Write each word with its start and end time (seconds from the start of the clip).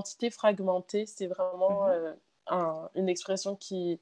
identité 0.00 0.30
fragmentée, 0.30 1.06
c'est 1.06 1.26
vraiment 1.26 1.86
mhm. 1.88 2.88
une 2.94 3.08
expression 3.08 3.56
qui, 3.56 4.00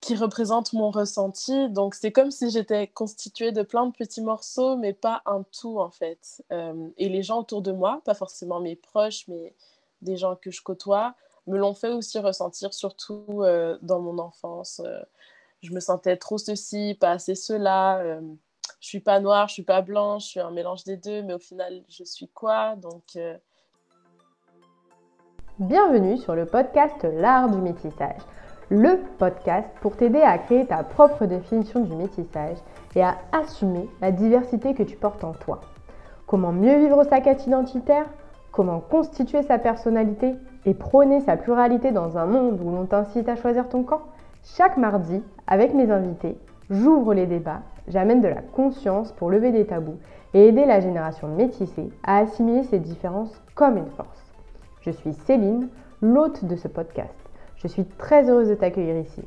qui 0.00 0.14
représente 0.14 0.72
mon 0.72 0.90
ressenti. 0.90 1.68
Donc, 1.70 1.94
c'est 1.94 2.12
comme 2.12 2.30
si 2.30 2.50
j'étais 2.50 2.86
constituée 2.86 3.52
de 3.52 3.62
plein 3.62 3.86
de 3.86 3.92
petits 3.92 4.22
morceaux, 4.22 4.76
mais 4.76 4.92
pas 4.92 5.22
un 5.26 5.42
tout, 5.42 5.80
en 5.80 5.90
fait. 5.90 6.44
Euh, 6.52 6.88
et 6.96 7.08
les 7.08 7.22
gens 7.22 7.40
autour 7.40 7.62
de 7.62 7.72
moi, 7.72 8.00
pas 8.04 8.14
forcément 8.14 8.60
mes 8.60 8.76
proches, 8.76 9.26
mais 9.28 9.54
des 10.02 10.16
gens 10.16 10.36
que 10.36 10.50
je 10.50 10.62
côtoie, 10.62 11.14
me 11.46 11.58
l'ont 11.58 11.74
fait 11.74 11.88
aussi 11.88 12.18
ressentir, 12.18 12.74
surtout 12.74 13.24
euh, 13.40 13.78
dans 13.82 14.00
mon 14.00 14.18
enfance. 14.18 14.80
Euh, 14.84 15.02
je 15.62 15.72
me 15.72 15.80
sentais 15.80 16.16
trop 16.16 16.38
ceci, 16.38 16.96
pas 17.00 17.12
assez 17.12 17.34
cela. 17.34 18.20
je 18.80 18.88
suis 18.88 19.00
pas 19.00 19.18
noire, 19.20 19.48
je 19.48 19.54
suis 19.54 19.62
pas 19.62 19.80
blanche, 19.80 20.24
je 20.24 20.28
suis 20.28 20.40
un 20.40 20.50
mélange 20.50 20.84
des 20.84 20.96
deux, 20.96 21.22
mais 21.22 21.34
au 21.34 21.38
final, 21.38 21.82
je 21.88 22.04
suis 22.04 22.28
quoi? 22.28 22.76
Donc. 22.76 23.18
Bienvenue 25.58 26.18
sur 26.18 26.34
le 26.34 26.44
podcast 26.44 27.06
L'art 27.14 27.48
du 27.48 27.56
métissage 27.56 28.20
le 28.68 28.98
podcast 29.16 29.66
pour 29.80 29.96
t'aider 29.96 30.20
à 30.20 30.36
créer 30.36 30.66
ta 30.66 30.82
propre 30.82 31.24
définition 31.24 31.80
du 31.80 31.94
métissage 31.94 32.58
et 32.94 33.02
à 33.02 33.16
assumer 33.32 33.88
la 34.02 34.12
diversité 34.12 34.74
que 34.74 34.82
tu 34.82 34.96
portes 34.96 35.24
en 35.24 35.32
toi. 35.32 35.62
Comment 36.26 36.52
mieux 36.52 36.76
vivre 36.76 37.04
sa 37.04 37.22
quête 37.22 37.46
identitaire 37.46 38.04
Comment 38.52 38.80
constituer 38.80 39.42
sa 39.44 39.58
personnalité 39.58 40.34
et 40.66 40.74
prôner 40.74 41.22
sa 41.22 41.38
pluralité 41.38 41.90
dans 41.90 42.18
un 42.18 42.26
monde 42.26 42.60
où 42.62 42.70
l'on 42.70 42.84
t'incite 42.84 43.26
à 43.30 43.36
choisir 43.36 43.70
ton 43.70 43.82
camp 43.82 44.02
Chaque 44.44 44.76
mardi, 44.76 45.22
avec 45.46 45.72
mes 45.72 45.90
invités, 45.90 46.36
j'ouvre 46.68 47.14
les 47.14 47.24
débats, 47.24 47.62
j'amène 47.88 48.20
de 48.20 48.28
la 48.28 48.42
conscience 48.42 49.10
pour 49.12 49.30
lever 49.30 49.52
des 49.52 49.64
tabous 49.64 49.96
et 50.34 50.48
aider 50.48 50.66
la 50.66 50.80
génération 50.80 51.28
métissée 51.28 51.88
à 52.04 52.18
assimiler 52.18 52.64
ces 52.64 52.78
différences 52.78 53.40
comme 53.54 53.78
une 53.78 53.90
force. 53.96 54.25
Je 54.86 54.92
suis 54.92 55.14
Céline, 55.14 55.68
l'hôte 56.00 56.44
de 56.44 56.54
ce 56.54 56.68
podcast. 56.68 57.12
Je 57.56 57.66
suis 57.66 57.84
très 57.84 58.30
heureuse 58.30 58.48
de 58.48 58.54
t'accueillir 58.54 58.96
ici. 58.96 59.22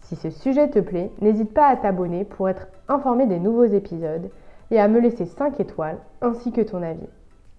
Si 0.00 0.16
ce 0.16 0.30
sujet 0.30 0.70
te 0.70 0.78
plaît, 0.78 1.10
n'hésite 1.20 1.52
pas 1.52 1.66
à 1.66 1.76
t'abonner 1.76 2.24
pour 2.24 2.48
être 2.48 2.66
informé 2.88 3.26
des 3.26 3.38
nouveaux 3.38 3.66
épisodes 3.66 4.30
et 4.70 4.80
à 4.80 4.88
me 4.88 5.00
laisser 5.00 5.26
5 5.26 5.60
étoiles 5.60 5.98
ainsi 6.22 6.50
que 6.50 6.62
ton 6.62 6.82
avis. 6.82 7.10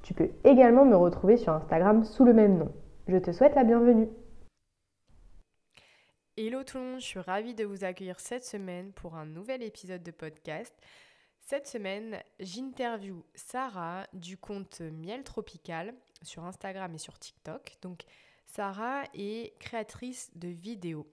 Tu 0.01 0.15
peux 0.15 0.29
également 0.43 0.83
me 0.83 0.95
retrouver 0.95 1.37
sur 1.37 1.53
Instagram 1.53 2.03
sous 2.05 2.25
le 2.25 2.33
même 2.33 2.57
nom. 2.57 2.71
Je 3.07 3.17
te 3.17 3.31
souhaite 3.31 3.53
la 3.53 3.63
bienvenue. 3.63 4.09
Hello 6.35 6.63
tout 6.63 6.79
le 6.79 6.83
monde, 6.83 7.01
je 7.01 7.05
suis 7.05 7.19
ravie 7.19 7.53
de 7.53 7.65
vous 7.65 7.83
accueillir 7.83 8.19
cette 8.19 8.45
semaine 8.45 8.91
pour 8.93 9.13
un 9.13 9.27
nouvel 9.27 9.61
épisode 9.61 10.01
de 10.01 10.09
podcast. 10.09 10.73
Cette 11.39 11.67
semaine, 11.67 12.17
j'interview 12.39 13.23
Sarah 13.35 14.07
du 14.13 14.37
compte 14.37 14.81
Miel 14.81 15.21
Tropical 15.21 15.93
sur 16.25 16.45
Instagram 16.45 16.93
et 16.95 16.97
sur 16.97 17.17
TikTok. 17.19 17.77
Donc, 17.81 18.03
Sarah 18.45 19.03
est 19.13 19.57
créatrice 19.59 20.31
de 20.35 20.47
vidéos. 20.47 21.07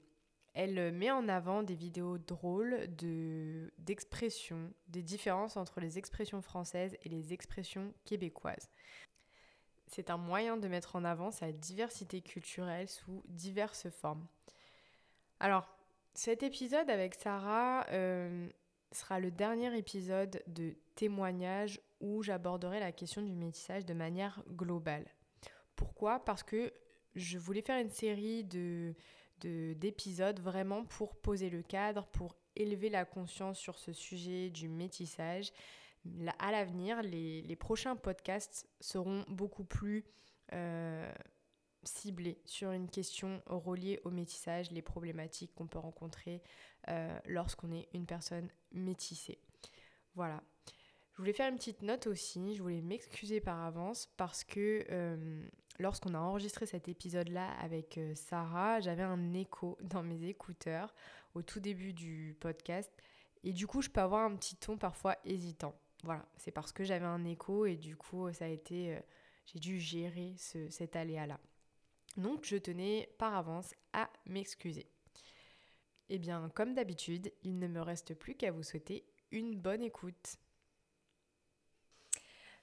Elle 0.52 0.92
met 0.92 1.10
en 1.10 1.28
avant 1.28 1.62
des 1.62 1.76
vidéos 1.76 2.18
drôles 2.18 2.88
d'expressions, 3.78 4.72
des 4.88 5.02
différences 5.02 5.56
entre 5.56 5.80
les 5.80 5.96
expressions 5.96 6.42
françaises 6.42 6.96
et 7.02 7.08
les 7.08 7.32
expressions 7.32 7.94
québécoises. 8.04 8.68
C'est 9.86 10.10
un 10.10 10.16
moyen 10.16 10.56
de 10.56 10.68
mettre 10.68 10.96
en 10.96 11.04
avant 11.04 11.30
sa 11.30 11.52
diversité 11.52 12.20
culturelle 12.20 12.88
sous 12.88 13.22
diverses 13.26 13.88
formes. 13.90 14.26
Alors, 15.38 15.68
cet 16.14 16.42
épisode 16.42 16.90
avec 16.90 17.14
Sarah 17.14 17.86
euh, 17.90 18.48
sera 18.92 19.20
le 19.20 19.30
dernier 19.30 19.76
épisode 19.76 20.42
de 20.46 20.74
témoignage 20.94 21.80
où 22.00 22.22
j'aborderai 22.22 22.80
la 22.80 22.92
question 22.92 23.22
du 23.22 23.34
métissage 23.34 23.84
de 23.84 23.94
manière 23.94 24.42
globale. 24.48 25.06
Pourquoi? 25.76 26.24
Parce 26.24 26.42
que 26.42 26.72
je 27.14 27.38
voulais 27.38 27.62
faire 27.62 27.80
une 27.80 27.90
série 27.90 28.44
de 28.44 28.94
d'épisodes 29.42 30.38
vraiment 30.38 30.84
pour 30.84 31.16
poser 31.16 31.48
le 31.48 31.62
cadre, 31.62 32.06
pour 32.08 32.36
élever 32.56 32.90
la 32.90 33.06
conscience 33.06 33.58
sur 33.58 33.78
ce 33.78 33.92
sujet 33.92 34.50
du 34.50 34.68
métissage. 34.68 35.50
à 36.38 36.50
l'avenir, 36.50 37.00
les, 37.02 37.56
prochains 37.56 37.96
podcasts 37.96 38.68
seront 38.80 39.24
beaucoup 39.28 39.64
plus 39.64 40.04
euh, 40.52 41.10
ciblés 41.82 42.40
sur 42.44 42.72
une 42.72 42.88
question 42.88 43.42
reliée 43.46 44.00
au 44.04 44.10
métissage, 44.10 44.70
les 44.70 44.82
problématiques 44.82 45.54
qu'on 45.54 45.66
peut 45.66 45.78
rencontrer 45.78 46.42
euh, 46.88 47.18
lorsqu'on 47.26 47.72
est 47.72 47.88
une 47.94 48.06
personne 48.06 48.50
métissée. 48.72 49.38
Voilà. 50.14 50.42
Je 51.20 51.22
voulais 51.22 51.34
faire 51.34 51.50
une 51.50 51.58
petite 51.58 51.82
note 51.82 52.06
aussi, 52.06 52.54
je 52.54 52.62
voulais 52.62 52.80
m'excuser 52.80 53.42
par 53.42 53.62
avance 53.62 54.08
parce 54.16 54.42
que 54.42 54.86
euh, 54.90 55.46
lorsqu'on 55.78 56.14
a 56.14 56.18
enregistré 56.18 56.64
cet 56.64 56.88
épisode-là 56.88 57.52
avec 57.60 57.98
euh, 57.98 58.14
Sarah, 58.14 58.80
j'avais 58.80 59.02
un 59.02 59.34
écho 59.34 59.76
dans 59.82 60.02
mes 60.02 60.24
écouteurs 60.30 60.94
au 61.34 61.42
tout 61.42 61.60
début 61.60 61.92
du 61.92 62.38
podcast. 62.40 62.90
Et 63.44 63.52
du 63.52 63.66
coup, 63.66 63.82
je 63.82 63.90
peux 63.90 64.00
avoir 64.00 64.24
un 64.24 64.34
petit 64.34 64.56
ton 64.56 64.78
parfois 64.78 65.14
hésitant. 65.26 65.74
Voilà, 66.04 66.24
c'est 66.38 66.52
parce 66.52 66.72
que 66.72 66.84
j'avais 66.84 67.04
un 67.04 67.26
écho 67.26 67.66
et 67.66 67.76
du 67.76 67.98
coup, 67.98 68.32
ça 68.32 68.46
a 68.46 68.48
été. 68.48 68.96
Euh, 68.96 69.00
j'ai 69.44 69.58
dû 69.58 69.78
gérer 69.78 70.32
cet 70.38 70.96
aléa-là. 70.96 71.38
Donc, 72.16 72.46
je 72.46 72.56
tenais 72.56 73.10
par 73.18 73.34
avance 73.34 73.74
à 73.92 74.08
m'excuser. 74.24 74.86
Eh 76.08 76.18
bien, 76.18 76.48
comme 76.54 76.72
d'habitude, 76.72 77.30
il 77.42 77.58
ne 77.58 77.68
me 77.68 77.82
reste 77.82 78.14
plus 78.14 78.36
qu'à 78.36 78.52
vous 78.52 78.62
souhaiter 78.62 79.04
une 79.32 79.54
bonne 79.54 79.82
écoute. 79.82 80.38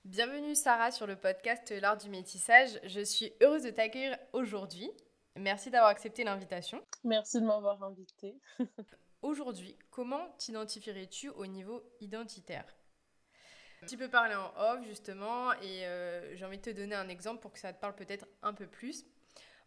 Bienvenue 0.08 0.56
Sarah 0.56 0.92
sur 0.92 1.06
le 1.06 1.18
podcast 1.18 1.70
L'art 1.82 1.98
du 1.98 2.10
métissage. 2.10 2.80
Je 2.86 3.02
suis 3.02 3.34
heureuse 3.42 3.64
de 3.64 3.72
t'accueillir 3.72 4.18
aujourd'hui. 4.32 4.90
Merci 5.36 5.70
d'avoir 5.70 5.90
accepté 5.90 6.24
l'invitation. 6.24 6.82
Merci 7.04 7.42
de 7.42 7.46
m'avoir 7.46 7.84
invitée. 7.84 8.40
aujourd'hui, 9.22 9.78
comment 9.90 10.34
t'identifierais-tu 10.38 11.28
au 11.32 11.46
niveau 11.46 11.84
identitaire? 12.00 12.64
Tu 13.86 13.98
peux 13.98 14.08
parler 14.08 14.34
en 14.36 14.54
off 14.56 14.86
justement 14.86 15.52
et 15.56 15.86
euh, 15.86 16.38
j'ai 16.38 16.46
envie 16.46 16.58
de 16.58 16.64
te 16.64 16.70
donner 16.70 16.96
un 16.96 17.10
exemple 17.10 17.42
pour 17.42 17.52
que 17.52 17.60
ça 17.60 17.74
te 17.74 17.82
parle 17.82 17.96
peut-être 17.96 18.26
un 18.44 18.54
peu 18.54 18.66
plus. 18.66 19.04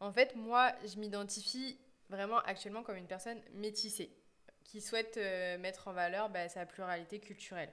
En 0.00 0.10
fait, 0.10 0.34
moi, 0.36 0.72
je 0.86 0.98
m'identifie 0.98 1.78
vraiment 2.08 2.38
actuellement 2.38 2.82
comme 2.82 2.96
une 2.96 3.06
personne 3.06 3.42
métissée 3.52 4.16
qui 4.64 4.80
souhaite 4.80 5.18
euh, 5.18 5.58
mettre 5.58 5.88
en 5.88 5.92
valeur 5.92 6.30
bah, 6.30 6.48
sa 6.48 6.64
pluralité 6.64 7.20
culturelle 7.20 7.70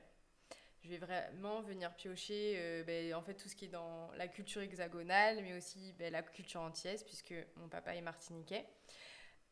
je 0.88 0.96
vais 0.96 1.06
vraiment 1.06 1.62
venir 1.62 1.94
piocher 1.96 2.56
euh, 2.58 2.84
ben, 2.84 3.14
en 3.14 3.22
fait 3.22 3.34
tout 3.34 3.50
ce 3.50 3.56
qui 3.56 3.66
est 3.66 3.70
dans 3.70 4.10
la 4.16 4.28
culture 4.28 4.62
hexagonale, 4.62 5.42
mais 5.44 5.54
aussi 5.58 5.94
ben, 6.00 6.12
la 6.14 6.22
culture 6.22 6.62
antillaise, 6.62 7.04
puisque 7.04 7.34
mon 7.58 7.68
papa 7.68 7.94
est 7.94 8.02
martiniquais. 8.02 8.66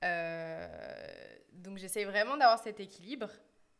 Euh, 0.03 0.67
donc 1.51 1.77
j'essaie 1.77 2.05
vraiment 2.05 2.37
d'avoir 2.37 2.59
cet 2.59 2.79
équilibre, 2.79 3.29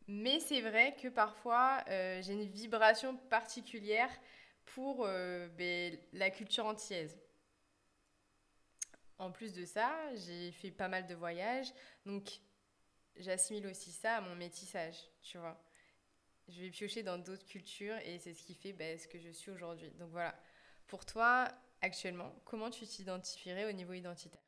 mais 0.08 0.40
c'est 0.42 0.62
vrai 0.62 0.96
que 1.02 1.08
parfois 1.08 1.82
euh, 1.88 2.22
j'ai 2.22 2.34
une 2.34 2.44
vibration 2.44 3.16
particulière 3.16 4.10
pour 4.66 5.06
ben, 5.06 5.98
la 6.12 6.30
culture 6.32 6.66
antillaise. 6.66 7.18
En 9.18 9.32
plus 9.32 9.54
de 9.54 9.64
ça, 9.64 9.94
j'ai 10.16 10.52
fait 10.52 10.72
pas 10.72 10.90
mal 10.90 11.06
de 11.08 11.16
voyages, 11.16 11.72
donc 12.06 12.42
j'assimile 13.16 13.68
aussi 13.68 13.92
ça 13.92 14.18
à 14.18 14.22
mon 14.22 14.36
métissage, 14.36 14.98
tu 15.22 15.38
vois 15.38 15.58
je 16.48 16.62
vais 16.62 16.70
piocher 16.70 17.04
dans 17.04 17.18
d'autres 17.18 17.46
cultures 17.46 17.98
et 18.00 18.20
c'est 18.20 18.34
ce 18.34 18.44
qui 18.44 18.54
fait 18.54 18.74
ben, 18.74 18.98
ce 18.98 19.08
que 19.08 19.20
je 19.20 19.30
suis 19.30 19.52
aujourd'hui. 19.52 19.92
Donc 19.92 20.10
voilà. 20.12 20.36
Pour 20.88 21.06
toi, 21.06 21.48
actuellement, 21.82 22.32
comment 22.46 22.70
tu 22.70 22.86
t'identifierais 22.86 23.66
au 23.66 23.72
niveau 23.72 23.94
identitaire? 23.94 24.42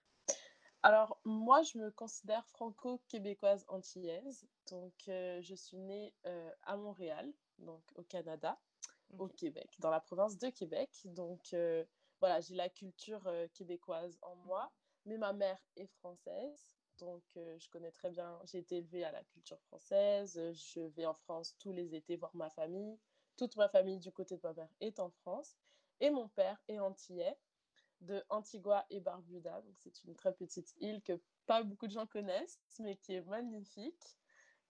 Alors, 0.83 1.19
moi, 1.25 1.63
je 1.63 1.77
me 1.77 1.91
considère 1.91 2.45
franco-québécoise 2.47 3.65
antillaise. 3.67 4.47
Donc, 4.69 4.93
euh, 5.07 5.41
je 5.41 5.55
suis 5.55 5.77
née 5.77 6.13
euh, 6.25 6.51
à 6.63 6.77
Montréal, 6.77 7.33
donc 7.57 7.81
au 7.95 8.03
Canada, 8.03 8.59
au 9.17 9.27
Québec, 9.27 9.75
dans 9.79 9.89
la 9.89 9.99
province 9.99 10.37
de 10.37 10.49
Québec. 10.49 10.89
Donc, 11.05 11.53
euh, 11.53 11.83
voilà, 12.19 12.41
j'ai 12.41 12.55
la 12.55 12.69
culture 12.69 13.29
québécoise 13.53 14.17
en 14.21 14.35
moi, 14.35 14.71
mais 15.05 15.17
ma 15.17 15.33
mère 15.33 15.59
est 15.75 15.87
française. 15.87 16.76
Donc, 16.99 17.23
euh, 17.37 17.57
je 17.59 17.69
connais 17.69 17.91
très 17.91 18.09
bien, 18.09 18.39
j'ai 18.45 18.59
été 18.59 18.77
élevée 18.77 19.03
à 19.03 19.11
la 19.11 19.23
culture 19.23 19.59
française. 19.61 20.39
Je 20.53 20.81
vais 20.81 21.05
en 21.05 21.13
France 21.13 21.55
tous 21.59 21.71
les 21.71 21.95
étés 21.95 22.15
voir 22.15 22.35
ma 22.35 22.49
famille. 22.49 22.97
Toute 23.37 23.55
ma 23.55 23.69
famille 23.69 23.99
du 23.99 24.11
côté 24.11 24.37
de 24.37 24.41
ma 24.43 24.53
mère 24.53 24.69
est 24.81 24.99
en 24.99 25.09
France. 25.09 25.57
Et 25.99 26.09
mon 26.09 26.27
père 26.27 26.61
est 26.67 26.79
antillais, 26.79 27.37
de 28.01 28.23
Antigua 28.29 28.85
et 28.89 28.99
Barbuda. 28.99 29.61
Donc, 29.61 29.75
c'est 29.79 30.03
une 30.03 30.15
très 30.15 30.33
petite 30.33 30.73
île 30.79 31.01
que 31.01 31.19
pas 31.45 31.63
beaucoup 31.63 31.87
de 31.87 31.91
gens 31.91 32.05
connaissent, 32.05 32.59
mais 32.79 32.95
qui 32.97 33.13
est 33.13 33.21
magnifique. 33.21 34.17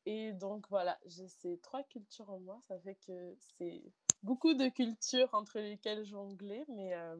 Et 0.06 0.32
donc, 0.32 0.68
voilà, 0.70 0.98
j'ai 1.06 1.28
ces 1.28 1.58
trois 1.60 1.84
cultures 1.84 2.30
en 2.30 2.40
moi. 2.40 2.62
Ça 2.68 2.80
fait 2.80 2.96
que 2.96 3.36
c'est 3.58 3.84
beaucoup 4.24 4.54
de 4.54 4.70
cultures 4.70 5.30
entre 5.34 5.60
lesquelles 5.60 6.06
jongler, 6.06 6.64
mais 6.70 6.94
euh, 6.94 7.18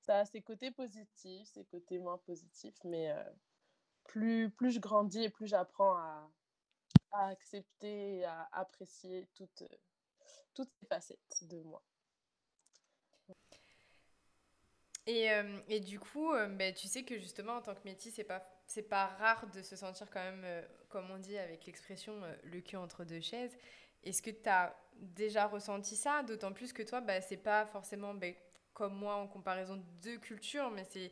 ça 0.00 0.20
a 0.20 0.24
ses 0.24 0.42
côtés 0.42 0.70
positifs, 0.70 1.48
ses 1.48 1.64
côtés 1.64 1.98
moins 1.98 2.18
positifs. 2.18 2.78
Mais 2.84 3.10
euh, 3.10 3.24
plus, 4.08 4.50
plus 4.50 4.70
je 4.72 4.80
grandis 4.80 5.24
et 5.24 5.30
plus 5.30 5.46
j'apprends 5.46 5.96
à, 5.96 6.30
à, 7.12 7.28
accepter 7.28 8.18
et 8.18 8.24
à 8.24 8.48
apprécier 8.52 9.28
toutes, 9.34 9.64
toutes 10.54 10.70
ces 10.80 10.86
facettes 10.86 11.18
de 11.42 11.60
moi. 11.62 11.82
Et, 15.08 15.28
et, 15.68 15.78
du 15.78 16.00
coup, 16.00 16.32
bah, 16.58 16.72
tu 16.72 16.88
sais 16.88 17.04
que 17.04 17.16
justement, 17.16 17.58
en 17.58 17.62
tant 17.62 17.76
que 17.76 17.84
métis, 17.84 18.12
c'est 18.12 18.24
pas, 18.24 18.44
c'est 18.66 18.82
pas 18.82 19.06
rare 19.06 19.46
de 19.50 19.62
se 19.62 19.76
sentir 19.76 20.10
quand 20.10 20.20
même, 20.20 20.64
comme 20.88 21.08
on 21.12 21.18
dit 21.18 21.38
avec 21.38 21.64
l'expression, 21.66 22.20
le 22.42 22.60
cul 22.60 22.76
entre 22.76 23.04
deux 23.04 23.20
chaises. 23.20 23.56
Est-ce 24.02 24.20
que 24.20 24.30
tu 24.30 24.48
as 24.48 24.76
déjà 24.94 25.46
ressenti 25.46 25.96
ça? 25.96 26.22
D'autant 26.22 26.52
plus 26.52 26.72
que 26.72 26.82
toi, 26.82 27.00
bah, 27.00 27.20
c'est 27.20 27.36
pas 27.36 27.66
forcément 27.66 28.14
bah, 28.14 28.28
comme 28.72 28.94
moi 28.94 29.16
en 29.16 29.26
comparaison 29.26 29.76
de 29.76 29.84
deux 30.02 30.18
cultures, 30.18 30.70
mais 30.70 30.84
c'est 30.84 31.10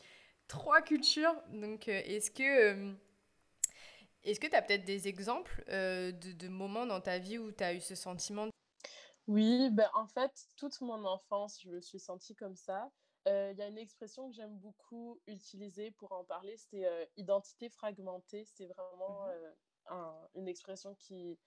trois 0.49 0.83
cultures. 0.83 1.35
Donc, 1.51 1.89
euh, 1.89 2.01
est-ce 2.05 2.31
que 2.31 2.43
euh, 2.43 2.93
est-ce 4.23 4.41
que 4.41 4.47
tu 4.47 4.55
as 4.55 4.63
peut-être 4.63 4.85
des 4.85 5.09
exemples 5.09 5.65
euh, 5.69 6.13
de, 6.13 6.33
de, 6.33 6.49
moments 6.49 6.87
dans 6.87 7.01
ta 7.01 7.19
vie 7.19 7.39
où 7.39 7.53
tu 7.53 7.63
as 7.63 7.75
eu 7.75 7.81
ce 7.81 7.95
sentiment? 7.95 8.49
Oui, 9.27 9.71
ben, 9.71 9.89
en 9.95 10.07
fait, 10.07 10.33
toute 10.57 10.81
mon 10.81 11.05
enfance, 11.05 11.61
je 11.63 11.69
me 11.69 11.81
suis 11.81 12.01
sentie 12.01 12.35
comme 12.35 12.57
ça. 12.57 12.91
Il 13.27 13.57
y 13.57 13.63
a 13.63 13.69
une 13.69 13.79
expression 13.79 14.29
que 14.29 14.35
j'aime 14.35 14.55
beaucoup 14.59 15.19
utiliser 15.27 15.91
pour 15.93 16.13
en 16.13 16.25
parler, 16.25 16.59
c'était 16.59 17.09
identité 17.17 17.71
fragmentée. 17.71 18.45
C'est 18.45 18.67
vraiment 18.67 19.27
mmh 19.27 19.55
une 20.35 20.49
expression 20.49 20.95
qui, 20.95 21.39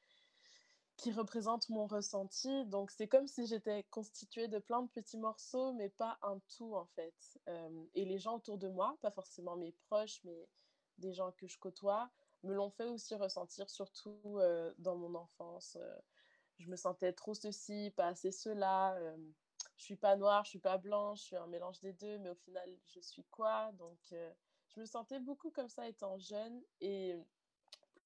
qui 0.98 1.12
représente 1.12 1.70
mon 1.70 1.86
ressenti. 1.86 2.66
Donc, 2.66 2.90
c'est 2.92 3.08
comme 3.08 3.28
si 3.28 3.46
j'étais 3.46 3.84
constituée 3.92 4.48
de 4.48 4.58
plein 4.58 4.82
de 4.82 4.90
petits 4.90 5.18
morceaux, 5.18 5.72
mais 5.74 5.90
pas 5.90 6.18
un 6.24 6.40
tout, 6.58 6.76
en 6.76 6.88
fait. 6.88 7.40
Et 7.94 8.04
les 8.04 8.18
gens 8.18 8.38
autour 8.38 8.58
de 8.58 8.68
moi, 8.68 8.98
pas 9.02 9.12
forcément 9.12 9.56
mes 9.56 9.72
proches, 9.72 10.22
mais 10.24 10.50
des 10.98 11.14
gens 11.14 11.32
que 11.32 11.48
je 11.48 11.60
côtoie, 11.60 12.10
me 12.44 12.54
l'ont 12.54 12.72
fait 12.72 12.88
aussi 12.88 13.14
ressentir, 13.16 13.70
surtout 13.70 14.40
dans 14.80 14.96
mon 14.96 15.14
enfance. 15.14 15.78
Je 16.58 16.68
me 16.68 16.76
sentais 16.76 17.14
trop 17.14 17.36
ceci, 17.36 17.94
pas 17.96 18.08
assez 18.08 18.32
cela. 18.32 19.00
je 19.78 19.84
suis 19.84 19.96
pas 19.96 20.16
noire, 20.16 20.44
je 20.46 20.50
suis 20.50 20.60
pas 20.60 20.80
blanche, 20.80 21.20
je 21.20 21.26
suis 21.26 21.36
un 21.36 21.48
mélange 21.48 21.80
des 21.82 21.94
deux, 21.94 22.18
mais 22.18 22.30
au 22.30 22.36
final, 22.36 22.68
je 22.88 23.00
suis 23.00 23.24
quoi? 23.26 23.72
Donc, 23.74 24.00
je 24.10 24.80
me 24.80 24.86
sentais 24.86 25.20
beaucoup 25.20 25.52
comme 25.52 25.70
ça 25.70 25.88
étant 25.88 26.18
jeune. 26.18 26.60
Et 26.82 27.16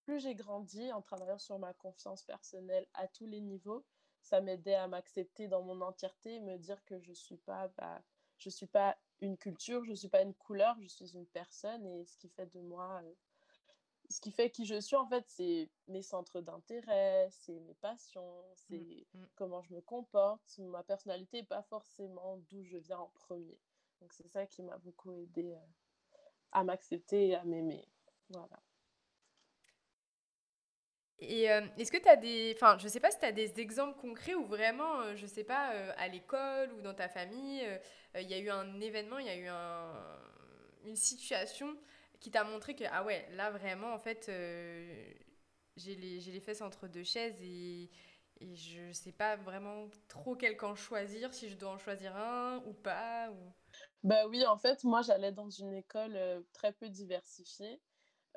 plus 0.04 0.20
j'ai 0.20 0.36
grandi 0.36 0.92
en 0.92 1.02
travaillant 1.02 1.38
sur 1.38 1.60
ma 1.60 1.74
confiance 1.74 2.24
personnelle 2.24 2.88
à 2.94 3.08
tous 3.08 3.26
les 3.26 3.42
niveaux, 3.42 3.86
ça 4.22 4.42
m'aidait 4.42 4.76
à 4.76 4.88
m'accepter 4.88 5.48
dans 5.48 5.64
mon 5.64 5.82
entièreté 5.82 6.36
et 6.36 6.40
me 6.40 6.58
dire 6.58 6.84
que 6.86 7.00
je 7.00 7.14
suis 7.14 7.38
pas 7.38 7.70
bah, 7.78 8.02
je 8.38 8.50
suis 8.50 8.68
pas 8.68 8.98
une 9.22 9.38
culture, 9.38 9.84
je 9.86 9.94
suis 9.94 10.10
pas 10.10 10.22
une 10.22 10.34
couleur, 10.34 10.76
je 10.82 10.88
suis 10.88 11.14
une 11.14 11.28
personne 11.28 11.86
et 11.86 12.06
ce 12.06 12.18
qui 12.18 12.30
fait 12.30 12.48
de 12.48 12.60
moi 12.60 13.02
euh, 13.04 13.14
ce 14.12 14.20
qui 14.20 14.32
fait 14.32 14.52
qui 14.52 14.66
je 14.66 14.80
suis 14.80 14.96
en 14.96 15.08
fait, 15.08 15.24
c'est 15.28 15.70
mes 15.88 16.02
centres 16.02 16.42
d'intérêt, 16.42 17.30
c'est 17.32 17.60
mes 17.62 17.76
passions, 17.76 18.44
c'est 18.56 19.06
mmh, 19.14 19.20
mmh. 19.20 19.26
comment 19.36 19.62
je 19.62 19.74
me 19.74 19.82
comporte, 19.82 20.60
ma 20.60 20.84
personnalité 20.84 21.44
pas 21.44 21.64
forcément 21.64 22.38
d'où 22.50 22.64
je 22.64 22.78
viens 22.78 23.00
en 23.00 23.12
premier. 23.16 23.58
Donc 24.02 24.14
c'est 24.14 24.28
ça 24.28 24.46
qui 24.46 24.64
m'a 24.64 24.78
beaucoup 24.80 25.12
aidé 25.12 25.54
euh, 25.54 26.18
à 26.52 26.64
m'accepter 26.64 27.30
et 27.30 27.36
à 27.36 27.44
m'aimer. 27.44 27.88
Voilà. 28.30 28.62
Et 31.22 31.52
euh, 31.52 31.62
est-ce 31.78 31.92
que 31.92 31.98
tu 31.98 32.08
as 32.10 32.16
des. 32.16 32.54
Enfin, 32.56 32.78
je 32.80 32.88
sais 32.88 33.00
pas 33.00 33.12
si 33.12 33.20
tu 33.20 33.26
as 33.26 33.32
des 33.32 33.60
exemples 33.60 34.00
concrets 34.00 34.34
où 34.34 34.46
vraiment, 34.46 35.02
euh, 35.02 35.16
je 35.16 35.28
sais 35.28 35.44
pas, 35.44 35.74
euh, 35.74 35.94
à 35.98 36.08
l'école 36.08 36.72
ou 36.74 36.82
dans 36.82 36.94
ta 36.96 37.08
famille, 37.10 37.64
il 38.16 38.30
y 38.30 38.34
a 38.34 38.40
eu 38.40 38.50
un 38.50 38.80
événement, 38.82 39.20
il 39.20 39.28
y 39.28 39.30
a 39.30 39.38
eu 39.38 39.48
un, 39.48 39.94
une 40.86 40.96
situation 40.96 41.78
qui 42.20 42.32
t'a 42.32 42.44
montré 42.44 42.76
que, 42.76 42.84
ah 42.92 43.04
ouais, 43.04 43.28
là 43.34 43.52
vraiment, 43.52 43.94
en 43.94 44.00
fait, 44.00 44.30
j'ai 45.78 45.96
les, 45.96 46.20
les 46.20 46.40
fesses 46.40 46.62
entre 46.62 46.88
deux 46.88 47.04
chaises 47.04 47.42
et, 47.42 47.90
et 48.40 48.56
je 48.56 48.92
sais 48.92 49.12
pas 49.12 49.36
vraiment 49.36 49.88
trop 50.08 50.36
quel 50.36 50.58
camp 50.58 50.76
choisir, 50.76 51.34
si 51.34 51.50
je 51.50 51.56
dois 51.56 51.72
en 51.72 51.78
choisir 51.78 52.16
un 52.16 52.64
ou 52.66 52.74
pas. 52.74 53.30
Ou... 53.32 53.54
Bah 54.04 54.28
oui, 54.28 54.46
en 54.46 54.58
fait, 54.58 54.84
moi 54.84 55.02
j'allais 55.02 55.32
dans 55.32 55.50
une 55.50 55.74
école 55.74 56.18
très 56.54 56.72
peu 56.74 56.90
diversifiée. 56.90 57.80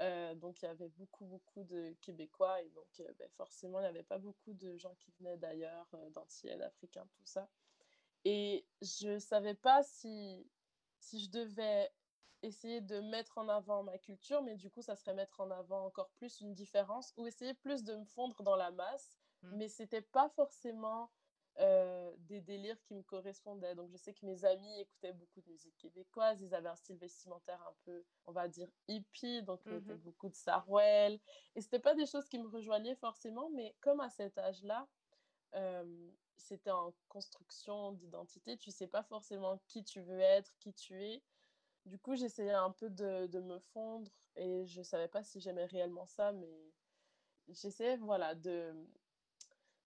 Euh, 0.00 0.34
donc 0.34 0.60
il 0.60 0.64
y 0.64 0.68
avait 0.68 0.88
beaucoup, 0.88 1.24
beaucoup 1.24 1.62
de 1.62 1.94
Québécois 2.00 2.60
et 2.62 2.68
donc 2.70 2.88
euh, 2.98 3.12
ben, 3.16 3.28
forcément 3.30 3.78
il 3.78 3.82
n'y 3.82 3.88
avait 3.88 4.02
pas 4.02 4.18
beaucoup 4.18 4.52
de 4.52 4.76
gens 4.76 4.94
qui 4.96 5.12
venaient 5.18 5.36
d'ailleurs, 5.36 5.88
euh, 5.94 6.10
d'Antillais, 6.10 6.56
d'Africains, 6.56 7.06
tout 7.14 7.24
ça. 7.24 7.48
Et 8.24 8.66
je 8.82 9.10
ne 9.10 9.18
savais 9.18 9.54
pas 9.54 9.82
si, 9.84 10.50
si 10.98 11.20
je 11.20 11.30
devais 11.30 11.92
essayer 12.42 12.80
de 12.80 13.00
mettre 13.00 13.38
en 13.38 13.48
avant 13.48 13.84
ma 13.84 13.98
culture, 13.98 14.42
mais 14.42 14.56
du 14.56 14.68
coup 14.68 14.82
ça 14.82 14.96
serait 14.96 15.14
mettre 15.14 15.40
en 15.40 15.50
avant 15.50 15.86
encore 15.86 16.10
plus 16.10 16.40
une 16.40 16.54
différence 16.54 17.14
ou 17.16 17.26
essayer 17.26 17.54
plus 17.54 17.84
de 17.84 17.94
me 17.94 18.04
fondre 18.04 18.42
dans 18.42 18.56
la 18.56 18.72
masse, 18.72 19.16
mmh. 19.42 19.56
mais 19.56 19.68
c'était 19.68 20.02
pas 20.02 20.28
forcément 20.30 21.10
des 22.34 22.40
délires 22.40 22.80
qui 22.82 22.94
me 22.94 23.02
correspondaient. 23.02 23.74
Donc 23.74 23.90
je 23.90 23.96
sais 23.96 24.12
que 24.12 24.24
mes 24.26 24.44
amis 24.44 24.80
écoutaient 24.80 25.12
beaucoup 25.12 25.40
de 25.40 25.50
musique 25.50 25.76
québécoise, 25.76 26.40
ils 26.42 26.54
avaient 26.54 26.68
un 26.68 26.76
style 26.76 26.96
vestimentaire 26.96 27.60
un 27.62 27.74
peu, 27.84 28.04
on 28.26 28.32
va 28.32 28.48
dire, 28.48 28.68
hippie, 28.88 29.42
donc 29.42 29.64
mhm. 29.66 29.96
beaucoup 29.98 30.28
de 30.28 30.34
sarouel. 30.34 31.20
Et 31.54 31.60
c'était 31.60 31.78
pas 31.78 31.94
des 31.94 32.06
choses 32.06 32.28
qui 32.28 32.38
me 32.38 32.48
rejoignaient 32.48 32.96
forcément, 32.96 33.50
mais 33.50 33.74
comme 33.80 34.00
à 34.00 34.10
cet 34.10 34.38
âge-là, 34.38 34.88
euh, 35.54 36.10
c'était 36.36 36.72
en 36.72 36.92
construction 37.08 37.92
d'identité, 37.92 38.56
tu 38.56 38.70
sais 38.70 38.88
pas 38.88 39.04
forcément 39.04 39.60
qui 39.68 39.84
tu 39.84 40.00
veux 40.00 40.20
être, 40.20 40.52
qui 40.58 40.72
tu 40.74 41.00
es. 41.02 41.22
Du 41.86 41.98
coup, 41.98 42.16
j'essayais 42.16 42.52
un 42.52 42.70
peu 42.70 42.90
de, 42.90 43.26
de, 43.26 43.40
me 43.40 43.58
fondre 43.72 44.10
et 44.36 44.66
je 44.66 44.82
savais 44.82 45.08
pas 45.08 45.22
si 45.22 45.38
j'aimais 45.38 45.66
réellement 45.66 46.06
ça, 46.06 46.32
mais 46.32 46.72
j'essayais, 47.48 47.98
voilà, 47.98 48.34
de 48.34 48.74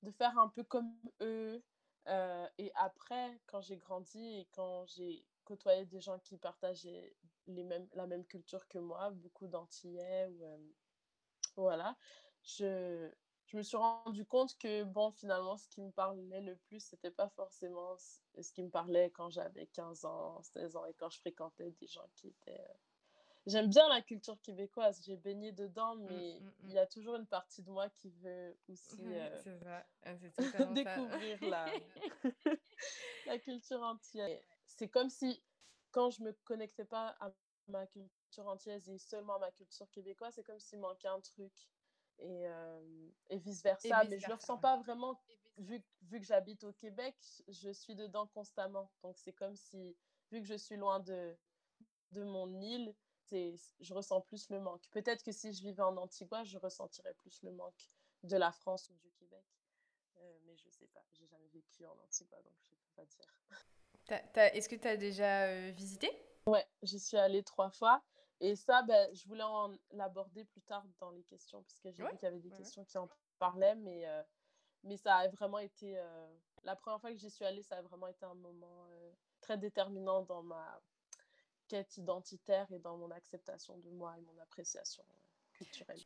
de 0.03 0.11
faire 0.11 0.39
un 0.39 0.49
peu 0.49 0.63
comme 0.65 0.93
eux. 1.21 1.63
Euh, 2.09 2.49
et 2.59 2.73
après, 2.75 3.41
quand 3.47 3.61
j'ai 3.61 3.77
grandi 3.77 4.39
et 4.39 4.49
quand 4.53 4.87
j'ai 4.87 5.25
côtoyé 5.45 5.85
des 5.87 6.01
gens 6.01 6.19
qui 6.19 6.39
partageaient 6.39 7.15
les 7.47 7.65
mêmes, 7.65 7.89
la 7.95 8.07
même 8.07 8.25
culture 8.27 8.67
que 8.69 8.79
moi, 8.79 9.11
beaucoup 9.11 9.47
d'Antillais, 9.47 10.29
euh, 10.43 10.59
voilà, 11.57 11.97
je, 12.43 13.11
je 13.47 13.57
me 13.57 13.63
suis 13.63 13.77
rendu 13.77 14.25
compte 14.27 14.57
que, 14.59 14.85
bon, 14.85 15.11
finalement, 15.11 15.57
ce 15.57 15.69
qui 15.69 15.81
me 15.83 15.91
parlait 15.91 16.41
le 16.41 16.57
plus, 16.57 16.81
c'était 16.81 17.11
pas 17.11 17.29
forcément 17.31 17.97
ce 17.99 18.53
qui 18.53 18.63
me 18.63 18.71
parlait 18.71 19.11
quand 19.11 19.31
j'avais 19.31 19.67
15 19.67 20.05
ans, 20.05 20.43
16 20.43 20.77
ans 20.77 20.85
et 20.87 20.95
quand 20.95 21.11
je 21.11 21.19
fréquentais 21.19 21.71
des 21.73 21.87
gens 21.87 22.07
qui 22.15 22.29
étaient 22.29 22.61
euh, 22.61 22.75
J'aime 23.49 23.69
bien 23.71 23.89
la 23.89 24.03
culture 24.03 24.39
québécoise, 24.43 25.01
j'ai 25.03 25.17
baigné 25.17 25.53
dedans, 25.53 25.97
mmh, 25.97 26.05
mais 26.05 26.41
mmh, 26.41 26.53
il 26.65 26.73
y 26.73 26.79
a 26.79 26.87
toujours 26.87 27.17
une 27.17 27.27
partie 27.27 27.63
de 27.63 27.71
moi 27.71 27.89
qui 27.89 28.11
veut 28.11 28.55
aussi 28.69 29.01
euh, 29.01 29.43
découvrir 30.75 31.39
la... 31.43 31.67
la 33.27 33.39
culture 33.39 33.83
entière. 33.83 34.29
C'est 34.67 34.89
comme 34.89 35.09
si, 35.09 35.43
quand 35.93 36.11
je 36.11 36.23
me 36.23 36.33
connectais 36.45 36.85
pas 36.85 37.17
à 37.21 37.33
ma 37.69 37.87
culture 37.87 38.47
entière 38.47 38.87
et 38.87 38.99
seulement 38.99 39.37
à 39.37 39.39
ma 39.39 39.51
culture 39.53 39.91
québécoise, 39.91 40.35
c'est 40.35 40.45
comme 40.45 40.61
s'il 40.61 40.81
manquait 40.81 41.09
un 41.09 41.21
truc. 41.21 41.53
Et, 42.19 42.49
euh, 42.49 43.09
et 43.31 43.39
vice-versa. 43.39 44.05
mais 44.05 44.19
je 44.19 44.27
ne 44.27 44.33
le 44.33 44.35
ressens 44.35 44.59
pas 44.59 44.77
vraiment, 44.77 45.19
vu, 45.57 45.83
vu 46.03 46.21
que 46.21 46.27
j'habite 46.27 46.65
au 46.65 46.73
Québec, 46.75 47.17
je 47.47 47.71
suis 47.71 47.95
dedans 47.95 48.27
constamment. 48.27 48.91
Donc 49.03 49.17
c'est 49.17 49.33
comme 49.33 49.57
si, 49.57 49.97
vu 50.31 50.41
que 50.41 50.47
je 50.47 50.57
suis 50.57 50.77
loin 50.77 51.01
de, 51.01 51.35
de 52.11 52.25
mon 52.25 52.61
île, 52.61 52.95
je 53.31 53.95
ressens 53.95 54.21
plus 54.23 54.49
le 54.51 54.61
manque. 54.61 54.87
Peut-être 54.91 55.23
que 55.23 55.33
si 55.33 55.53
je 55.53 55.63
vivais 55.63 55.83
en 55.83 55.97
Antigua, 55.97 56.45
je 56.45 56.59
ressentirais 56.59 57.15
plus 57.15 57.43
le 57.43 57.53
manque 57.53 57.89
de 58.23 58.37
la 58.37 58.53
France 58.53 58.89
ou 58.91 58.95
du 58.95 59.11
Québec. 59.13 59.45
Euh, 60.19 60.39
mais 60.47 60.57
je 60.57 60.69
sais 60.71 60.87
pas, 60.89 61.05
j'ai 61.13 61.27
jamais 61.27 61.49
vécu 61.49 61.87
en 61.87 61.97
Antigua, 61.99 62.41
donc 62.43 62.55
je 62.63 62.75
peux 62.75 62.77
pas 62.97 63.05
dire. 63.05 63.25
Est-ce 64.55 64.69
que 64.69 64.77
tu 64.77 64.89
as 64.89 64.97
déjà 64.97 65.45
euh, 65.45 65.71
visité? 65.71 66.11
Ouais, 66.47 66.67
j'y 66.83 66.99
suis 66.99 67.17
allée 67.17 67.43
trois 67.43 67.71
fois. 67.71 68.03
Et 68.41 68.57
ça, 68.57 68.83
ben, 68.83 69.13
je 69.15 69.27
voulais 69.27 69.43
en 69.43 69.77
l'aborder 69.91 70.45
plus 70.45 70.63
tard 70.63 70.85
dans 71.01 71.11
les 71.11 71.25
questions, 71.25 71.63
parce 71.63 71.81
que 71.81 71.91
j'ai 71.91 72.03
vu 72.03 72.11
qu'il 72.11 72.23
y 72.23 72.27
avait 72.27 72.41
des 72.41 72.51
questions 72.51 72.85
qui 72.85 72.97
en 72.99 73.09
parlaient, 73.39 73.75
mais, 73.75 74.09
euh, 74.09 74.23
mais 74.85 74.97
ça 74.97 75.17
a 75.17 75.29
vraiment 75.29 75.59
été... 75.59 76.01
la 76.63 76.77
première 76.77 77.01
fois 77.01 77.11
que 77.11 77.17
j'y 77.17 77.31
suis 77.31 77.45
allée, 77.45 77.63
ça 77.63 77.79
a 77.79 77.83
vraiment 77.83 78.07
été 78.07 78.25
un 78.25 78.35
moment 78.35 78.89
très 79.41 79.59
déterminant 79.59 80.23
dans 80.23 80.43
ma 80.43 80.81
quête 81.69 81.97
identitaire 81.97 82.67
et 82.73 82.79
dans 82.79 82.97
mon 82.97 83.11
acceptation 83.11 83.77
de 83.79 83.91
moi 83.91 84.15
et 84.19 84.21
mon 84.23 84.43
appréciation 84.43 85.05
culturelle. 85.53 86.01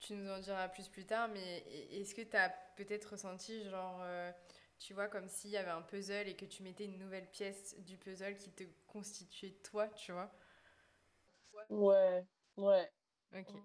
Tu, 0.00 0.14
nous 0.14 0.30
en 0.30 0.38
diras 0.38 0.68
plus 0.68 0.88
plus 0.88 1.04
tard, 1.04 1.28
mais 1.28 1.58
est-ce 1.92 2.14
que 2.14 2.22
tu 2.22 2.36
as 2.36 2.48
peut-être 2.76 3.12
ressenti, 3.12 3.62
genre, 3.68 4.00
euh, 4.02 4.32
tu 4.78 4.94
vois, 4.94 5.08
comme 5.08 5.28
s'il 5.28 5.50
y 5.50 5.56
avait 5.56 5.70
un 5.70 5.82
puzzle 5.82 6.26
et 6.26 6.34
que 6.34 6.46
tu 6.46 6.62
mettais 6.62 6.86
une 6.86 6.98
nouvelle 6.98 7.30
pièce 7.30 7.76
du 7.80 7.96
puzzle 7.98 8.36
qui 8.36 8.50
te 8.50 8.64
constituait 8.88 9.54
toi, 9.62 9.88
tu 9.88 10.12
vois? 10.12 10.30
Ouais, 11.68 12.24
ouais. 12.56 12.90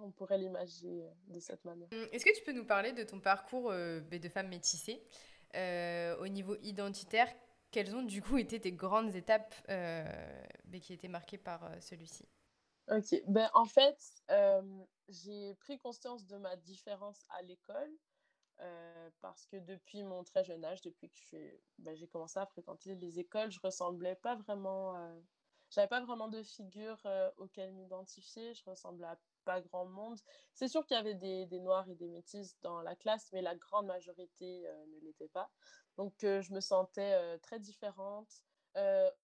On 0.01 0.11
pourrait 0.11 0.37
l'imaginer 0.37 1.09
de 1.27 1.39
cette 1.39 1.63
manière. 1.65 1.87
Hum, 1.91 2.07
est-ce 2.11 2.23
que 2.23 2.35
tu 2.37 2.43
peux 2.43 2.51
nous 2.51 2.65
parler 2.65 2.91
de 2.91 3.03
ton 3.03 3.19
parcours 3.19 3.71
euh, 3.71 4.01
de 4.01 4.29
femme 4.29 4.49
métissée 4.49 5.01
euh, 5.55 6.15
au 6.17 6.27
niveau 6.27 6.55
identitaire? 6.61 7.33
Quelles 7.75 7.93
ont 7.93 8.03
du 8.03 8.21
coup 8.21 8.37
été 8.37 8.57
tes 8.61 8.71
grandes 8.71 9.13
étapes 9.15 9.53
euh, 9.67 10.05
qui 10.81 10.93
étaient 10.93 11.09
marquées 11.09 11.37
par 11.37 11.65
euh, 11.65 11.75
celui-ci 11.81 12.25
Ok, 12.89 13.21
ben, 13.27 13.49
en 13.53 13.65
fait, 13.65 13.99
euh, 14.31 14.61
j'ai 15.09 15.53
pris 15.55 15.77
conscience 15.77 16.25
de 16.25 16.37
ma 16.37 16.55
différence 16.55 17.25
à 17.29 17.41
l'école 17.41 17.91
parce 19.19 19.45
que 19.47 19.57
depuis 19.57 20.01
mon 20.03 20.23
très 20.23 20.45
jeune 20.45 20.63
âge, 20.63 20.81
depuis 20.81 21.11
que 21.11 21.35
ben, 21.77 21.93
j'ai 21.93 22.07
commencé 22.07 22.39
à 22.39 22.45
fréquenter 22.45 22.95
les 22.95 23.19
écoles, 23.19 23.51
je 23.51 23.59
ressemblais 23.61 24.15
pas 24.15 24.35
vraiment 24.35 24.95
j'avais 25.69 25.87
pas 25.87 26.01
vraiment 26.01 26.27
de 26.27 26.41
figure 26.41 27.01
euh, 27.05 27.29
auquel 27.37 27.73
m'identifier. 27.73 28.53
Je 28.53 28.63
ressemblais 28.65 29.07
à 29.07 29.17
pas 29.45 29.61
grand 29.61 29.85
monde. 29.85 30.19
C'est 30.53 30.67
sûr 30.67 30.85
qu'il 30.85 30.97
y 30.97 30.99
avait 30.99 31.15
des, 31.15 31.45
des, 31.45 31.59
noirs 31.59 31.87
et 31.89 31.95
des 31.95 32.07
métis 32.07 32.57
dans 32.61 32.81
la 32.81 32.95
classe, 32.95 33.29
mais 33.31 33.41
la 33.41 33.55
grande 33.55 33.87
majorité 33.87 34.67
euh, 34.67 34.85
ne 34.87 35.05
l'était 35.05 35.29
pas. 35.29 35.49
Donc, 35.97 36.23
euh, 36.23 36.41
je 36.41 36.51
me 36.53 36.59
sentais 36.59 37.39
très 37.39 37.59
différente. 37.59 38.43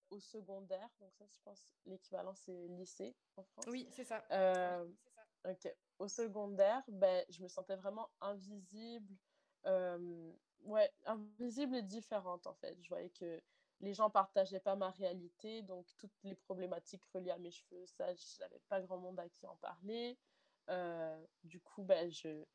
au 0.10 0.20
secondaire, 0.20 0.90
donc 1.00 1.12
ça, 1.18 1.25
je 1.28 1.38
pense, 1.44 1.66
l'équivalent, 1.86 2.34
c'est 2.36 2.68
lycée 2.70 3.16
en 3.36 3.44
France. 3.44 3.66
Oui, 3.68 3.88
c'est 3.92 4.06
ça. 4.06 4.24
Ok. 5.44 5.74
Au 5.98 6.08
secondaire, 6.08 6.84
ben, 6.88 7.25
je 7.30 7.42
me 7.42 7.48
sentais 7.48 7.75
vraiment 7.75 8.10
invisible. 8.22 9.13
ouais, 9.66 10.92
invisible 11.06 11.75
et 11.75 11.82
différente, 11.82 12.48
en 12.48 12.54
fait. 12.54 12.78
Je 12.82 12.90
voyais 12.90 13.10
que 13.10 13.42
les 13.82 13.94
gens 13.94 14.10
partageaient 14.10 14.60
pas 14.60 14.76
ma 14.76 14.92
réalité, 14.92 15.64
donc 15.64 15.88
toutes 15.98 16.24
les 16.24 16.36
problématiques 16.36 17.04
reliées 17.14 17.32
à 17.32 17.38
mes 17.38 17.52
cheveux, 17.52 17.86
ça, 17.86 18.14
j'avais 18.38 18.62
pas 18.70 18.82
grand 18.82 18.98
monde 18.98 19.20
à 19.20 19.28
qui 19.30 19.46
en 19.48 19.56
parler. 19.58 20.18
Euh, 20.70 21.26
du 21.44 21.60
coup, 21.60 21.84
ben, 21.84 22.12
je... 22.12 22.46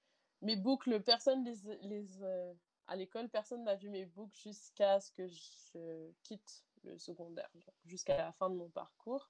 mes 0.40 0.56
boucles, 0.56 1.02
personne 1.02 1.44
les, 1.44 1.78
les 1.82 2.22
euh, 2.22 2.54
à 2.86 2.96
l'école, 2.96 3.28
personne 3.28 3.64
n'a 3.64 3.74
vu 3.74 3.90
mes 3.90 4.06
boucles 4.06 4.36
jusqu'à 4.36 5.00
ce 5.00 5.10
que 5.10 5.26
je 5.26 6.12
quitte 6.22 6.64
le 6.84 6.96
secondaire, 6.98 7.50
jusqu'à 7.84 8.16
la 8.16 8.32
fin 8.32 8.48
de 8.48 8.54
mon 8.54 8.70
parcours. 8.70 9.28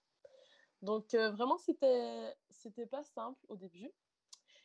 Donc 0.83 1.15
euh, 1.15 1.31
vraiment, 1.31 1.57
c'était 1.57 2.37
c'était 2.51 2.87
pas 2.87 3.03
simple 3.03 3.41
au 3.49 3.57
début. 3.57 3.91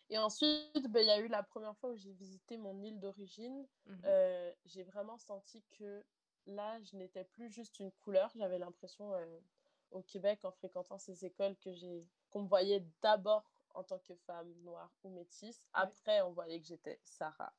Et 0.10 0.18
ensuite, 0.18 0.90
ben, 0.90 1.00
il 1.00 1.08
y 1.08 1.12
a 1.12 1.20
eu 1.20 1.30
la 1.30 1.42
première 1.42 1.78
fois 1.78 1.92
où 1.92 1.96
j'ai 1.96 2.12
visité 2.12 2.58
mon 2.58 2.82
île 2.84 3.00
d'origine. 3.00 3.66
Mmh 3.86 3.96
j'ai 4.66 4.84
vraiment 4.84 5.18
senti 5.18 5.64
que 5.72 6.04
là, 6.46 6.80
je 6.84 6.96
n'étais 6.96 7.24
plus 7.24 7.50
juste 7.50 7.80
une 7.80 7.92
couleur. 7.92 8.32
J'avais 8.36 8.60
l'impression 8.60 9.14
euh, 9.14 9.40
au 9.92 10.02
Québec, 10.02 10.44
en 10.44 10.52
fréquentant 10.52 10.98
ces 10.98 11.26
écoles, 11.26 11.56
que 11.58 11.72
j'ai 11.74 12.08
qu'on 12.30 12.44
me 12.44 12.48
voyait 12.48 12.86
d'abord 13.02 13.44
en 13.74 13.84
tant 13.84 14.00
que 14.00 14.16
femme 14.16 14.52
noire 14.64 14.92
ou 15.04 15.10
métisse. 15.10 15.68
Après, 15.74 16.22
on 16.22 16.32
voyait 16.32 16.60
que 16.60 16.68
j'étais 16.68 17.00
Sarah. 17.04 17.54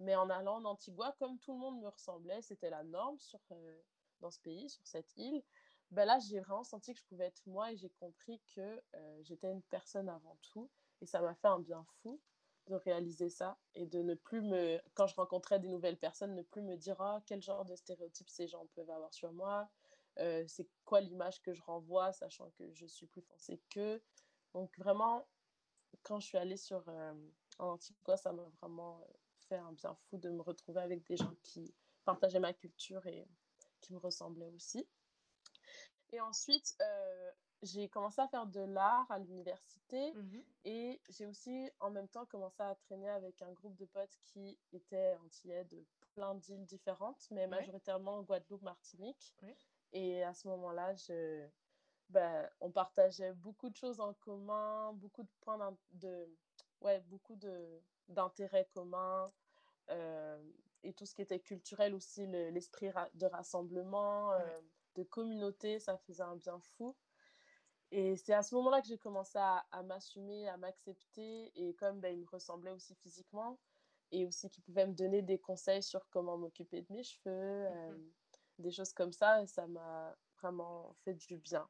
Mais 0.00 0.16
en 0.16 0.28
allant 0.30 0.56
en 0.56 0.64
Antigua, 0.64 1.14
comme 1.18 1.38
tout 1.38 1.52
le 1.52 1.58
monde 1.58 1.80
me 1.80 1.88
ressemblait, 1.88 2.42
c'était 2.42 2.70
la 2.70 2.82
norme 2.84 3.18
sur, 3.18 3.40
euh, 3.52 3.82
dans 4.20 4.30
ce 4.30 4.40
pays, 4.40 4.68
sur 4.68 4.86
cette 4.86 5.16
île. 5.16 5.42
Ben 5.90 6.04
là, 6.04 6.18
j'ai 6.18 6.40
vraiment 6.40 6.64
senti 6.64 6.92
que 6.92 7.00
je 7.00 7.04
pouvais 7.04 7.26
être 7.26 7.46
moi 7.46 7.70
et 7.70 7.76
j'ai 7.76 7.90
compris 7.90 8.40
que 8.54 8.82
euh, 8.94 9.22
j'étais 9.22 9.50
une 9.50 9.62
personne 9.62 10.08
avant 10.08 10.36
tout. 10.52 10.70
Et 11.00 11.06
ça 11.06 11.20
m'a 11.20 11.34
fait 11.34 11.48
un 11.48 11.60
bien 11.60 11.84
fou 12.02 12.20
de 12.66 12.74
réaliser 12.74 13.28
ça 13.28 13.58
et 13.74 13.86
de 13.86 14.02
ne 14.02 14.14
plus 14.14 14.40
me, 14.40 14.80
quand 14.94 15.06
je 15.06 15.14
rencontrais 15.14 15.58
des 15.58 15.68
nouvelles 15.68 15.98
personnes, 15.98 16.34
ne 16.34 16.42
plus 16.42 16.62
me 16.62 16.76
dire 16.76 17.00
ah, 17.00 17.22
quel 17.26 17.42
genre 17.42 17.64
de 17.64 17.76
stéréotypes 17.76 18.30
ces 18.30 18.48
gens 18.48 18.66
peuvent 18.74 18.90
avoir 18.90 19.12
sur 19.12 19.32
moi, 19.32 19.68
euh, 20.18 20.44
c'est 20.46 20.68
quoi 20.84 21.00
l'image 21.00 21.42
que 21.42 21.52
je 21.52 21.62
renvoie, 21.62 22.12
sachant 22.12 22.50
que 22.50 22.72
je 22.72 22.86
suis 22.86 23.06
plus 23.06 23.22
foncée 23.22 23.60
qu'eux. 23.70 24.02
Donc 24.54 24.76
vraiment, 24.78 25.26
quand 26.02 26.20
je 26.20 26.26
suis 26.26 26.38
allée 26.38 26.56
sur 26.56 26.84
euh, 26.88 27.12
en 27.58 27.72
Antigua, 27.72 28.16
ça 28.16 28.32
m'a 28.32 28.44
vraiment 28.60 29.00
euh, 29.00 29.12
fait 29.48 29.56
un 29.56 29.72
bien 29.72 29.94
fou 29.94 30.18
de 30.18 30.30
me 30.30 30.40
retrouver 30.40 30.80
avec 30.80 31.04
des 31.06 31.16
gens 31.16 31.34
qui 31.42 31.74
partageaient 32.04 32.40
ma 32.40 32.52
culture 32.52 33.06
et 33.06 33.26
qui 33.80 33.92
me 33.92 33.98
ressemblaient 33.98 34.50
aussi. 34.50 34.86
Et 36.12 36.20
ensuite, 36.20 36.76
j'ai 37.64 37.88
commencé 37.88 38.20
à 38.20 38.28
faire 38.28 38.46
de 38.46 38.60
l'art 38.60 39.10
à 39.10 39.18
l'université 39.18 40.12
mmh 40.12 40.38
et 40.66 41.00
j'ai 41.10 41.26
aussi 41.26 41.70
en 41.80 41.90
même 41.90 42.08
temps 42.08 42.24
commencé 42.24 42.62
à 42.62 42.74
traîner 42.74 43.10
avec 43.10 43.42
un 43.42 43.52
groupe 43.52 43.76
de 43.76 43.84
potes 43.84 44.16
qui 44.22 44.58
étaient 44.72 45.14
antillais 45.24 45.64
de 45.64 45.84
plein 46.14 46.34
d'îles 46.36 46.64
différentes, 46.64 47.26
mais 47.30 47.46
majoritairement 47.46 48.22
Guadeloupe, 48.22 48.62
Martinique. 48.62 49.34
Et 49.92 50.22
à 50.24 50.32
ce 50.32 50.48
moment-là, 50.48 50.94
je... 50.94 51.46
ben, 52.08 52.48
on 52.60 52.70
partageait 52.70 53.32
beaucoup 53.34 53.68
de 53.68 53.76
choses 53.76 54.00
en 54.00 54.14
commun, 54.14 54.92
beaucoup 54.94 55.22
de 55.22 55.28
points 55.40 55.76
de... 55.92 56.28
Ouais, 56.80 57.00
beaucoup 57.00 57.38
d'intérêts 58.08 58.68
communs. 58.72 59.30
Euh, 59.90 60.42
et 60.82 60.92
tout 60.94 61.04
ce 61.06 61.14
qui 61.14 61.22
était 61.22 61.40
culturel 61.40 61.94
aussi, 61.94 62.26
l'esprit 62.26 62.90
de 63.14 63.26
rassemblement, 63.26 64.32
euh, 64.32 64.60
de 64.94 65.02
communauté, 65.02 65.78
ça 65.78 65.96
faisait 65.98 66.22
un 66.22 66.36
bien 66.36 66.58
fou. 66.60 66.94
Et 67.96 68.16
c'est 68.16 68.32
à 68.32 68.42
ce 68.42 68.56
moment-là 68.56 68.82
que 68.82 68.88
j'ai 68.88 68.98
commencé 68.98 69.38
à, 69.38 69.64
m'assumer, 69.84 70.48
à 70.48 70.56
m'accepter. 70.56 71.52
Et 71.54 71.74
comme 71.74 72.00
ben, 72.00 72.12
il 72.12 72.22
me 72.22 72.26
ressemblait 72.26 72.72
aussi 72.72 72.92
physiquement, 72.96 73.56
et 74.10 74.26
aussi 74.26 74.50
qu'il 74.50 74.64
pouvait 74.64 74.88
me 74.88 74.94
donner 74.94 75.22
des 75.22 75.38
conseils 75.38 75.80
sur 75.80 76.04
comment 76.10 76.36
m'occuper 76.36 76.82
de 76.82 76.92
mes 76.92 77.04
cheveux, 77.04 77.30
euh, 77.30 77.92
mhm. 77.92 78.10
des 78.58 78.72
choses 78.72 78.92
comme 78.92 79.12
ça, 79.12 79.46
ça 79.46 79.68
m'a 79.68 80.12
vraiment 80.42 80.96
fait 81.04 81.14
du 81.14 81.36
bien 81.36 81.68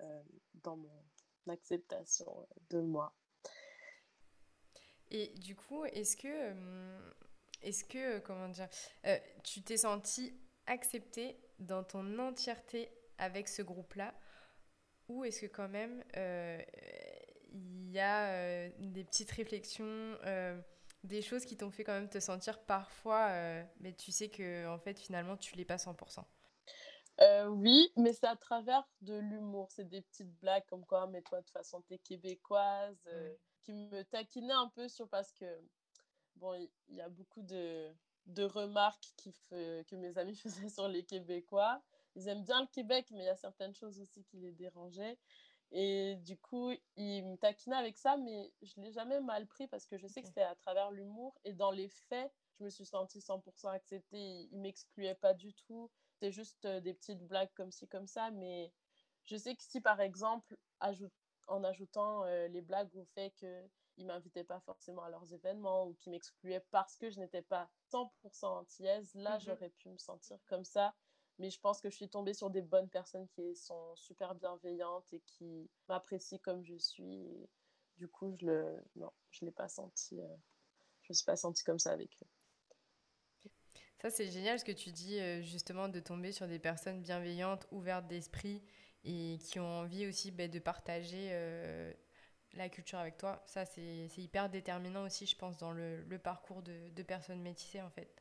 euh, 0.00 0.22
dans 0.62 0.76
mon 0.76 1.04
acceptation 1.48 2.46
de 2.70 2.80
moi. 2.80 3.12
Et 5.10 5.34
du 5.40 5.56
coup, 5.56 5.84
est-ce 5.86 6.16
que, 6.16 6.28
euh, 6.28 7.10
est-ce 7.62 7.82
que 7.82 8.20
comment 8.20 8.48
dire, 8.48 8.68
tu 9.42 9.64
t'es 9.64 9.78
sentie 9.78 10.38
acceptée 10.66 11.36
dans 11.58 11.82
ton 11.82 12.16
entièreté 12.20 12.92
avec 13.18 13.48
ce 13.48 13.62
groupe-là? 13.62 14.14
Ou 15.08 15.24
est-ce 15.24 15.40
que 15.40 15.46
quand 15.46 15.68
même 15.68 16.04
euh, 16.16 16.62
il 17.52 17.90
y 17.90 17.98
a 17.98 18.28
euh, 18.28 18.70
des 18.78 19.04
petites 19.04 19.30
réflexions, 19.30 19.84
euh, 19.86 20.60
des 21.04 21.22
choses 21.22 21.44
qui 21.44 21.56
t'ont 21.56 21.70
fait 21.70 21.84
quand 21.84 21.94
même 21.94 22.08
te 22.08 22.20
sentir 22.20 22.60
parfois, 22.60 23.30
mais 23.80 23.94
tu 23.94 24.12
sais 24.12 24.28
que 24.28 24.66
en 24.68 24.78
fait 24.78 24.98
finalement 24.98 25.36
tu 25.36 25.56
l'es 25.56 25.64
pas 25.64 25.76
100%. 25.76 26.24
oui, 27.48 27.90
mais 27.96 28.12
c'est 28.12 28.26
à 28.26 28.36
travers 28.36 28.86
de 29.00 29.18
l'humour. 29.18 29.68
C'est 29.70 29.88
des 29.88 30.02
petites 30.02 30.32
blagues 30.40 30.66
comme 30.66 30.84
quoi, 30.84 31.06
mais 31.06 31.22
toi, 31.22 31.40
de 31.40 31.44
toute 31.44 31.52
façon, 31.52 31.82
t'es 31.82 31.98
québécoise, 31.98 32.98
qui 33.62 33.72
me 33.72 34.02
taquinaient 34.02 34.52
un 34.52 34.68
peu 34.74 34.88
sur 34.88 35.08
parce 35.08 35.32
que, 35.32 35.46
bon, 36.36 36.54
il 36.88 36.96
y, 36.96 37.00
a 37.00 37.08
beaucoup 37.08 37.42
de, 37.42 37.90
de 38.26 38.42
remarques 38.42 39.08
qui 39.16 39.32
que 39.50 39.96
mes 39.96 40.18
amis 40.18 40.36
faisaient 40.36 40.68
sur 40.68 40.88
les 40.88 41.04
Québécois 41.04 41.82
ils 42.18 42.28
aiment 42.28 42.44
bien 42.44 42.60
le 42.60 42.66
Québec, 42.66 43.06
mais 43.12 43.22
il 43.22 43.26
y 43.26 43.30
a 43.30 43.36
certaines 43.36 43.74
choses 43.74 44.00
aussi 44.00 44.24
qui 44.24 44.38
les 44.38 44.52
dérangeaient. 44.52 45.16
Et 45.70 46.16
du 46.16 46.36
coup, 46.36 46.72
ils 46.96 47.24
me 47.24 47.36
taquinaient 47.36 47.76
avec 47.76 47.96
ça, 47.96 48.16
mais 48.16 48.52
je 48.62 48.80
ne 48.80 48.86
l'ai 48.86 48.92
jamais 48.92 49.20
mal 49.20 49.46
pris 49.46 49.68
parce 49.68 49.86
que 49.86 49.96
je 49.96 50.06
sais 50.06 50.22
que 50.22 50.26
c'était 50.28 50.42
à 50.42 50.56
travers 50.56 50.90
l'humour. 50.90 51.38
Et 51.44 51.52
dans 51.52 51.70
les 51.70 51.88
faits, 52.08 52.32
je 52.58 52.64
me 52.64 52.70
suis 52.70 52.86
sentie 52.86 53.20
100% 53.20 53.68
acceptée. 53.68 54.18
Ils 54.50 54.56
ne 54.56 54.62
m'excluaient 54.62 55.14
pas 55.14 55.32
du 55.34 55.54
tout. 55.54 55.90
C'était 56.14 56.32
juste 56.32 56.64
euh, 56.64 56.80
des 56.80 56.94
petites 56.94 57.22
blagues 57.24 57.52
comme 57.54 57.70
ci, 57.70 57.86
comme 57.86 58.08
ça. 58.08 58.30
Mais 58.32 58.72
je 59.24 59.36
sais 59.36 59.54
que 59.54 59.62
si, 59.62 59.80
par 59.80 60.00
exemple, 60.00 60.56
en 61.46 61.62
ajoutant 61.62 62.24
euh, 62.24 62.48
les 62.48 62.62
blagues 62.62 62.94
au 62.96 63.04
fait 63.14 63.30
qu'ils 63.32 63.68
ne 63.98 64.06
m'invitaient 64.06 64.44
pas 64.44 64.60
forcément 64.60 65.04
à 65.04 65.10
leurs 65.10 65.32
événements 65.32 65.86
ou 65.86 65.94
qu'ils 65.94 66.10
m'excluaient 66.10 66.64
parce 66.70 66.96
que 66.96 67.10
je 67.10 67.20
n'étais 67.20 67.42
pas 67.42 67.70
100% 67.92 68.46
antillaise, 68.46 69.14
là, 69.14 69.34
mhm. 69.34 69.40
j'aurais 69.40 69.70
pu 69.70 69.90
me 69.90 69.98
sentir 69.98 70.38
comme 70.46 70.64
ça 70.64 70.94
mais 71.38 71.50
je 71.50 71.60
pense 71.60 71.80
que 71.80 71.90
je 71.90 71.96
suis 71.96 72.08
tombée 72.08 72.34
sur 72.34 72.50
des 72.50 72.62
bonnes 72.62 72.88
personnes 72.88 73.28
qui 73.28 73.54
sont 73.54 73.94
super 73.96 74.34
bienveillantes 74.34 75.12
et 75.12 75.20
qui 75.20 75.70
m'apprécient 75.88 76.38
comme 76.38 76.64
je 76.64 76.76
suis. 76.76 77.48
du 77.96 78.08
coup, 78.08 78.36
je 78.40 78.46
le 78.46 78.84
non, 78.96 79.12
je 79.30 79.44
l'ai 79.44 79.52
pas 79.52 79.68
senti. 79.68 80.20
Euh, 80.20 80.36
je 81.02 81.12
me 81.12 81.14
suis 81.14 81.24
pas 81.24 81.36
sentie 81.36 81.64
comme 81.64 81.78
ça 81.78 81.92
avec 81.92 82.10
eux. 82.22 82.26
Ça, 84.00 84.10
c'est 84.10 84.30
génial 84.30 84.60
ce 84.60 84.64
que 84.64 84.72
tu 84.72 84.92
dis, 84.92 85.18
euh, 85.18 85.42
justement, 85.42 85.88
de 85.88 85.98
tomber 85.98 86.30
sur 86.30 86.46
des 86.46 86.60
personnes 86.60 87.02
bienveillantes, 87.02 87.66
ouvertes 87.72 88.06
d'esprit 88.06 88.62
et 89.04 89.38
qui 89.42 89.58
ont 89.58 89.66
envie 89.66 90.06
aussi 90.06 90.30
bah, 90.30 90.46
de 90.46 90.58
partager 90.60 91.30
euh, 91.32 91.92
la 92.52 92.68
culture 92.68 92.98
avec 92.98 93.16
toi. 93.16 93.42
Ça, 93.46 93.64
c'est 93.64 94.08
hyper 94.16 94.50
déterminant 94.50 95.04
aussi, 95.04 95.26
je 95.26 95.36
pense, 95.36 95.56
dans 95.56 95.72
le, 95.72 96.04
parcours 96.22 96.62
de, 96.62 97.02
personnes 97.02 97.42
métissées, 97.42 97.82
en 97.82 97.90
fait. 97.90 98.14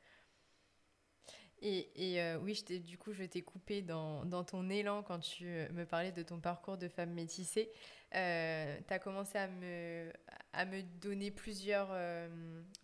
Et, 1.59 1.89
et 1.95 2.21
euh, 2.21 2.37
oui, 2.39 2.53
je 2.53 2.77
du 2.77 2.97
coup, 2.97 3.13
je 3.13 3.23
t'ai 3.23 3.41
coupé 3.41 3.81
dans, 3.81 4.25
dans, 4.25 4.43
ton 4.43 4.69
élan 4.69 5.01
quand 5.01 5.19
tu 5.19 5.47
euh, 5.47 5.69
me 5.71 5.85
parlais 5.85 6.11
de 6.11 6.21
ton 6.21 6.39
parcours 6.39 6.77
de 6.77 6.87
femme 6.87 7.11
métissée. 7.13 7.71
Euh, 8.13 8.77
tu 8.87 8.93
as 8.93 8.99
commencé 8.99 9.37
à 9.39 9.47
me, 9.47 10.11
à 10.53 10.65
me 10.65 10.83
donner 10.83 11.31
plusieurs 11.31 11.89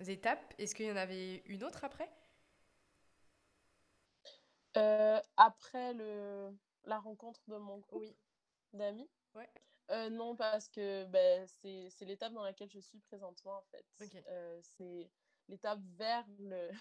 étapes. 0.07 0.53
Est-ce 0.57 0.73
qu'il 0.73 0.87
y 0.87 0.91
en 0.91 0.95
avait 0.95 1.43
une 1.45 1.63
autre 1.63 1.83
après? 1.83 2.09
Après 5.37 5.93
le, 5.93 6.49
la 6.85 6.97
rencontre 6.97 7.41
de 7.47 7.57
mon 7.57 7.77
groupe 7.77 8.01
oui. 8.01 8.15
d'amis 8.73 9.07
ouais. 9.35 10.09
Non, 10.09 10.35
parce 10.35 10.67
que 10.67 11.05
ben, 11.05 11.47
c'est 11.47 12.05
l'étape 12.05 12.33
dans 12.33 12.43
laquelle 12.43 12.71
je 12.71 12.79
suis 12.79 12.97
présentement, 13.01 13.57
en 13.57 13.63
fait. 13.69 13.85
c'est 14.63 15.11
l'étape 15.47 15.79
vers 15.95 16.25
le 16.39 16.71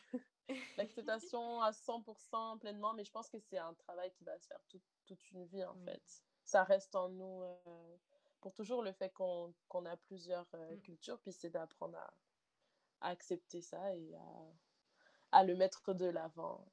l'acceptation 0.77 1.61
à 1.63 1.71
100% 1.71 2.59
pleinement, 2.59 2.95
mais 2.95 3.05
je 3.05 3.11
pense 3.11 3.29
que 3.29 3.39
c'est 3.39 3.59
un 3.59 3.75
travail 3.75 4.11
qui 4.13 4.25
va 4.25 4.39
se 4.39 4.47
faire 4.47 4.61
toute 5.07 5.31
une 5.33 5.47
vie 5.47 5.65
en 5.65 5.77
fait. 5.85 6.03
Ça 6.45 6.65
reste 6.65 6.95
en 6.95 7.09
nous 7.09 7.43
euh, 7.43 7.97
pour 8.41 8.53
toujours 8.53 8.83
le 8.83 8.93
fait 8.93 9.11
qu'on 9.11 9.55
a 9.87 9.97
plusieurs 9.97 10.49
euh, 10.55 10.77
mm. 10.77 10.81
cultures, 10.81 11.21
puis 11.21 11.33
c'est 11.33 11.51
d'apprendre 11.51 11.99
à, 11.99 12.13
accepter 13.01 13.61
ça 13.63 13.95
et 13.97 14.15
à, 14.15 15.39
à 15.39 15.45
le 15.45 15.57
mettre 15.57 15.93
de 15.93 16.07
l'avant. 16.07 16.65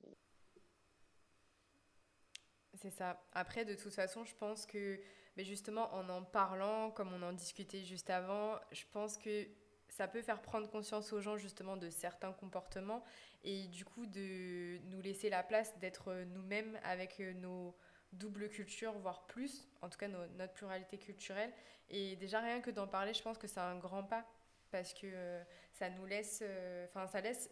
C'est 2.75 2.91
ça. 2.91 3.21
Après, 3.33 3.65
de 3.65 3.73
toute 3.73 3.93
façon, 3.93 4.23
je 4.25 4.35
pense 4.35 4.65
que, 4.65 5.01
mais 5.35 5.43
justement, 5.43 5.91
en 5.93 6.07
en 6.09 6.23
parlant, 6.23 6.91
comme 6.91 7.11
on 7.13 7.21
en 7.23 7.33
discutait 7.33 7.83
juste 7.83 8.09
avant, 8.09 8.59
je 8.71 8.85
pense 8.91 9.17
que 9.17 9.47
ça 9.89 10.07
peut 10.07 10.21
faire 10.21 10.41
prendre 10.41 10.69
conscience 10.69 11.13
aux 11.13 11.21
gens 11.21 11.37
justement 11.37 11.77
de 11.77 11.89
certains 11.89 12.31
comportements 12.31 13.03
et 13.43 13.67
du 13.67 13.85
coup 13.85 14.05
de 14.05 14.79
nous 14.85 15.01
laisser 15.01 15.29
la 15.29 15.43
place 15.43 15.77
d'être 15.79 16.13
nous-mêmes 16.33 16.79
avec 16.83 17.19
nos 17.19 17.75
doubles 18.13 18.49
cultures, 18.49 18.93
voire 18.99 19.25
plus, 19.27 19.67
en 19.81 19.89
tout 19.89 19.97
cas 19.97 20.07
notre 20.07 20.53
pluralité 20.53 20.97
culturelle. 20.97 21.51
Et 21.89 22.15
déjà 22.15 22.39
rien 22.39 22.61
que 22.61 22.71
d'en 22.71 22.87
parler, 22.87 23.13
je 23.13 23.21
pense 23.21 23.37
que 23.37 23.47
c'est 23.47 23.59
un 23.59 23.77
grand 23.77 24.03
pas 24.03 24.25
parce 24.71 24.93
que 24.93 25.05
euh, 25.05 25.43
ça 25.71 25.89
nous 25.89 26.05
laisse, 26.05 26.43
euh, 26.43 26.85
enfin 26.89 27.07
ça 27.07 27.21
laisse 27.21 27.49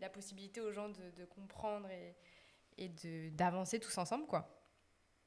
la 0.00 0.08
possibilité 0.08 0.60
aux 0.60 0.72
gens 0.72 0.88
de, 0.88 1.24
comprendre 1.26 1.88
et, 1.90 2.16
et 2.78 2.88
d'avancer 3.30 3.78
tous 3.78 3.96
ensemble 3.98 4.26
quoi. 4.26 4.56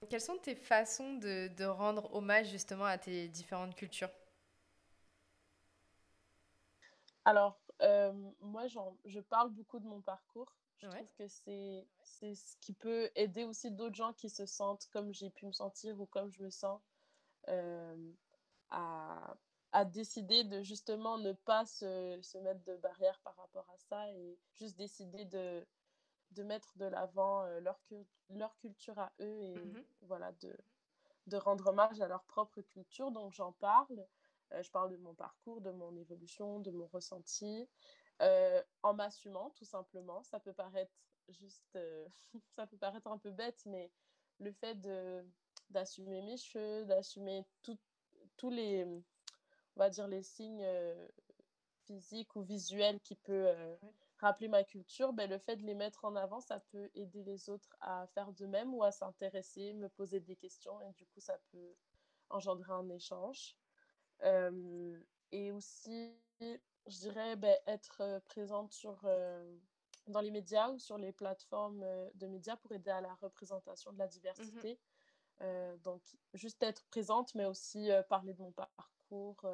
Quelles 0.09 0.19
sont 0.19 0.37
tes 0.37 0.55
façons 0.55 1.13
de 1.13 1.65
rendre 1.65 2.13
hommage 2.13 2.49
justement 2.49 2.85
à 2.85 2.97
tes 2.97 3.29
différentes 3.29 3.75
cultures? 3.75 4.09
Alors, 7.25 7.59
euh, 7.81 8.11
moi, 8.41 8.67
je 8.67 9.19
parle 9.19 9.49
beaucoup 9.49 9.79
de 9.79 9.87
mon 9.87 10.01
parcours. 10.01 10.53
Je 10.77 10.87
trouve 10.89 11.13
que 11.17 11.27
c'est 11.27 11.87
ce 12.35 12.57
qui 12.59 12.73
peut 12.73 13.09
aider 13.15 13.45
aussi 13.45 13.71
d'autres 13.71 13.95
gens 13.95 14.13
qui 14.13 14.29
se 14.29 14.45
sentent 14.45 14.87
comme 14.91 15.13
j'ai 15.13 15.29
pu 15.29 15.45
me 15.45 15.53
sentir 15.53 15.99
ou 16.01 16.05
comme 16.05 16.29
je 16.29 16.43
me 16.43 16.49
sens 16.49 16.81
euh, 17.47 18.11
à, 18.69 19.37
à, 19.71 19.85
décider 19.85 20.43
de 20.43 20.61
justement 20.61 21.17
ne 21.17 21.31
pas 21.31 21.65
se, 21.65 22.19
se, 22.21 22.37
mettre 22.39 22.63
de 22.65 22.75
barrière 22.77 23.17
par 23.23 23.35
rapport 23.37 23.69
à 23.69 23.77
ça 23.77 24.11
et 24.11 24.37
juste 24.55 24.77
décider 24.77 25.23
de, 25.25 25.65
de 26.31 26.43
mettre 26.43 26.77
de 26.77 26.85
l'avant 26.85 27.43
euh, 27.43 27.61
leur, 27.61 27.79
leur 28.29 28.57
culture 28.57 28.99
à 28.99 29.13
eux 29.21 29.41
et 29.41 29.55
mm-hmm. 29.55 29.85
voilà, 30.01 30.33
de, 30.33 30.53
de 31.27 31.37
rendre 31.37 31.67
hommage 31.67 32.01
à 32.01 32.07
leur 32.07 32.23
propre 32.25 32.61
culture. 32.61 33.11
Donc 33.11 33.31
j'en 33.31 33.53
parle. 33.53 34.05
Euh, 34.53 34.61
je 34.61 34.71
parle 34.71 34.91
de 34.91 34.97
mon 34.97 35.13
parcours, 35.13 35.61
de 35.61 35.71
mon 35.71 35.95
évolution, 35.95 36.59
de 36.59 36.71
mon 36.71 36.87
ressenti, 36.87 37.67
euh, 38.21 38.61
en 38.83 38.93
m'assumant 38.93 39.49
tout 39.51 39.65
simplement. 39.65 40.23
Ça 40.23 40.39
peut 40.39 40.53
paraître 40.53 40.93
juste, 41.29 41.75
euh, 41.75 42.07
ça 42.55 42.67
peut 42.67 42.77
paraître 42.77 43.07
un 43.07 43.17
peu 43.17 43.31
bête, 43.31 43.63
mais 43.65 43.91
le 44.39 44.51
fait 44.51 44.75
de 44.75 45.25
d'assumer 45.69 46.21
mes 46.21 46.37
cheveux, 46.37 46.85
d'assumer 46.85 47.45
tous 48.37 48.49
les, 48.49 48.85
on 48.85 49.79
va 49.79 49.89
dire 49.89 50.07
les 50.07 50.21
signes 50.21 50.67
physiques 51.85 52.35
ou 52.35 52.43
visuels 52.43 52.99
qui 52.99 53.15
peuvent 53.15 53.77
rappeler 54.19 54.49
ma 54.49 54.63
culture, 54.63 55.13
ben, 55.13 55.29
le 55.29 55.39
fait 55.39 55.55
de 55.55 55.63
les 55.63 55.73
mettre 55.73 56.05
en 56.05 56.15
avant, 56.15 56.41
ça 56.41 56.59
peut 56.71 56.91
aider 56.93 57.23
les 57.23 57.49
autres 57.49 57.75
à 57.81 58.05
faire 58.13 58.33
de 58.33 58.45
même 58.45 58.73
ou 58.73 58.83
à 58.83 58.91
s'intéresser, 58.91 59.73
me 59.73 59.89
poser 59.89 60.19
des 60.19 60.35
questions 60.35 60.79
et 60.81 60.91
du 60.93 61.05
coup, 61.07 61.19
ça 61.19 61.37
peut 61.51 61.75
engendrer 62.29 62.71
un 62.71 62.89
échange. 62.89 63.55
Euh, 64.23 64.99
et 65.31 65.51
aussi, 65.51 66.13
je 66.39 66.99
dirais 66.99 67.35
ben, 67.35 67.55
être 67.67 68.01
euh, 68.01 68.19
présente 68.21 68.71
sur, 68.71 68.99
euh, 69.05 69.57
dans 70.07 70.21
les 70.21 70.31
médias 70.31 70.69
ou 70.69 70.79
sur 70.79 70.97
les 70.97 71.11
plateformes 71.11 71.85
de 72.15 72.27
médias 72.27 72.55
pour 72.57 72.71
aider 72.71 72.91
à 72.91 73.01
la 73.01 73.13
représentation 73.15 73.91
de 73.91 73.99
la 73.99 74.07
diversité. 74.07 74.79
Mhm. 75.39 75.77
donc, 75.79 76.01
juste 76.33 76.61
être 76.63 76.85
présente, 76.85 77.33
mais 77.35 77.45
aussi 77.45 77.89
parler 78.07 78.33
de 78.33 78.41
mon 78.41 78.51
parcours, 78.51 79.45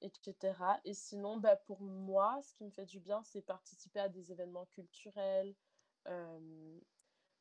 etc. 0.00 0.54
Et 0.84 0.94
sinon, 0.94 1.36
ben, 1.36 1.56
pour 1.66 1.80
moi, 1.80 2.40
ce 2.42 2.52
qui 2.54 2.64
me 2.64 2.70
fait 2.70 2.84
du 2.84 3.00
bien, 3.00 3.22
c'est 3.22 3.42
participer 3.42 4.00
à 4.00 4.08
des 4.08 4.32
événements 4.32 4.66
culturels. 4.66 5.54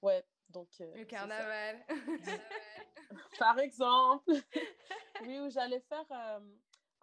ouais, 0.02 0.26
donc. 0.50 0.70
Le 0.80 1.06
carnaval. 1.06 1.86
Par 3.40 3.60
exemple. 3.60 4.32
oui, 5.26 5.40
où 5.40 5.50
j'allais 5.50 5.80
faire 5.82 6.06
euh, 6.12 6.40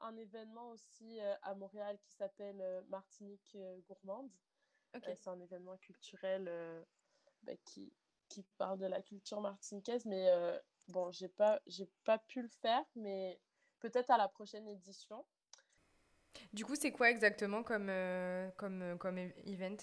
un 0.00 0.16
événement 0.16 0.71
aussi 0.71 1.21
euh, 1.21 1.34
à 1.42 1.54
Montréal 1.54 1.99
qui 2.02 2.12
s'appelle 2.12 2.60
euh, 2.60 2.82
Martinique 2.88 3.56
Gourmande. 3.88 4.30
c'est 5.02 5.28
un 5.28 5.40
événement 5.40 5.76
culturel 5.78 6.50
bah, 7.42 7.52
qui, 7.64 7.92
qui 8.28 8.45
parle 8.58 8.78
de 8.78 8.86
la 8.86 9.02
culture 9.02 9.40
martiniquaise, 9.40 10.04
mais 10.04 10.28
bon, 10.88 11.10
j'ai 11.12 11.28
pas, 11.28 11.60
j'ai 11.66 11.88
pas 12.04 12.18
pu 12.18 12.42
le 12.42 12.49
faire, 12.49 12.84
mais 12.97 13.40
peut-être 13.78 14.10
à 14.10 14.18
la 14.18 14.28
prochaine 14.28 14.66
édition. 14.68 15.25
Du 16.52 16.64
coup, 16.64 16.75
c'est 16.75 16.92
quoi 16.92 17.10
exactement 17.10 17.62
comme, 17.62 17.92
comme, 18.56 18.99
comme 18.99 19.18
event? 19.18 19.76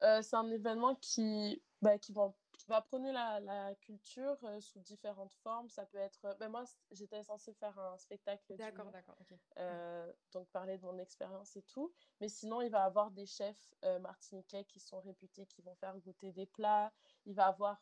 C'est 0.00 0.34
un 0.34 0.50
événement 0.50 0.94
qui, 0.96 1.62
bah, 1.82 1.98
qui 1.98 2.12
qui 2.12 2.41
va 2.68 2.80
prôner 2.80 3.12
la, 3.12 3.40
la 3.40 3.74
culture 3.76 4.36
euh, 4.44 4.60
sous 4.60 4.80
différentes 4.80 5.34
formes. 5.42 5.68
Ça 5.68 5.86
peut 5.86 5.98
être. 5.98 6.24
Euh, 6.24 6.34
ben 6.34 6.48
moi, 6.48 6.64
j'étais 6.90 7.22
censée 7.22 7.52
faire 7.54 7.78
un 7.78 7.96
spectacle. 7.98 8.56
D'accord, 8.56 8.90
d'accord. 8.90 9.16
Euh, 9.58 10.12
donc, 10.32 10.48
parler 10.50 10.78
de 10.78 10.84
mon 10.84 10.98
expérience 10.98 11.56
et 11.56 11.62
tout. 11.62 11.92
Mais 12.20 12.28
sinon, 12.28 12.60
il 12.60 12.70
va 12.70 12.84
avoir 12.84 13.10
des 13.10 13.26
chefs 13.26 13.74
martiniquais 14.00 14.64
qui 14.64 14.80
sont 14.80 15.00
réputés, 15.00 15.46
qui 15.46 15.62
vont 15.62 15.74
faire 15.76 15.98
goûter 15.98 16.32
des 16.32 16.46
plats. 16.46 16.92
Il 17.26 17.34
va 17.34 17.46
avoir 17.46 17.80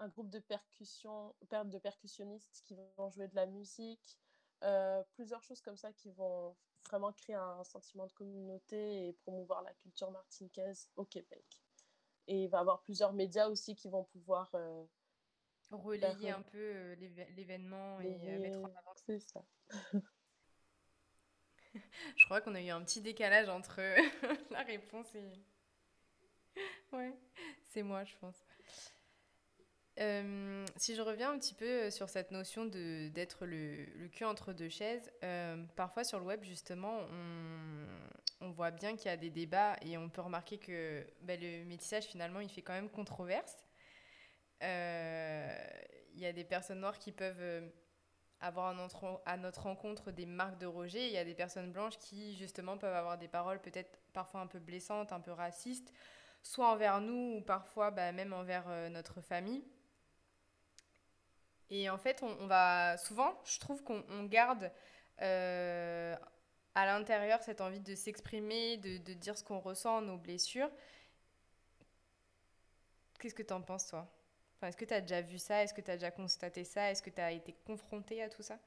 un 0.00 0.08
groupe 0.08 0.30
de 0.30 0.38
percussion, 0.38 1.34
de 1.50 1.78
percussionnistes 1.78 2.62
qui 2.66 2.76
vont 2.96 3.10
jouer 3.10 3.28
de 3.28 3.36
la 3.36 3.46
musique. 3.46 4.18
plusieurs 5.12 5.42
choses 5.42 5.60
comme 5.60 5.76
ça 5.76 5.92
qui 5.92 6.10
vont 6.10 6.56
vraiment 6.88 7.12
créer 7.12 7.36
un 7.36 7.64
sentiment 7.64 8.06
de 8.06 8.12
communauté 8.12 9.08
et 9.08 9.12
promouvoir 9.12 9.62
la 9.62 9.74
culture 9.74 10.10
martiniquaise 10.10 10.88
au 10.96 11.04
Québec. 11.04 11.44
Et 12.28 12.44
il 12.44 12.48
va 12.48 12.58
y 12.58 12.60
avoir 12.60 12.82
plusieurs 12.82 13.12
médias 13.12 13.48
aussi 13.48 13.74
qui 13.74 13.88
vont 13.88 14.04
pouvoir 14.04 14.50
euh, 14.54 14.84
relayer 15.70 16.30
un 16.30 16.42
peu 16.42 16.58
euh, 16.58 16.94
l'événement 17.36 18.00
et 18.00 18.18
euh, 18.28 18.38
mettre 18.38 18.58
en 18.58 18.64
avant. 18.64 18.94
C'est 19.06 19.18
ça. 19.18 19.42
je 21.74 22.24
crois 22.26 22.40
qu'on 22.40 22.54
a 22.54 22.60
eu 22.60 22.68
un 22.68 22.82
petit 22.82 23.00
décalage 23.00 23.48
entre 23.48 23.80
la 24.50 24.62
réponse 24.62 25.14
et. 25.14 25.32
Ouais, 26.92 27.14
c'est 27.66 27.82
moi, 27.82 28.02
je 28.04 28.16
pense. 28.16 28.42
Euh, 30.00 30.64
si 30.76 30.94
je 30.94 31.02
reviens 31.02 31.32
un 31.32 31.38
petit 31.38 31.54
peu 31.54 31.90
sur 31.90 32.08
cette 32.08 32.30
notion 32.30 32.66
d'être 32.66 33.46
le, 33.46 34.08
cul 34.12 34.24
entre 34.24 34.52
deux 34.52 34.68
chaises, 34.68 35.10
euh, 35.24 35.64
parfois 35.74 36.04
sur 36.04 36.20
le 36.20 36.26
web, 36.26 36.44
justement, 36.44 37.00
on, 38.40 38.50
voit 38.50 38.70
bien 38.70 38.96
qu'il 38.96 39.06
y 39.06 39.14
a 39.14 39.16
des 39.16 39.30
débats 39.30 39.76
et 39.82 39.98
on 39.98 40.08
peut 40.08 40.20
remarquer 40.20 40.58
que 40.58 41.04
ben, 41.22 41.40
le 41.40 41.64
métissage, 41.64 42.04
finalement, 42.04 42.40
il 42.40 42.48
fait 42.48 42.62
quand 42.62 42.74
même 42.74 42.90
controverse. 42.90 43.56
Euh, 44.62 45.48
il 46.14 46.20
y 46.20 46.26
a 46.26 46.32
des 46.32 46.44
personnes 46.44 46.80
noires 46.80 46.98
qui 46.98 47.12
peuvent 47.12 47.70
avoir 48.40 48.68
à 49.26 49.36
notre, 49.36 49.62
rencontre 49.62 50.12
des 50.12 50.26
marques 50.26 50.58
de 50.58 50.66
rejet. 50.66 51.08
Il 51.08 51.12
y 51.12 51.18
a 51.18 51.24
des 51.24 51.34
personnes 51.34 51.72
blanches 51.72 51.98
qui, 51.98 52.36
justement, 52.36 52.78
peuvent 52.78 52.94
avoir 52.94 53.18
des 53.18 53.28
paroles 53.28 53.60
peut-être 53.60 53.98
parfois 54.12 54.40
un 54.40 54.46
peu 54.46 54.60
blessantes, 54.60 55.12
un 55.12 55.20
peu 55.20 55.32
racistes, 55.32 55.92
soit 56.42 56.70
envers 56.70 57.00
nous 57.00 57.38
ou 57.38 57.40
parfois 57.40 57.90
ben, 57.90 58.14
même 58.14 58.32
envers 58.32 58.68
notre 58.90 59.20
famille. 59.20 59.64
Et 61.70 61.90
en 61.90 61.98
fait, 61.98 62.22
on, 62.22 62.46
va 62.46 62.96
souvent, 62.96 63.38
je 63.44 63.58
trouve 63.58 63.82
qu'on 63.82 64.24
garde 64.24 64.70
euh, 65.20 66.16
à 66.74 66.86
l'intérieur 66.86 67.42
cette 67.42 67.60
envie 67.60 67.80
de 67.80 67.94
s'exprimer, 67.94 68.78
de, 68.78 69.12
dire 69.14 69.36
ce 69.36 69.44
qu'on 69.44 69.58
ressent, 69.58 70.00
nos 70.00 70.16
blessures. 70.16 70.70
Qu'est-ce 73.18 73.34
que 73.34 73.42
tu 73.42 73.52
en 73.52 73.60
penses, 73.60 73.88
toi? 73.88 74.08
Enfin, 74.56 74.68
Est-ce 74.68 74.76
que 74.76 74.84
tu 74.84 74.94
as 74.94 75.00
déjà 75.00 75.20
vu 75.20 75.38
ça? 75.38 75.62
Est-ce 75.62 75.74
que 75.74 75.80
tu 75.80 75.90
as 75.90 75.96
déjà 75.96 76.10
constaté 76.10 76.64
ça? 76.64 76.90
Est-ce 76.90 77.02
que 77.02 77.10
tu 77.10 77.20
as 77.20 77.32
été 77.32 77.52
confronté 77.66 78.22
à 78.22 78.30
tout 78.30 78.42
ça? 78.42 78.58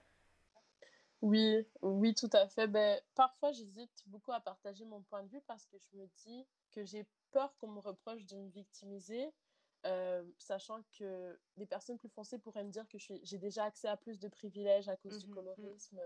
Oui, 1.22 1.66
oui, 1.82 2.14
tout 2.14 2.30
à 2.34 2.48
fait. 2.48 2.68
Ben, 2.68 3.00
parfois, 3.16 3.52
j'hésite 3.52 4.04
beaucoup 4.08 4.32
à 4.32 4.40
partager 4.40 4.86
mon 4.86 5.02
point 5.02 5.24
de 5.24 5.30
vue 5.30 5.42
parce 5.48 5.66
que 5.68 5.78
je 5.78 5.98
me 5.98 6.08
dis 6.24 6.46
que 6.72 6.84
j'ai 6.84 7.06
peur 7.32 7.56
qu'on 7.58 7.68
me 7.68 7.80
reproche 7.80 8.26
de 8.26 8.38
me 8.38 8.50
victimiser 8.50 9.32
euh, 9.86 10.24
sachant 10.38 10.84
que 10.98 11.39
des 11.58 11.65
personnes 11.65 11.98
plus 11.98 12.10
foncées 12.10 12.38
pourraient 12.38 12.63
me 12.63 12.70
dire 12.70 12.88
que 12.88 12.98
j'ai 13.00 13.38
déjà 13.38 13.65
accès 13.65 13.88
à 13.88 13.98
plus 13.98 14.20
de 14.20 14.28
privilèges 14.28 14.89
à 14.89 14.96
cause 14.96 15.17
du 15.20 15.28
mmh 15.28 15.34
colorisme 15.34 16.00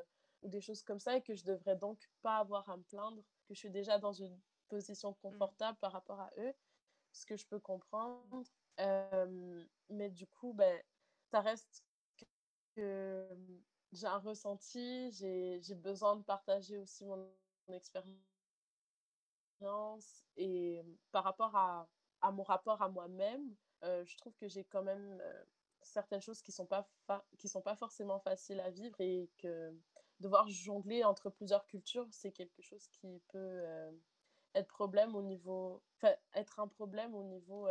ou 0.43 0.49
des 0.49 0.61
choses 0.61 0.81
comme 0.83 0.99
ça 0.99 1.17
et 1.17 1.21
que 1.21 1.35
je 1.35 1.43
devrais 1.43 1.75
donc 1.75 1.99
pas 2.21 2.37
avoir 2.37 2.69
à 2.69 2.77
me 2.77 2.83
plaindre, 2.83 3.21
que 3.47 3.53
je 3.53 3.59
suis 3.59 3.71
déjà 3.71 3.99
dans 3.99 4.13
une 4.13 4.39
position 4.69 5.11
mmh. 5.11 5.15
confortable 5.21 5.77
par 5.79 5.91
rapport 5.91 6.19
à 6.19 6.31
eux, 6.37 6.53
ce 7.11 7.25
que 7.25 7.35
je 7.35 7.45
peux 7.45 7.59
comprendre. 7.59 8.43
Euh, 8.79 9.65
mais 9.89 10.09
du 10.09 10.27
coup, 10.27 10.53
ben, 10.53 10.81
ça 11.31 11.41
reste 11.41 11.83
que 12.75 13.27
j'ai 13.91 14.07
un 14.07 14.19
ressenti, 14.19 15.11
j'ai 15.11 15.75
besoin 15.75 16.15
de 16.15 16.23
partager 16.23 16.77
aussi 16.77 17.05
mon 17.05 17.27
expérience 17.69 18.15
et 20.37 20.81
par 21.11 21.23
rapport 21.23 21.55
à, 21.55 21.87
à 22.21 22.31
mon 22.31 22.43
rapport 22.43 22.81
à 22.81 22.89
moi-même, 22.89 23.43
euh, 23.49 23.64
je 23.81 24.17
trouve 24.17 24.35
que 24.35 24.47
j'ai 24.47 24.63
quand 24.63 24.83
même 24.83 25.19
euh, 25.21 25.43
certaines 25.81 26.21
choses 26.21 26.41
qui 26.41 26.51
sont, 26.51 26.65
pas 26.65 26.87
qui 27.37 27.47
sont 27.47 27.61
pas 27.61 27.75
forcément 27.75 28.19
faciles 28.19 28.59
à 28.59 28.69
vivre 28.71 28.99
et 28.99 29.29
que 29.37 29.73
devoir 30.19 30.47
jongler 30.47 31.03
entre 31.03 31.29
plusieurs 31.29 31.65
cultures, 31.67 32.07
c'est 32.11 32.31
quelque 32.31 32.61
chose 32.61 32.87
qui 32.87 33.21
peut 33.29 33.37
euh, 33.37 33.91
être 34.53 34.81
un 34.81 34.87
problème 34.87 35.15
au 35.15 35.21
niveau 37.23 37.67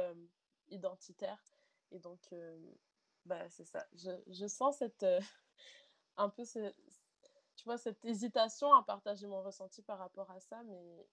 identitaire. 0.68 1.42
Et 1.90 1.98
donc, 1.98 2.34
bah, 3.24 3.48
c'est 3.48 3.64
ça. 3.64 3.86
Je, 3.94 4.10
je, 4.26 4.46
sens 4.46 4.78
cette, 4.78 5.06
un 6.16 6.28
peu, 6.28 6.44
tu 6.44 7.64
vois, 7.64 7.78
cette 7.78 8.04
hésitation 8.04 8.74
à 8.74 8.82
partager 8.82 9.26
mon 9.26 9.42
ressenti 9.42 9.82
par 9.82 9.98
rapport 9.98 10.30
à 10.30 10.40
ça, 10.40 10.62
mais 10.64 11.08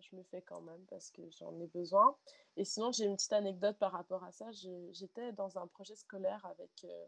je 0.00 0.16
me 0.16 0.22
fais 0.24 0.42
quand 0.42 0.60
même 0.60 0.84
parce 0.86 1.10
que 1.10 1.22
j'en 1.30 1.58
ai 1.60 1.66
besoin. 1.66 2.16
Et 2.56 2.64
sinon, 2.64 2.92
j'ai 2.92 3.04
une 3.04 3.16
petite 3.16 3.32
anecdote 3.32 3.78
par 3.78 3.92
rapport 3.92 4.24
à 4.24 4.32
ça. 4.32 4.50
J'étais 4.92 5.32
dans 5.32 5.58
un 5.58 5.66
projet 5.66 5.96
scolaire 5.96 6.44
avec 6.46 6.84
euh, 6.84 7.06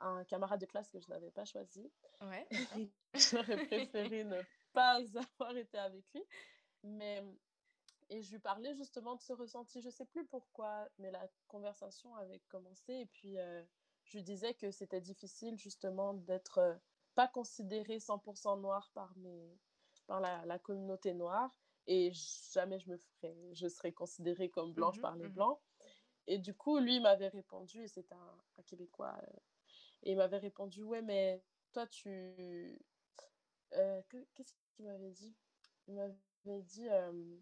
un 0.00 0.24
camarade 0.24 0.60
de 0.60 0.66
classe 0.66 0.88
que 0.88 1.00
je 1.00 1.08
n'avais 1.08 1.30
pas 1.30 1.44
choisi. 1.44 1.90
Ouais. 2.20 2.46
J'aurais 3.14 3.66
préféré 3.66 4.24
ne 4.24 4.40
pas 4.72 5.00
avoir 5.38 5.56
été 5.56 5.78
avec 5.78 6.04
lui. 6.12 6.22
Mais 6.82 7.22
et 8.10 8.22
je 8.22 8.30
lui 8.30 8.38
parlais 8.38 8.74
justement 8.74 9.16
de 9.16 9.20
ce 9.20 9.32
ressenti. 9.32 9.82
Je 9.82 9.90
sais 9.90 10.06
plus 10.06 10.24
pourquoi, 10.26 10.88
mais 10.98 11.10
la 11.10 11.28
conversation 11.46 12.14
avait 12.16 12.40
commencé. 12.48 12.92
Et 12.94 13.06
puis, 13.06 13.38
euh, 13.38 13.62
je 14.04 14.16
lui 14.16 14.22
disais 14.24 14.54
que 14.54 14.70
c'était 14.70 15.00
difficile 15.00 15.58
justement 15.58 16.14
d'être 16.14 16.58
euh, 16.58 16.74
pas 17.14 17.28
considéré 17.28 17.98
100% 17.98 18.60
noir 18.60 18.90
par, 18.94 19.14
mes, 19.18 19.58
par 20.06 20.20
la, 20.20 20.44
la 20.46 20.58
communauté 20.58 21.12
noire 21.12 21.54
et 21.88 22.12
jamais 22.52 22.78
je 22.78 22.90
me 22.90 22.98
ferais, 22.98 23.34
je 23.54 23.66
serais 23.66 23.92
considérée 23.92 24.50
comme 24.50 24.72
blanche 24.74 24.98
mmh 24.98 25.02
par 25.02 25.16
les 25.16 25.26
mmh 25.28 25.32
blancs. 25.32 25.58
Et 26.26 26.36
du 26.36 26.54
coup, 26.54 26.78
lui 26.78 27.00
m'avait 27.00 27.28
répondu, 27.28 27.82
et 27.82 27.88
c'est 27.88 28.12
un, 28.12 28.62
Québécois, 28.66 29.16
euh, 29.22 29.36
et 30.02 30.12
il 30.12 30.18
m'avait 30.18 30.36
répondu, 30.36 30.82
ouais, 30.82 31.00
mais 31.00 31.42
toi, 31.72 31.86
tu... 31.86 32.78
Euh, 33.72 34.02
qu'est-ce 34.34 34.52
qu'il 34.76 34.84
m'avait 34.84 35.10
dit? 35.10 35.34
Il 35.86 35.94
m'avait 35.94 36.62
dit, 36.62 36.86
euh, 36.90 37.36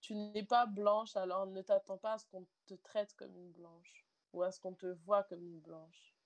tu 0.00 0.14
n'es 0.14 0.42
pas 0.42 0.66
blanche, 0.66 1.14
alors 1.14 1.46
ne 1.46 1.62
t'attends 1.62 1.98
pas 1.98 2.14
à 2.14 2.18
ce 2.18 2.26
qu'on 2.26 2.44
te 2.66 2.74
traite 2.74 3.14
comme 3.14 3.36
une 3.36 3.52
blanche, 3.52 4.04
ou 4.32 4.42
à 4.42 4.50
ce 4.50 4.58
qu'on 4.58 4.74
te 4.74 4.86
voit 4.86 5.22
comme 5.22 5.44
une 5.44 5.60
blanche. 5.60 6.16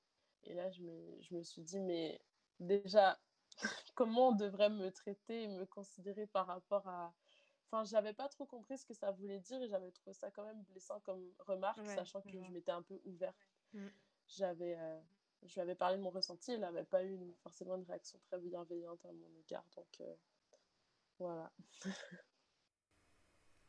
Et 0.45 0.55
là, 0.55 0.71
je 0.71 0.81
me, 0.81 1.21
je 1.21 1.35
me 1.35 1.43
suis 1.43 1.63
dit, 1.63 1.81
mais 1.81 2.19
déjà, 2.59 3.21
comment 3.95 4.29
on 4.29 4.33
devrait 4.33 4.71
me 4.71 4.91
traiter 4.91 5.43
et 5.43 5.49
me 5.49 5.67
considérer 5.67 6.27
par 6.27 6.47
rapport 6.47 6.89
à, 6.89 7.13
Enfin, 7.73 7.85
j'avais 7.85 8.13
pas 8.13 8.29
trop 8.29 8.45
compris 8.45 8.77
ce 8.77 8.85
que 8.85 8.93
ça 8.93 9.11
voulait 9.13 9.41
dire 9.41 9.63
et 9.63 9.67
j'avais 9.67 9.91
trouvé 9.91 10.13
ça 10.13 10.31
quand 10.31 10.45
même 10.45 10.63
blessant 10.65 11.01
comme 11.01 11.33
remarque, 11.39 11.81
sachant 11.87 12.21
que 12.21 12.31
je 12.31 12.51
m'étais 12.51 12.71
un 12.71 12.83
peu 12.83 13.01
ouverte. 13.07 13.49
Mm. 13.73 13.87
J'avais, 14.29 14.77
euh, 14.79 15.01
je 15.43 15.55
lui 15.55 15.61
avais 15.63 15.75
parlé 15.75 15.97
de 15.97 16.03
mon 16.03 16.11
ressenti, 16.11 16.53
il 16.53 16.61
n'avait 16.61 16.85
pas 16.85 17.03
eu 17.03 17.19
forcément 17.43 17.77
une 17.77 17.85
réaction 17.85 18.19
très 18.25 18.39
bienveillante 18.39 19.03
à 19.07 19.13
mon 19.13 19.35
égard, 19.41 19.65
donc 19.75 19.89
euh, 20.03 20.15
voilà. 21.19 21.51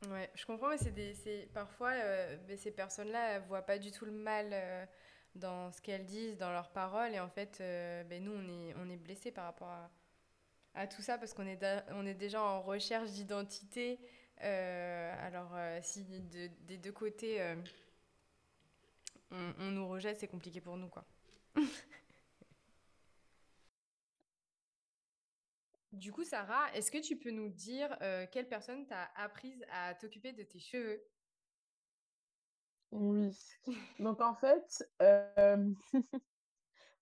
ouais, 0.09 0.29
je 0.35 0.45
comprends, 0.45 0.67
mais 0.67 0.77
c'est 0.77 0.91
des, 0.91 1.49
parfois 1.53 1.91
euh, 1.91 2.37
ces 2.57 2.71
personnes-là 2.71 3.39
voient 3.39 3.61
pas 3.61 3.79
du 3.79 3.91
tout 3.91 4.03
le 4.03 4.11
mal 4.11 4.89
dans 5.35 5.71
ce 5.71 5.81
qu'elles 5.81 6.05
disent, 6.05 6.37
dans 6.37 6.51
leurs 6.51 6.73
paroles, 6.73 7.13
et 7.13 7.21
en 7.21 7.29
fait, 7.29 7.59
ben, 7.59 8.21
nous 8.21 8.33
on 8.33 8.49
est, 8.49 8.75
on 8.75 8.89
est 8.89 8.97
blessés 8.97 9.31
par 9.31 9.45
rapport 9.45 9.69
à 9.69 9.89
à 10.73 10.87
tout 10.87 11.01
ça 11.01 11.17
parce 11.17 11.33
qu'on 11.33 11.47
est, 11.47 11.63
on 11.89 12.05
est 12.05 12.13
déjà 12.13 12.41
en 12.41 12.61
recherche 12.61 13.11
d'identité. 13.11 13.99
Euh, 14.41 15.15
alors, 15.19 15.51
euh, 15.55 15.79
si 15.81 16.03
des 16.03 16.77
deux 16.77 16.91
côtés 16.91 17.41
euh, 17.41 17.55
on, 19.31 19.71
nous 19.71 19.87
rejette, 19.87 20.19
c'est 20.19 20.27
compliqué 20.27 20.61
pour 20.61 20.77
nous, 20.77 20.89
quoi. 20.89 21.05
du 25.91 26.11
coup, 26.11 26.23
Sarah, 26.23 26.71
est-ce 26.73 26.91
que 26.91 26.99
tu 26.99 27.17
peux 27.17 27.31
nous 27.31 27.49
dire 27.49 27.97
quelle 28.31 28.47
personne 28.47 28.85
t'a 28.85 29.11
apprise 29.15 29.65
à 29.71 29.95
t'occuper 29.95 30.33
de 30.33 30.43
tes 30.43 30.59
cheveux? 30.59 31.03
Oui. 32.91 33.35
Donc, 33.99 34.21
en 34.21 34.35
fait, 34.35 34.87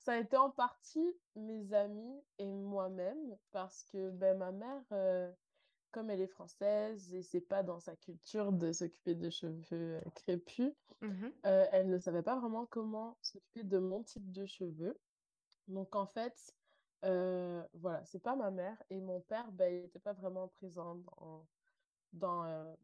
Ça 0.01 0.13
a 0.13 0.17
été 0.17 0.35
en 0.35 0.49
partie 0.49 1.15
mes 1.35 1.73
amis 1.73 2.23
et 2.39 2.47
moi-même 2.47 3.37
parce 3.51 3.83
que 3.83 4.09
ben, 4.09 4.35
ma 4.35 4.51
mère, 4.51 4.83
euh, 4.93 5.31
comme 5.91 6.09
elle 6.09 6.21
est 6.21 6.27
française 6.27 7.13
et 7.13 7.21
c'est 7.21 7.39
pas 7.41 7.61
dans 7.61 7.79
sa 7.79 7.95
culture 7.95 8.51
de 8.51 8.71
s'occuper 8.71 9.13
de 9.13 9.29
cheveux 9.29 9.63
euh, 9.71 10.01
crépus, 10.15 10.73
mmh 11.01 11.27
euh, 11.45 11.67
elle 11.71 11.89
ne 11.89 11.99
savait 11.99 12.23
pas 12.23 12.35
vraiment 12.39 12.65
comment 12.65 13.15
s'occuper 13.21 13.63
de 13.63 13.77
mon 13.77 14.01
type 14.01 14.31
de 14.31 14.43
cheveux. 14.47 14.99
Donc 15.67 15.95
en 15.95 16.07
fait, 16.07 16.51
voilà, 17.03 18.03
c'est 18.05 18.23
pas 18.23 18.35
ma 18.35 18.49
mère 18.49 18.81
et 18.89 19.01
mon 19.01 19.21
père, 19.21 19.51
ben, 19.51 19.71
il 19.71 19.81
n'était 19.83 19.99
pas 19.99 20.13
vraiment 20.13 20.47
présent 20.47 20.95
dans, 20.95 21.47
dans 22.13 22.75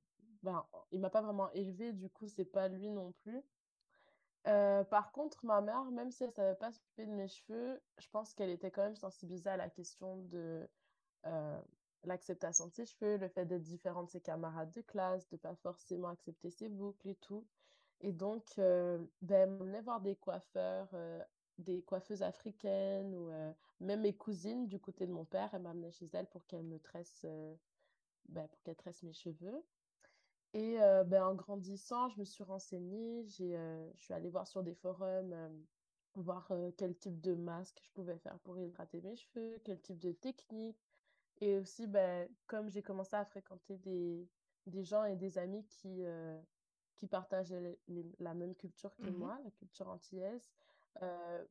ben, 0.43 0.67
il 0.91 0.99
m'a 0.99 1.09
pas 1.09 1.23
vraiment 1.23 1.49
élevé, 1.53 1.93
du 1.93 2.11
coup, 2.11 2.27
c'est 2.27 2.45
pas 2.45 2.67
lui 2.67 2.91
non 2.91 3.11
plus. 3.23 3.41
Euh, 4.47 4.83
par 4.85 5.11
contre, 5.11 5.45
ma 5.45 5.61
mère, 5.61 5.83
même 5.91 6.11
si 6.11 6.23
elle 6.23 6.29
ne 6.29 6.35
savait 6.35 6.55
pas 6.55 6.71
s'occuper 6.71 7.05
de 7.05 7.11
mes 7.11 7.27
cheveux, 7.27 7.81
je 7.97 8.07
pense 8.09 8.33
qu'elle 8.33 8.49
était 8.49 8.71
quand 8.71 8.83
même 8.83 8.95
sensibilisée 8.95 9.49
à 9.49 9.57
la 9.57 9.69
question 9.69 10.17
de 10.17 10.69
euh, 11.25 11.61
l'acceptation 12.05 12.67
de 12.67 12.73
ses 12.73 12.85
cheveux, 12.85 13.17
le 13.17 13.27
fait 13.27 13.45
d'être 13.45 13.63
différente 13.63 14.05
de 14.05 14.11
ses 14.11 14.21
camarades 14.21 14.71
de 14.71 14.81
classe, 14.81 15.27
de 15.29 15.35
ne 15.35 15.39
pas 15.39 15.55
forcément 15.55 16.07
accepter 16.07 16.49
ses 16.49 16.69
boucles 16.69 17.09
et 17.09 17.15
tout. 17.15 17.45
Et 17.99 18.13
donc, 18.13 18.57
euh, 18.57 19.03
ben, 19.21 19.59
elle 19.75 19.83
voir 19.83 19.99
des 19.99 20.15
coiffeurs, 20.15 20.89
des 21.57 21.81
coiffeuses 21.81 22.21
africaines 22.21 23.13
ou 23.15 23.31
même 23.81 24.01
mes 24.01 24.15
cousines 24.15 24.67
du 24.67 24.79
côté 24.79 25.07
de 25.07 25.11
mon 25.11 25.25
père, 25.25 25.49
elle 25.53 25.63
m'amenait 25.63 25.91
chez 25.91 26.05
elle 26.13 26.27
pour 26.27 26.45
qu'elle 26.45 26.63
me 26.63 26.79
tresse, 26.79 27.25
ben, 28.29 28.47
pour 28.47 28.61
qu'elle 28.61 28.75
tresse 28.75 29.03
mes 29.03 29.13
cheveux. 29.13 29.65
Et 30.53 30.81
euh, 30.81 31.03
ben, 31.03 31.23
en 31.25 31.35
grandissant, 31.35 32.09
je 32.09 32.19
me 32.19 32.25
suis 32.25 32.43
renseignée, 32.43 33.25
j'ai, 33.25 33.57
euh, 33.57 33.91
je 33.95 34.03
suis 34.03 34.13
allée 34.13 34.29
voir 34.29 34.47
sur 34.47 34.63
des 34.63 34.73
forums, 34.73 35.33
euh, 35.33 35.49
voir 36.15 36.51
quel 36.77 36.97
type 36.97 37.21
de 37.21 37.35
masque 37.35 37.79
je 37.83 37.91
pouvais 37.91 38.17
faire 38.17 38.39
pour 38.39 38.57
hydrater 38.57 39.01
mes 39.01 39.15
cheveux, 39.15 39.59
quel 39.63 39.79
type 39.81 39.99
de 39.99 40.11
technique. 40.11 40.89
Et 41.41 41.57
aussi, 41.57 41.85
ben, 41.85 42.27
comme 42.47 42.69
j'ai 42.69 42.81
commencé 42.81 43.15
à 43.15 43.25
fréquenter 43.25 43.77
des, 43.77 44.27
des 44.65 44.83
gens 44.83 45.03
et 45.03 45.15
des 45.15 45.37
amis 45.37 45.63
qui, 45.67 46.03
qui 46.95 47.05
partageaient 47.05 47.77
la 48.17 48.33
même 48.33 48.55
culture 48.55 48.97
que 48.97 49.11
mmh 49.11 49.17
moi, 49.17 49.39
la 49.43 49.51
culture 49.51 49.87
antillaise, 49.89 50.49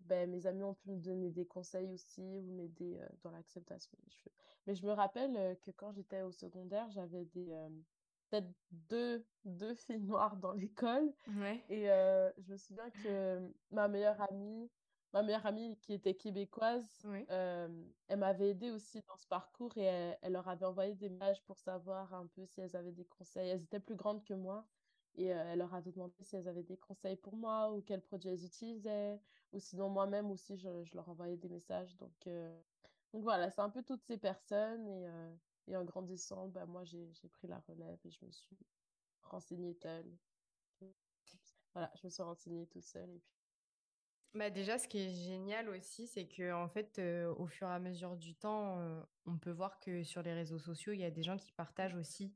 ben, 0.01 0.29
mes 0.29 0.49
amis 0.49 0.65
ont 0.65 0.75
pu 0.75 0.91
me 0.91 0.99
donner 0.99 1.31
des 1.31 1.47
conseils 1.47 1.93
aussi 1.93 2.41
ou 2.41 2.51
m'aider 2.51 2.99
dans 3.23 3.31
l'acceptation 3.31 3.97
des 4.03 4.11
cheveux. 4.11 4.35
Mais 4.67 4.75
je 4.75 4.85
me 4.85 4.91
rappelle 4.91 5.57
que 5.61 5.71
quand 5.71 5.93
j'étais 5.93 6.23
au 6.23 6.33
secondaire, 6.33 6.91
j'avais 6.91 7.27
des 7.27 7.55
peut-être 8.29 8.49
deux, 8.71 9.25
deux 9.45 9.75
filles 9.75 10.01
noires 10.01 10.37
dans 10.37 10.53
l'école. 10.53 11.13
Et 11.69 11.91
euh, 11.91 12.31
je 12.39 12.53
me 12.53 12.57
souviens 12.57 12.91
que 13.03 13.53
ma 13.71 13.89
meilleure 13.89 14.21
amie, 14.31 14.71
ma 15.13 15.23
meilleure 15.23 15.47
amie 15.47 15.77
qui 15.79 15.93
était 15.93 16.15
québécoise, 16.15 17.07
euh, 17.31 17.69
elle 18.09 18.19
m'avait 18.19 18.51
aidée 18.51 18.71
aussi 18.71 19.01
dans 19.09 19.17
ce 19.17 19.27
parcours 19.27 19.77
et 19.77 19.85
elle, 19.85 20.33
leur 20.33 20.49
avait 20.49 20.67
envoyé 20.67 20.95
des 20.95 21.09
messages 21.09 21.43
pour 21.45 21.59
savoir 21.59 22.13
un 22.15 22.27
peu 22.27 22.45
si 22.47 22.61
elles 22.61 22.77
avaient 22.77 22.93
des 22.93 23.07
conseils. 23.07 23.49
Elles 23.49 23.63
étaient 23.63 23.81
plus 23.81 23.97
grandes 23.97 24.25
que 24.25 24.35
moi. 24.35 24.67
Et 25.19 25.33
euh, 25.33 25.53
elle 25.53 25.61
leur 25.61 25.75
avait 25.75 25.93
demandé 25.93 26.13
si 26.21 26.37
elles 26.37 26.47
avaient 26.47 26.63
des 26.63 26.77
conseils 26.77 27.17
pour 27.17 27.37
moi 27.37 27.73
ou 27.73 27.81
quels 27.81 28.03
produits 28.03 28.29
elles 28.29 28.45
utilisaient. 28.45 29.19
Ou 29.53 29.61
sinon, 29.61 29.89
moi-même 29.89 30.31
aussi, 30.31 30.59
je, 30.59 30.85
je, 30.85 30.95
leur 30.95 31.09
envoyais 31.09 31.39
des 31.39 31.49
messages. 31.49 31.97
Donc, 31.97 32.29
donc 33.15 33.23
voilà, 33.23 33.51
c'est 33.51 33.63
un 33.63 33.71
peu 33.71 33.83
toutes 33.83 34.03
ces 34.03 34.19
personnes. 34.19 34.87
Et, 34.89 35.09
et 35.69 35.77
en 35.77 35.85
grandissant, 35.85 36.49
bah, 36.49 36.67
moi, 36.67 36.85
j'ai 36.85 37.29
pris 37.33 37.49
la 37.49 37.59
relève 37.61 37.99
et 38.05 38.11
je 38.11 38.25
me 38.25 38.31
suis 38.31 38.57
renseignée 39.23 39.75
seule. 39.75 40.11
Voilà, 41.73 41.91
je 42.01 42.07
me 42.07 42.11
suis 42.11 42.23
renseignée 42.23 42.67
toute 42.67 42.85
seule. 42.85 43.11
Et 43.11 43.19
puis... 43.19 43.37
bah 44.35 44.51
déjà, 44.51 44.79
ce 44.79 44.89
qui 44.89 44.99
est 44.99 45.15
génial 45.15 45.69
aussi, 45.69 46.07
c'est 46.07 46.27
que 46.27 46.53
en 46.53 46.69
fait, 46.69 46.99
au 47.37 47.47
fur 47.47 47.69
et 47.69 47.73
à 47.73 47.79
mesure 47.79 48.17
du 48.17 48.35
temps, 48.35 49.07
on 49.27 49.39
peut 49.39 49.51
voir 49.51 49.79
que 49.81 50.03
sur 50.03 50.23
les 50.23 50.33
réseaux 50.33 50.59
sociaux, 50.59 50.93
il 50.93 51.01
y 51.01 51.05
a 51.05 51.11
des 51.11 51.23
gens 51.23 51.37
qui 51.37 51.53
partagent 51.53 51.97
aussi 51.97 52.35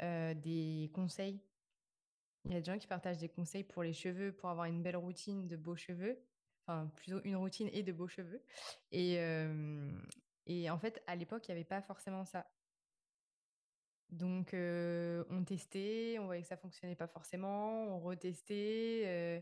des 0.00 0.90
conseils. 0.94 1.40
Il 2.44 2.52
y 2.52 2.56
a 2.56 2.60
des 2.60 2.66
gens 2.66 2.78
qui 2.78 2.86
partagent 2.86 3.18
des 3.18 3.28
conseils 3.28 3.64
pour 3.64 3.82
les 3.82 3.92
cheveux, 3.92 4.32
pour 4.32 4.48
avoir 4.48 4.66
une 4.66 4.82
belle 4.82 4.96
routine 4.96 5.46
de 5.48 5.56
beaux 5.56 5.76
cheveux. 5.76 6.18
Enfin, 6.66 6.86
plutôt 6.96 7.20
une 7.22 7.36
routine 7.36 7.68
et 7.72 7.82
de 7.82 7.92
beaux 7.92 8.08
cheveux. 8.08 8.42
Et, 8.90 9.18
et 10.46 10.70
en 10.70 10.78
fait, 10.78 11.02
à 11.06 11.16
l'époque, 11.16 11.48
il 11.48 11.52
n'y 11.52 11.56
avait 11.56 11.64
pas 11.64 11.82
forcément 11.82 12.24
ça. 12.24 12.46
Donc, 14.10 14.54
euh, 14.54 15.24
on 15.30 15.44
testait, 15.44 16.16
on 16.20 16.26
voyait 16.26 16.42
que 16.42 16.48
ça 16.48 16.56
fonctionnait 16.56 16.96
pas 16.96 17.08
forcément, 17.08 17.84
on 17.84 18.00
retestait. 18.00 19.02
Euh, 19.06 19.40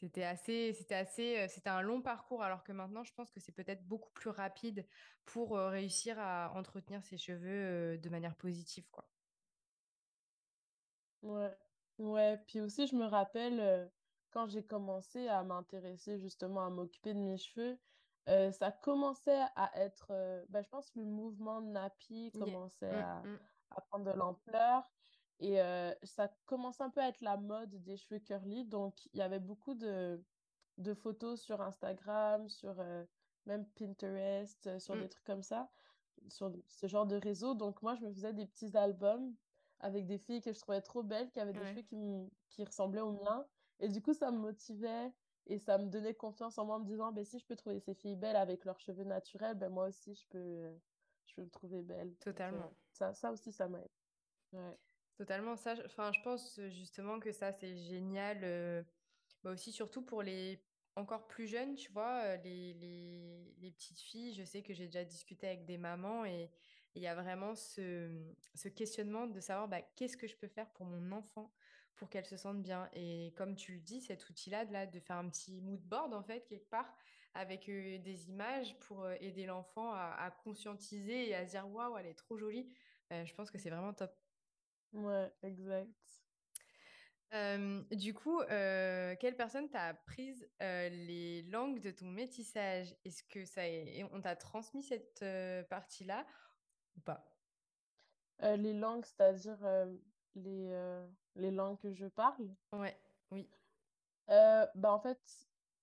c'était 0.00 0.24
assez, 0.24 0.72
c'était 0.74 0.94
assez, 0.94 1.38
euh, 1.38 1.48
c'était 1.48 1.70
un 1.70 1.80
long 1.80 2.02
parcours, 2.02 2.42
alors 2.42 2.62
que 2.64 2.72
maintenant, 2.72 3.04
je 3.04 3.12
pense 3.14 3.30
que 3.30 3.40
c'est 3.40 3.52
peut-être 3.52 3.86
beaucoup 3.86 4.10
plus 4.12 4.30
rapide 4.30 4.86
pour 5.24 5.56
réussir 5.56 6.18
à 6.18 6.52
entretenir 6.54 7.02
ses 7.02 7.16
cheveux 7.16 7.98
de 7.98 8.08
manière 8.10 8.36
positive, 8.36 8.88
quoi. 8.90 9.08
Ouais, 11.22 11.50
ouais. 11.98 12.38
Puis 12.46 12.60
aussi, 12.60 12.86
je 12.86 12.94
me 12.96 13.06
rappelle 13.06 13.90
quand 14.30 14.48
j'ai 14.48 14.64
commencé 14.64 15.28
à 15.28 15.42
m'intéresser 15.44 16.18
justement 16.20 16.66
à 16.66 16.70
m'occuper 16.70 17.14
de 17.14 17.18
mes 17.20 17.38
cheveux, 17.38 17.78
euh, 18.28 18.50
ça 18.52 18.72
commençait 18.72 19.42
à 19.56 19.70
être, 19.80 20.08
euh, 20.10 20.44
ben, 20.48 20.62
je 20.62 20.68
pense 20.68 20.90
que 20.90 20.98
le 20.98 21.04
mouvement 21.04 21.60
Napi 21.60 22.30
commençait 22.32 22.90
mm, 22.92 23.04
à, 23.04 23.22
mm. 23.22 23.38
à, 23.70 23.80
prendre 23.82 24.04
de 24.12 24.16
l'ampleur. 24.18 24.90
Et 25.40 25.60
euh, 25.60 25.92
ça 26.04 26.28
commence 26.46 26.80
un 26.80 26.90
peu 26.90 27.00
à 27.00 27.08
être 27.08 27.20
la 27.20 27.36
mode 27.36 27.82
des 27.82 27.96
cheveux 27.96 28.20
curly. 28.20 28.64
Donc, 28.64 29.06
il 29.12 29.18
y 29.18 29.22
avait 29.22 29.40
beaucoup 29.40 29.74
de, 29.74 30.24
de 30.78 30.94
photos 30.94 31.40
sur 31.42 31.60
Instagram, 31.60 32.48
sur 32.48 32.76
même 33.46 33.66
Pinterest, 33.72 34.78
sur 34.78 34.96
Mm. 34.96 35.00
des 35.00 35.08
trucs 35.08 35.24
comme 35.24 35.42
ça, 35.42 35.70
sur 36.28 36.52
ce 36.68 36.86
genre 36.86 37.06
de 37.06 37.16
réseau. 37.16 37.54
Donc, 37.54 37.82
moi, 37.82 37.94
je 37.94 38.02
me 38.02 38.12
faisais 38.12 38.32
des 38.32 38.46
petits 38.46 38.76
albums 38.76 39.34
avec 39.80 40.06
des 40.06 40.18
filles 40.18 40.40
que 40.40 40.52
je 40.52 40.60
trouvais 40.60 40.80
trop 40.80 41.02
belles, 41.02 41.30
qui 41.30 41.40
avaient 41.40 41.52
des 41.52 41.60
Ouais. 41.60 41.66
cheveux 41.66 41.82
qui, 41.82 42.30
qui 42.48 42.64
ressemblaient 42.64 43.00
aux 43.02 43.12
miens. 43.12 43.46
Et 43.80 43.88
du 43.88 44.00
coup, 44.00 44.14
ça 44.14 44.30
me 44.30 44.38
motivait 44.38 45.12
et 45.46 45.58
ça 45.58 45.78
me 45.78 45.88
donnait 45.88 46.14
confiance 46.14 46.58
en 46.58 46.66
moi 46.66 46.76
en 46.76 46.80
me 46.80 46.86
disant, 46.86 47.12
ben, 47.12 47.24
si 47.24 47.38
je 47.38 47.46
peux 47.46 47.56
trouver 47.56 47.80
ces 47.80 47.94
filles 47.94 48.16
belles 48.16 48.36
avec 48.36 48.64
leurs 48.64 48.80
cheveux 48.80 49.04
naturels, 49.04 49.56
ben, 49.58 49.70
moi 49.70 49.88
aussi, 49.88 50.14
je 50.14 50.26
peux, 50.28 50.38
euh, 50.38 50.78
je 51.26 51.34
peux 51.34 51.42
me 51.44 51.50
trouver 51.50 51.82
belle. 51.82 52.16
Donc, 52.26 52.52
euh, 52.52 52.58
Totalement. 52.58 52.76
ça, 52.92 53.14
ça 53.14 53.32
aussi, 53.32 53.52
ça 53.52 53.68
m'aide. 53.68 53.90
Ouais. 54.52 54.78
Totalement, 55.16 55.56
ça, 55.56 55.74
je- 55.74 55.82
enfin, 55.82 56.12
je 56.12 56.20
pense 56.20 56.58
euh, 56.58 56.68
justement 56.68 57.20
que 57.20 57.32
ça, 57.32 57.52
c'est 57.52 57.76
génial. 57.76 58.44
euh, 58.44 58.82
bah 59.42 59.52
aussi, 59.52 59.72
surtout 59.72 60.04
pour 60.04 60.22
les 60.22 60.66
encore 60.96 61.28
plus 61.28 61.46
jeunes, 61.48 61.74
tu 61.76 61.92
vois, 61.92 62.36
les, 62.38 62.74
les, 62.74 63.54
les 63.58 63.72
petites 63.72 64.00
filles. 64.00 64.34
Je 64.34 64.44
sais 64.44 64.62
que 64.62 64.74
j'ai 64.74 64.86
déjà 64.86 65.04
discuté 65.04 65.46
avec 65.48 65.66
des 65.66 65.78
mamans 65.78 66.24
et 66.24 66.50
il 66.94 67.02
y 67.02 67.06
a 67.08 67.14
vraiment 67.14 67.54
ce, 67.56 68.34
ce 68.54 68.68
questionnement 68.68 69.26
de 69.26 69.40
savoir 69.40 69.68
bah, 69.68 69.82
qu'est-ce 69.82 70.16
que 70.16 70.26
je 70.28 70.36
peux 70.38 70.48
faire 70.48 70.72
pour 70.72 70.86
mon 70.86 71.12
enfant? 71.12 71.52
Pour 71.96 72.08
qu'elle 72.10 72.26
se 72.26 72.36
sente 72.36 72.62
bien. 72.62 72.88
Et 72.92 73.32
comme 73.36 73.54
tu 73.56 73.74
le 73.74 73.80
dis, 73.80 74.00
cet 74.00 74.28
outil-là, 74.28 74.64
de, 74.64 74.72
là, 74.72 74.86
de 74.86 75.00
faire 75.00 75.16
un 75.16 75.28
petit 75.28 75.60
mood 75.60 75.80
board, 75.80 76.12
en 76.14 76.22
fait, 76.22 76.46
quelque 76.46 76.68
part, 76.68 76.92
avec 77.34 77.68
euh, 77.68 77.98
des 77.98 78.28
images 78.28 78.78
pour 78.80 79.04
euh, 79.04 79.14
aider 79.20 79.46
l'enfant 79.46 79.92
à, 79.92 80.16
à 80.18 80.30
conscientiser 80.30 81.28
et 81.28 81.34
à 81.34 81.46
se 81.46 81.52
dire, 81.52 81.68
waouh, 81.68 81.96
elle 81.96 82.06
est 82.06 82.14
trop 82.14 82.36
jolie. 82.36 82.72
Euh, 83.12 83.24
je 83.24 83.34
pense 83.34 83.50
que 83.50 83.58
c'est 83.58 83.70
vraiment 83.70 83.92
top. 83.92 84.12
Ouais, 84.92 85.32
exact. 85.42 85.90
Du 87.90 88.14
coup, 88.14 88.40
quelle 88.46 89.34
personne 89.36 89.68
t'a 89.68 89.86
apprise 89.86 90.48
les 90.60 91.42
langues 91.42 91.80
de 91.80 91.90
ton 91.90 92.06
métissage? 92.06 92.94
Est-ce 93.04 93.24
que 93.24 93.44
ça 93.44 93.66
est... 93.68 94.04
on 94.12 94.20
t'a 94.20 94.36
transmis 94.36 94.84
cette 94.84 95.24
partie-là 95.68 96.24
ou 96.96 97.00
pas? 97.00 97.28
Euh, 98.42 98.56
les 98.56 98.72
langues, 98.72 99.04
c'est-à-dire 99.04 99.58
les, 100.36 100.68
euh, 100.72 101.06
les 101.34 101.50
langues 101.50 101.78
que 101.78 101.92
je 101.92 102.06
parle. 102.06 102.48
Ouais, 102.72 102.96
oui. 103.30 103.48
Euh, 104.30 104.66
bah, 104.74 104.92
en 104.92 104.98
fait, 105.00 105.20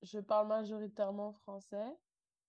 je 0.01 0.19
parle 0.19 0.47
majoritairement 0.47 1.31
français 1.31 1.95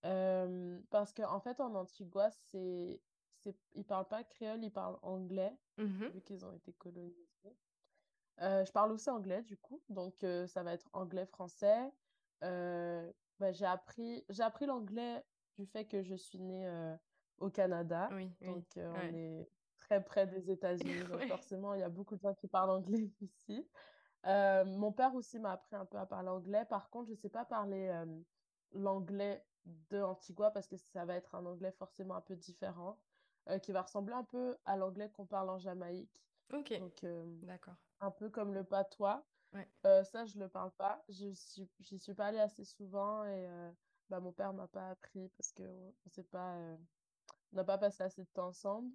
euh, 0.05 0.81
parce 0.89 1.13
qu'en 1.13 1.33
en 1.35 1.39
fait, 1.39 1.59
en 1.61 1.75
Antigua, 1.75 2.29
c'est, 2.31 3.01
c'est, 3.35 3.55
ils 3.73 3.85
parlent 3.85 4.07
pas 4.07 4.23
créole, 4.23 4.63
ils 4.63 4.71
parlent 4.71 4.99
anglais, 5.01 5.55
Mhm. 5.77 6.11
vu 6.13 6.21
qu'ils 6.21 6.45
ont 6.45 6.53
été 6.53 6.73
colonisés. 6.73 7.17
Je 8.39 8.71
parle 8.71 8.91
aussi 8.91 9.09
anglais, 9.09 9.43
du 9.43 9.57
coup, 9.57 9.83
donc 9.89 10.25
ça 10.47 10.63
va 10.63 10.73
être 10.73 10.89
anglais-français. 10.93 11.91
Bah, 12.41 13.51
j'ai 13.51 13.65
appris, 13.65 14.25
j'ai 14.29 14.43
appris 14.43 14.65
l'anglais 14.65 15.23
du 15.57 15.65
fait 15.65 15.85
que 15.85 16.01
je 16.01 16.15
suis 16.15 16.39
née 16.39 16.95
au 17.37 17.49
Canada, 17.49 18.09
Oui, 18.11 18.29
donc 18.41 18.65
on 18.75 18.93
Ouais. 18.95 19.13
est 19.13 19.51
très 20.01 20.25
près 20.25 20.27
des 20.27 20.51
États-Unis, 20.51 21.03
donc 21.09 21.19
Ouais. 21.19 21.27
forcément, 21.27 21.73
il 21.73 21.81
y 21.81 21.83
a 21.83 21.89
beaucoup 21.89 22.15
de 22.15 22.21
gens 22.21 22.33
qui 22.33 22.47
parlent 22.47 22.69
anglais 22.71 23.11
ici. 23.21 23.69
Euh, 24.25 24.65
mon 24.65 24.91
père 24.91 25.13
aussi 25.15 25.39
m'a 25.39 25.51
appris 25.53 25.75
un 25.75 25.85
peu 25.85 25.97
à 25.97 26.05
parler 26.05 26.29
anglais. 26.29 26.65
Par 26.65 26.89
contre, 26.89 27.07
je 27.07 27.11
ne 27.11 27.17
sais 27.17 27.29
pas 27.29 27.45
parler 27.45 27.87
euh, 27.87 28.05
l'anglais 28.71 29.45
de 29.65 30.01
Antigua 30.01 30.51
parce 30.51 30.67
que 30.67 30.77
ça 30.77 31.05
va 31.05 31.15
être 31.15 31.35
un 31.35 31.45
anglais 31.45 31.71
forcément 31.71 32.15
un 32.15 32.21
peu 32.21 32.35
différent, 32.35 32.99
euh, 33.49 33.59
qui 33.59 33.71
va 33.71 33.81
ressembler 33.81 34.13
un 34.13 34.23
peu 34.23 34.57
à 34.65 34.77
l'anglais 34.77 35.09
qu'on 35.11 35.25
parle 35.25 35.49
en 35.49 35.59
Jamaïque. 35.59 36.23
Ok, 36.53 36.73
Donc, 36.79 37.05
d'accord. 37.43 37.75
un 37.99 38.11
peu 38.11 38.29
comme 38.29 38.53
le 38.53 38.63
patois. 38.63 39.25
Ouais. 39.53 39.67
Euh, 39.85 40.03
ça, 40.03 40.25
je 40.25 40.37
ne 40.37 40.43
le 40.43 40.49
parle 40.49 40.71
pas. 40.71 41.03
Je 41.09 41.31
suis, 41.33 41.69
j'y 41.79 41.99
suis 41.99 42.13
pas 42.13 42.27
allée 42.27 42.39
assez 42.39 42.63
souvent 42.63 43.23
et 43.25 43.47
bah, 44.09 44.19
mon 44.19 44.31
père 44.31 44.53
m'a 44.53 44.67
pas 44.67 44.89
appris 44.89 45.29
parce 45.37 45.51
qu'on 45.51 45.93
on 46.17 46.23
pas, 46.23 46.57
on 47.51 47.55
n'a 47.55 47.63
pas 47.63 47.77
passé 47.77 48.03
assez 48.03 48.23
de 48.23 48.29
temps 48.29 48.47
ensemble. 48.47 48.91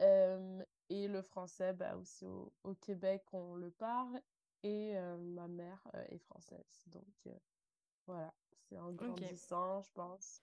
Et 0.00 1.08
le 1.08 1.22
français, 1.22 1.72
bah, 1.72 1.96
aussi 1.96 2.26
au, 2.26 2.52
au 2.62 2.74
Québec, 2.74 3.24
on 3.32 3.54
le 3.54 3.70
parle. 3.70 4.20
Et 4.62 4.94
ma 5.18 5.46
mère 5.48 5.82
est 6.08 6.18
française. 6.18 6.84
Donc 6.86 7.28
voilà, 8.06 8.34
c'est 8.68 8.78
en 8.78 8.92
grandissant, 8.92 9.80
je 9.82 9.90
pense. 9.92 10.42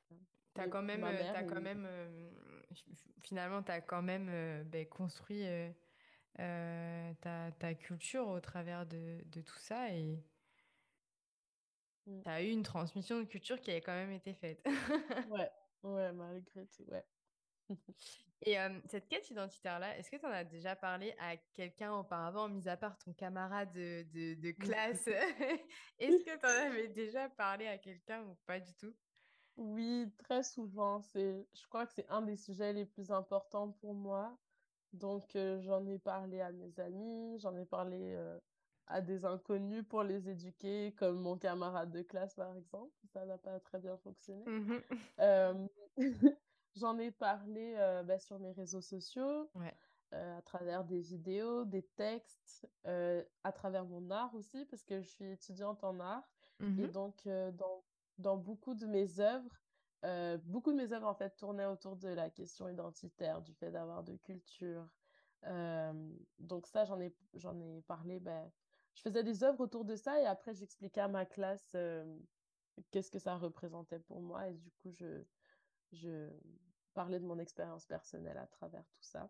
T'as 0.53 0.67
Et 0.67 0.71
quand 0.71 0.81
même, 0.83 1.01
mère 1.01 1.31
t'as 1.31 1.43
est... 1.43 1.45
quand 1.45 1.61
même, 1.61 1.85
euh, 1.85 2.29
finalement, 3.21 3.63
t'as 3.63 3.81
quand 3.81 4.01
même 4.01 4.27
euh, 4.29 4.63
ben, 4.63 4.87
construit 4.87 5.43
euh, 5.45 5.71
ta, 6.37 7.51
ta 7.53 7.73
culture 7.75 8.27
au 8.27 8.39
travers 8.41 8.85
de, 8.85 9.21
de 9.25 9.41
tout 9.41 9.57
ça 9.59 9.93
et 9.93 10.17
Mm. 12.07 12.21
t'as 12.23 12.41
eu 12.43 12.49
une 12.49 12.63
transmission 12.63 13.19
de 13.19 13.25
culture 13.25 13.59
qui 13.61 13.71
a 13.71 13.75
quand 13.81 13.93
même 13.93 14.11
été 14.11 14.33
faite. 14.33 14.65
Ouais, 15.23 15.51
ouais, 15.83 16.11
malgré 16.13 16.67
tout, 16.67 16.83
ouais. 16.83 17.05
Et 18.43 18.59
euh, 18.59 18.79
cette 18.85 19.07
quête 19.07 19.29
identitaire-là, 19.29 19.97
est-ce 19.97 20.09
que 20.09 20.15
tu 20.17 20.25
en 20.25 20.31
as 20.31 20.43
déjà 20.43 20.75
parlé 20.75 21.13
à 21.19 21.37
quelqu'un 21.37 21.93
auparavant, 21.93 22.49
mis 22.49 22.67
à 22.67 22.75
part 22.75 22.97
ton 22.97 23.13
camarade 23.13 23.71
de, 23.71 24.03
de, 24.03 24.33
de 24.33 24.51
classe? 24.51 25.07
Est-ce 25.99 26.23
que 26.23 26.39
tu 26.39 26.45
en 26.45 26.71
avais 26.71 26.87
déjà 26.87 27.29
parlé 27.29 27.67
à 27.67 27.77
quelqu'un 27.77 28.23
ou 28.23 28.35
pas 28.47 28.59
du 28.59 28.73
tout? 28.73 28.95
Oui, 29.57 30.11
très 30.17 30.43
souvent. 30.43 31.01
C'est, 31.01 31.47
je 31.53 31.67
crois 31.67 31.85
que 31.85 31.93
c'est 31.93 32.07
un 32.09 32.21
des 32.23 32.35
sujets 32.35 32.73
les 32.73 32.85
plus 32.85 33.11
importants 33.11 33.71
pour 33.71 33.93
moi. 33.93 34.39
Donc, 34.93 35.35
euh, 35.35 35.59
j'en 35.61 35.85
ai 35.87 35.99
parlé 35.99 36.41
à 36.41 36.51
mes 36.51 36.79
amis, 36.79 37.37
j'en 37.39 37.55
ai 37.55 37.65
parlé 37.65 38.13
euh, 38.15 38.39
à 38.87 39.01
des 39.01 39.23
inconnus 39.25 39.85
pour 39.87 40.03
les 40.03 40.29
éduquer, 40.29 40.93
comme 40.95 41.21
mon 41.21 41.37
camarade 41.37 41.91
de 41.91 42.01
classe, 42.01 42.35
par 42.35 42.55
exemple. 42.55 42.93
Ça 43.05 43.25
n'a 43.25 43.37
pas 43.37 43.59
très 43.59 43.79
bien 43.79 43.97
fonctionné. 43.97 44.43
Mhm. 44.45 44.83
Euh, 45.19 45.67
J'en 46.75 46.97
ai 46.97 47.11
parlé 47.11 47.75
euh, 47.77 48.03
bah, 48.03 48.19
sur 48.19 48.39
mes 48.39 48.51
réseaux 48.51 48.81
sociaux, 48.81 49.51
Ouais. 49.55 49.77
euh, 50.13 50.37
à 50.37 50.41
travers 50.41 50.85
des 50.85 51.01
vidéos, 51.01 51.65
des 51.65 51.83
textes, 51.87 52.69
euh, 52.87 53.25
à 53.43 53.51
travers 53.51 53.85
mon 53.85 54.09
art 54.09 54.35
aussi, 54.35 54.65
parce 54.65 54.83
que 54.83 55.01
je 55.01 55.07
suis 55.07 55.31
étudiante 55.31 55.83
en 55.83 55.99
art. 55.99 56.31
Et 56.77 56.87
Mhm. 56.87 56.91
donc, 56.91 57.27
dans, 57.27 57.85
dans 58.17 58.37
beaucoup 58.37 58.75
de 58.75 58.85
mes 58.87 59.19
œuvres, 59.19 59.51
beaucoup 60.45 60.71
de 60.71 60.77
mes 60.77 60.93
œuvres, 60.93 61.07
en 61.07 61.15
fait, 61.15 61.35
tournaient 61.35 61.65
autour 61.65 61.97
de 61.97 62.07
la 62.09 62.29
question 62.29 62.69
identitaire, 62.69 63.41
du 63.41 63.53
fait 63.53 63.71
d'avoir 63.71 64.03
de 64.03 64.15
culture. 64.15 64.89
Donc 66.39 66.67
ça, 66.67 66.85
j'en 66.85 66.99
ai, 66.99 67.17
j'en 67.33 67.59
ai 67.59 67.81
parlé, 67.81 68.19
ben, 68.19 68.51
je 68.93 69.01
faisais 69.01 69.23
des 69.23 69.43
œuvres 69.43 69.61
autour 69.61 69.85
de 69.85 69.95
ça 69.95 70.21
et 70.21 70.25
après, 70.25 70.53
j'expliquais 70.53 71.01
à 71.01 71.07
ma 71.07 71.25
classe 71.25 71.75
qu'est-ce 72.91 73.11
que 73.11 73.19
ça 73.19 73.37
représentait 73.37 73.99
pour 73.99 74.21
moi. 74.21 74.49
Et 74.49 74.55
du 74.55 74.71
coup, 74.71 74.91
je, 74.91 75.25
je 75.93 76.29
parlais 76.93 77.19
de 77.19 77.25
mon 77.25 77.39
expérience 77.39 77.85
personnelle 77.85 78.37
à 78.37 78.47
travers 78.47 78.83
tout 78.83 79.03
ça. 79.03 79.29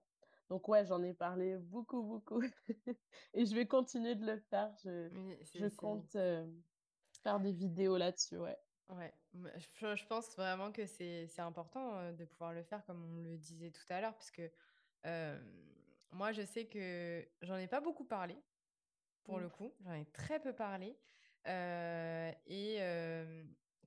Donc 0.49 0.67
ouais, 0.67 0.85
j'en 0.85 1.01
ai 1.03 1.13
parlé 1.13 1.55
beaucoup, 1.57 2.01
beaucoup. 2.03 2.41
Et 3.33 3.45
je 3.45 3.55
vais 3.55 3.67
continuer 3.67 4.15
de 4.15 4.25
le 4.25 4.37
faire. 4.37 4.73
Je, 4.83 5.09
Oui, 5.09 5.37
je 5.55 5.67
compte 5.67 6.15
euh, 6.15 6.45
faire 7.23 7.39
des 7.39 7.53
vidéos 7.53 7.97
là-dessus, 7.97 8.37
ouais. 8.37 8.57
Ouais. 8.89 9.13
Je, 9.33 9.95
je 9.95 10.05
pense 10.05 10.35
vraiment 10.35 10.71
que 10.71 10.85
c'est, 10.85 11.39
important 11.39 11.97
euh, 11.97 12.11
de 12.11 12.25
pouvoir 12.25 12.53
le 12.53 12.63
faire, 12.63 12.83
comme 12.85 13.01
on 13.03 13.21
le 13.21 13.37
disait 13.37 13.71
tout 13.71 13.85
à 13.89 14.01
l'heure, 14.01 14.13
parce 14.13 14.31
que 14.31 14.51
euh, 15.05 15.39
moi, 16.11 16.33
je 16.33 16.41
sais 16.41 16.65
que 16.65 17.25
j'en 17.41 17.55
ai 17.57 17.67
pas 17.67 17.79
beaucoup 17.79 18.03
parlé. 18.03 18.37
pour 19.23 19.39
le 19.39 19.49
coup. 19.49 19.73
J'en 19.85 19.93
ai 19.93 20.05
très 20.05 20.39
peu 20.39 20.53
parlé. 20.53 20.97
Euh, 21.47 22.31
et 22.47 22.79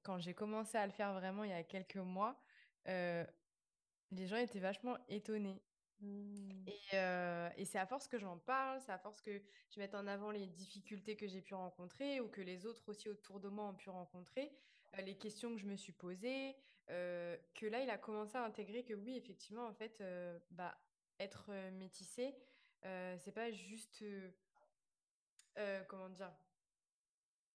quand 0.02 0.18
j'ai 0.18 0.34
commencé 0.34 0.76
à 0.78 0.86
le 0.86 0.92
faire 0.92 1.12
vraiment 1.12 1.44
il 1.44 1.50
y 1.50 1.54
a 1.54 1.62
quelques 1.62 1.96
mois, 1.96 2.40
euh, 2.88 3.24
les 4.10 4.26
gens 4.26 4.36
étaient 4.36 4.60
vachement 4.60 4.96
étonnés. 5.08 5.62
Mm. 6.00 6.68
Et, 6.68 6.80
euh, 6.94 7.48
et 7.56 7.64
c'est 7.64 7.78
à 7.78 7.86
force 7.86 8.08
que 8.08 8.18
j'en 8.18 8.38
parle, 8.38 8.80
c'est 8.80 8.92
à 8.92 8.98
force 8.98 9.20
que 9.20 9.42
je 9.70 9.80
mette 9.80 9.94
en 9.94 10.06
avant 10.06 10.30
les 10.30 10.46
difficultés 10.46 11.16
que 11.16 11.26
j'ai 11.26 11.40
pu 11.40 11.54
rencontrer 11.54 12.20
ou 12.20 12.28
que 12.28 12.40
les 12.40 12.66
autres 12.66 12.88
aussi 12.88 13.08
autour 13.08 13.40
de 13.40 13.48
moi 13.48 13.66
ont 13.66 13.74
pu 13.74 13.90
rencontrer, 13.90 14.52
euh, 14.98 15.02
les 15.02 15.16
questions 15.16 15.54
que 15.54 15.60
je 15.60 15.66
me 15.66 15.76
suis 15.76 15.92
posées, 15.92 16.56
euh, 16.90 17.36
que 17.54 17.66
là, 17.66 17.80
il 17.80 17.90
a 17.90 17.98
commencé 17.98 18.36
à 18.36 18.44
intégrer 18.44 18.84
que 18.84 18.94
oui, 18.94 19.16
effectivement, 19.16 19.66
en 19.66 19.74
fait, 19.74 20.02
bah, 20.50 20.76
être 21.18 21.50
métissé, 21.72 22.36
c'est 22.82 23.32
pas 23.32 23.50
juste, 23.50 24.04
comment 25.88 26.10
dire, 26.10 26.32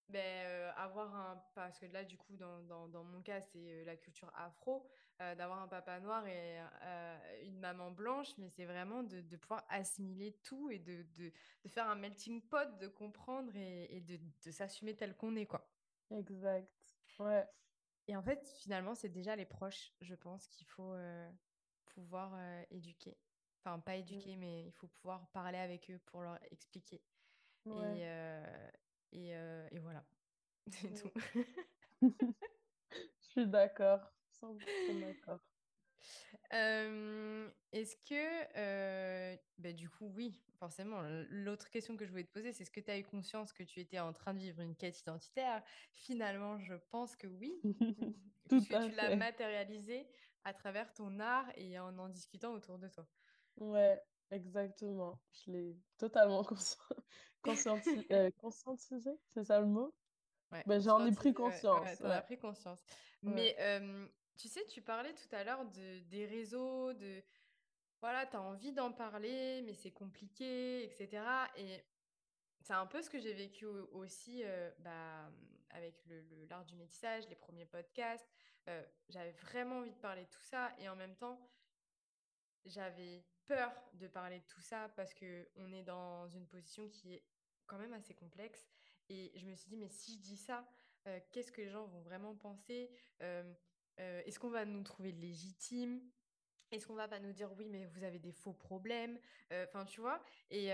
ben, 0.09 0.25
euh, 0.25 0.71
avoir 0.75 1.15
un... 1.15 1.43
Parce 1.53 1.77
que 1.79 1.85
là, 1.85 2.03
du 2.03 2.17
coup, 2.17 2.35
dans, 2.35 2.59
dans, 2.63 2.87
dans 2.87 3.03
mon 3.03 3.21
cas, 3.21 3.41
c'est 3.41 3.59
euh, 3.59 3.85
la 3.85 3.95
culture 3.95 4.31
afro, 4.35 4.89
euh, 5.21 5.35
d'avoir 5.35 5.61
un 5.61 5.67
papa 5.67 5.99
noir 5.99 6.25
et 6.27 6.61
euh, 6.83 7.43
une 7.43 7.59
maman 7.59 7.91
blanche, 7.91 8.37
mais 8.37 8.49
c'est 8.49 8.65
vraiment 8.65 9.03
de, 9.03 9.21
de 9.21 9.37
pouvoir 9.37 9.65
assimiler 9.69 10.33
tout 10.43 10.69
et 10.69 10.79
de, 10.79 11.03
de, 11.17 11.31
de 11.63 11.69
faire 11.69 11.89
un 11.89 11.95
melting 11.95 12.41
pot, 12.41 12.77
de 12.77 12.87
comprendre 12.87 13.53
et, 13.55 13.97
et 13.97 14.01
de, 14.01 14.17
de 14.45 14.51
s'assumer 14.51 14.95
tel 14.95 15.15
qu'on 15.15 15.35
est, 15.35 15.45
quoi. 15.45 15.69
Exact. 16.11 16.69
Ouais. 17.19 17.45
Et 18.07 18.15
en 18.15 18.23
fait, 18.23 18.47
finalement, 18.59 18.95
c'est 18.95 19.09
déjà 19.09 19.35
les 19.35 19.45
proches, 19.45 19.93
je 20.01 20.15
pense, 20.15 20.47
qu'il 20.47 20.67
faut 20.67 20.93
euh, 20.93 21.29
pouvoir 21.85 22.33
éduquer. 22.71 23.17
Enfin, 23.61 23.79
pas 23.79 23.95
éduquer, 23.97 24.35
mais 24.37 24.65
il 24.65 24.71
faut 24.71 24.87
pouvoir 24.87 25.29
parler 25.31 25.57
avec 25.57 25.91
eux 25.91 25.99
pour 26.05 26.21
leur 26.21 26.39
expliquer. 26.51 27.03
Et, 27.67 28.07
et, 29.11 29.29
et, 29.29 29.79
voilà, 29.79 30.05
c'est 30.71 30.93
tout. 30.93 31.11
Je 33.21 33.27
suis 33.27 33.47
d'accord, 33.47 34.11
100% 34.39 34.93
d'accord. 34.99 35.39
est-ce 37.71 37.95
que, 37.97 39.37
bah, 39.57 39.73
du 39.73 39.89
coup, 39.89 40.11
oui, 40.15 40.41
forcément, 40.57 41.01
l'autre 41.29 41.69
question 41.69 41.97
que 41.97 42.05
je 42.05 42.11
voulais 42.11 42.23
te 42.23 42.31
poser, 42.31 42.51
c'est 42.53 42.63
est-ce 42.63 42.71
que 42.71 42.79
tu 42.79 42.91
as 42.91 42.97
eu 42.97 43.03
conscience 43.03 43.53
que 43.53 43.63
tu 43.63 43.79
étais 43.79 43.99
en 43.99 44.13
train 44.13 44.33
de 44.33 44.39
vivre 44.39 44.61
une 44.61 44.75
quête 44.75 44.99
identitaire? 44.99 45.63
Finalement, 45.93 46.59
je 46.59 46.75
pense 46.91 47.15
que 47.15 47.27
oui, 47.27 47.53
Tout 48.49 48.61
puisque 48.61 48.79
tu 48.81 48.91
l'as 48.91 49.15
matérialisé 49.15 50.07
à 50.43 50.53
travers 50.53 50.93
ton 50.93 51.19
art 51.19 51.47
et 51.55 51.77
en 51.79 51.97
en 51.97 52.09
discutant 52.09 52.53
autour 52.53 52.79
de 52.79 52.87
toi. 52.87 53.07
Ouais, 53.57 54.01
exactement. 54.31 55.19
Je 55.45 55.51
l'ai 55.51 55.75
totalement 55.97 56.43
conscientisé, 57.41 58.07
conscientisé, 58.41 59.11
c'est 59.27 59.43
ça 59.43 59.59
le 59.59 59.67
mot? 59.67 59.93
Ouais, 60.51 60.63
ben, 60.65 60.79
j'en 60.81 61.05
ai 61.05 61.11
pris 61.11 61.33
conscience. 61.33 61.99
Ouais, 62.01 62.11
as 62.11 62.21
pris 62.21 62.37
conscience. 62.37 62.79
Mais 63.23 63.55
tu 64.39 64.47
sais, 64.47 64.65
tu 64.67 64.81
parlais 64.81 65.13
tout 65.13 65.35
à 65.35 65.43
l'heure 65.43 65.65
de, 65.65 65.99
des 66.09 66.25
réseaux, 66.25 66.93
de 66.93 67.21
voilà, 68.01 68.25
tu 68.25 68.37
as 68.37 68.41
envie 68.41 68.71
d'en 68.71 68.93
parler, 68.93 69.61
mais 69.63 69.73
c'est 69.73 69.91
compliqué, 69.91 70.85
etc. 70.85 71.21
Et 71.57 71.83
c'est 72.61 72.73
un 72.73 72.85
peu 72.85 73.01
ce 73.01 73.09
que 73.09 73.19
j'ai 73.19 73.33
vécu 73.33 73.65
aussi 73.65 74.43
bah, 74.79 75.29
avec 75.71 75.95
l'art 76.49 76.63
du 76.63 76.75
métissage, 76.75 77.27
les 77.27 77.35
premiers 77.35 77.65
podcasts. 77.65 78.25
j'avais 79.09 79.33
vraiment 79.33 79.79
envie 79.79 79.91
de 79.91 79.97
parler 79.97 80.23
de 80.23 80.29
tout 80.29 80.43
ça. 80.43 80.73
Et 80.79 80.87
en 80.87 80.95
même 80.95 81.15
temps, 81.17 81.51
j'avais 82.63 83.25
peur 83.47 83.71
de 83.95 84.07
parler 84.07 84.39
de 84.39 84.45
tout 84.45 84.61
ça 84.61 84.89
parce 84.95 85.13
qu'on 85.13 85.73
est 85.73 85.83
dans 85.83 86.29
une 86.29 86.47
position 86.47 86.87
qui 86.87 87.15
est 87.15 87.23
quand 87.67 87.77
même 87.77 87.93
assez 87.93 88.13
complexe. 88.13 88.69
Et 89.09 89.33
je 89.35 89.45
me 89.45 89.55
suis 89.55 89.69
dit, 89.69 89.77
mais 89.77 89.89
si 89.89 90.13
je 90.13 90.19
dis 90.21 90.37
ça, 90.37 90.65
qu'est-ce 91.31 91.51
que 91.51 91.61
les 91.61 91.69
gens 91.69 91.85
vont 91.85 92.01
vraiment 92.01 92.33
penser? 92.35 92.89
Est-ce 93.99 94.39
qu'on 94.39 94.49
va 94.49 94.65
nous 94.65 94.83
trouver 94.83 95.11
légitimes 95.11 96.01
Est-ce 96.71 96.87
qu'on 96.87 96.95
va 96.95 97.07
pas 97.07 97.19
nous 97.19 97.33
dire, 97.33 97.51
oui, 97.57 97.67
mais 97.67 97.85
vous 97.85 98.03
avez 98.03 98.19
des 98.19 98.31
faux 98.31 98.53
problèmes? 98.53 99.19
Enfin, 99.51 99.85
tu 99.85 100.01
vois? 100.01 100.23
Et, 100.49 100.69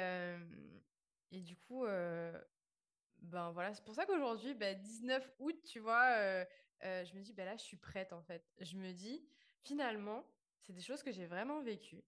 et 1.32 1.42
du 1.42 1.58
coup, 1.58 1.86
ben 1.86 3.52
voilà, 3.52 3.74
c'est 3.74 3.84
pour 3.84 3.96
ça 3.96 4.06
qu'aujourd'hui, 4.06 4.54
ben, 4.54 4.80
19 4.80 5.32
août, 5.40 5.56
tu 5.64 5.80
vois, 5.80 6.46
je 6.82 7.16
me 7.16 7.22
dis, 7.22 7.34
ben 7.34 7.46
là, 7.46 7.58
je 7.58 7.64
suis 7.64 7.78
prête 7.78 8.14
en 8.14 8.22
fait. 8.22 8.44
Je 8.60 8.78
me 8.78 8.92
dis, 8.92 9.26
finalement, 9.64 10.24
c'est 10.62 10.74
des 10.74 10.82
choses 10.82 11.02
que 11.02 11.12
j'ai 11.12 11.26
vraiment 11.26 11.62
vécues. 11.62 12.04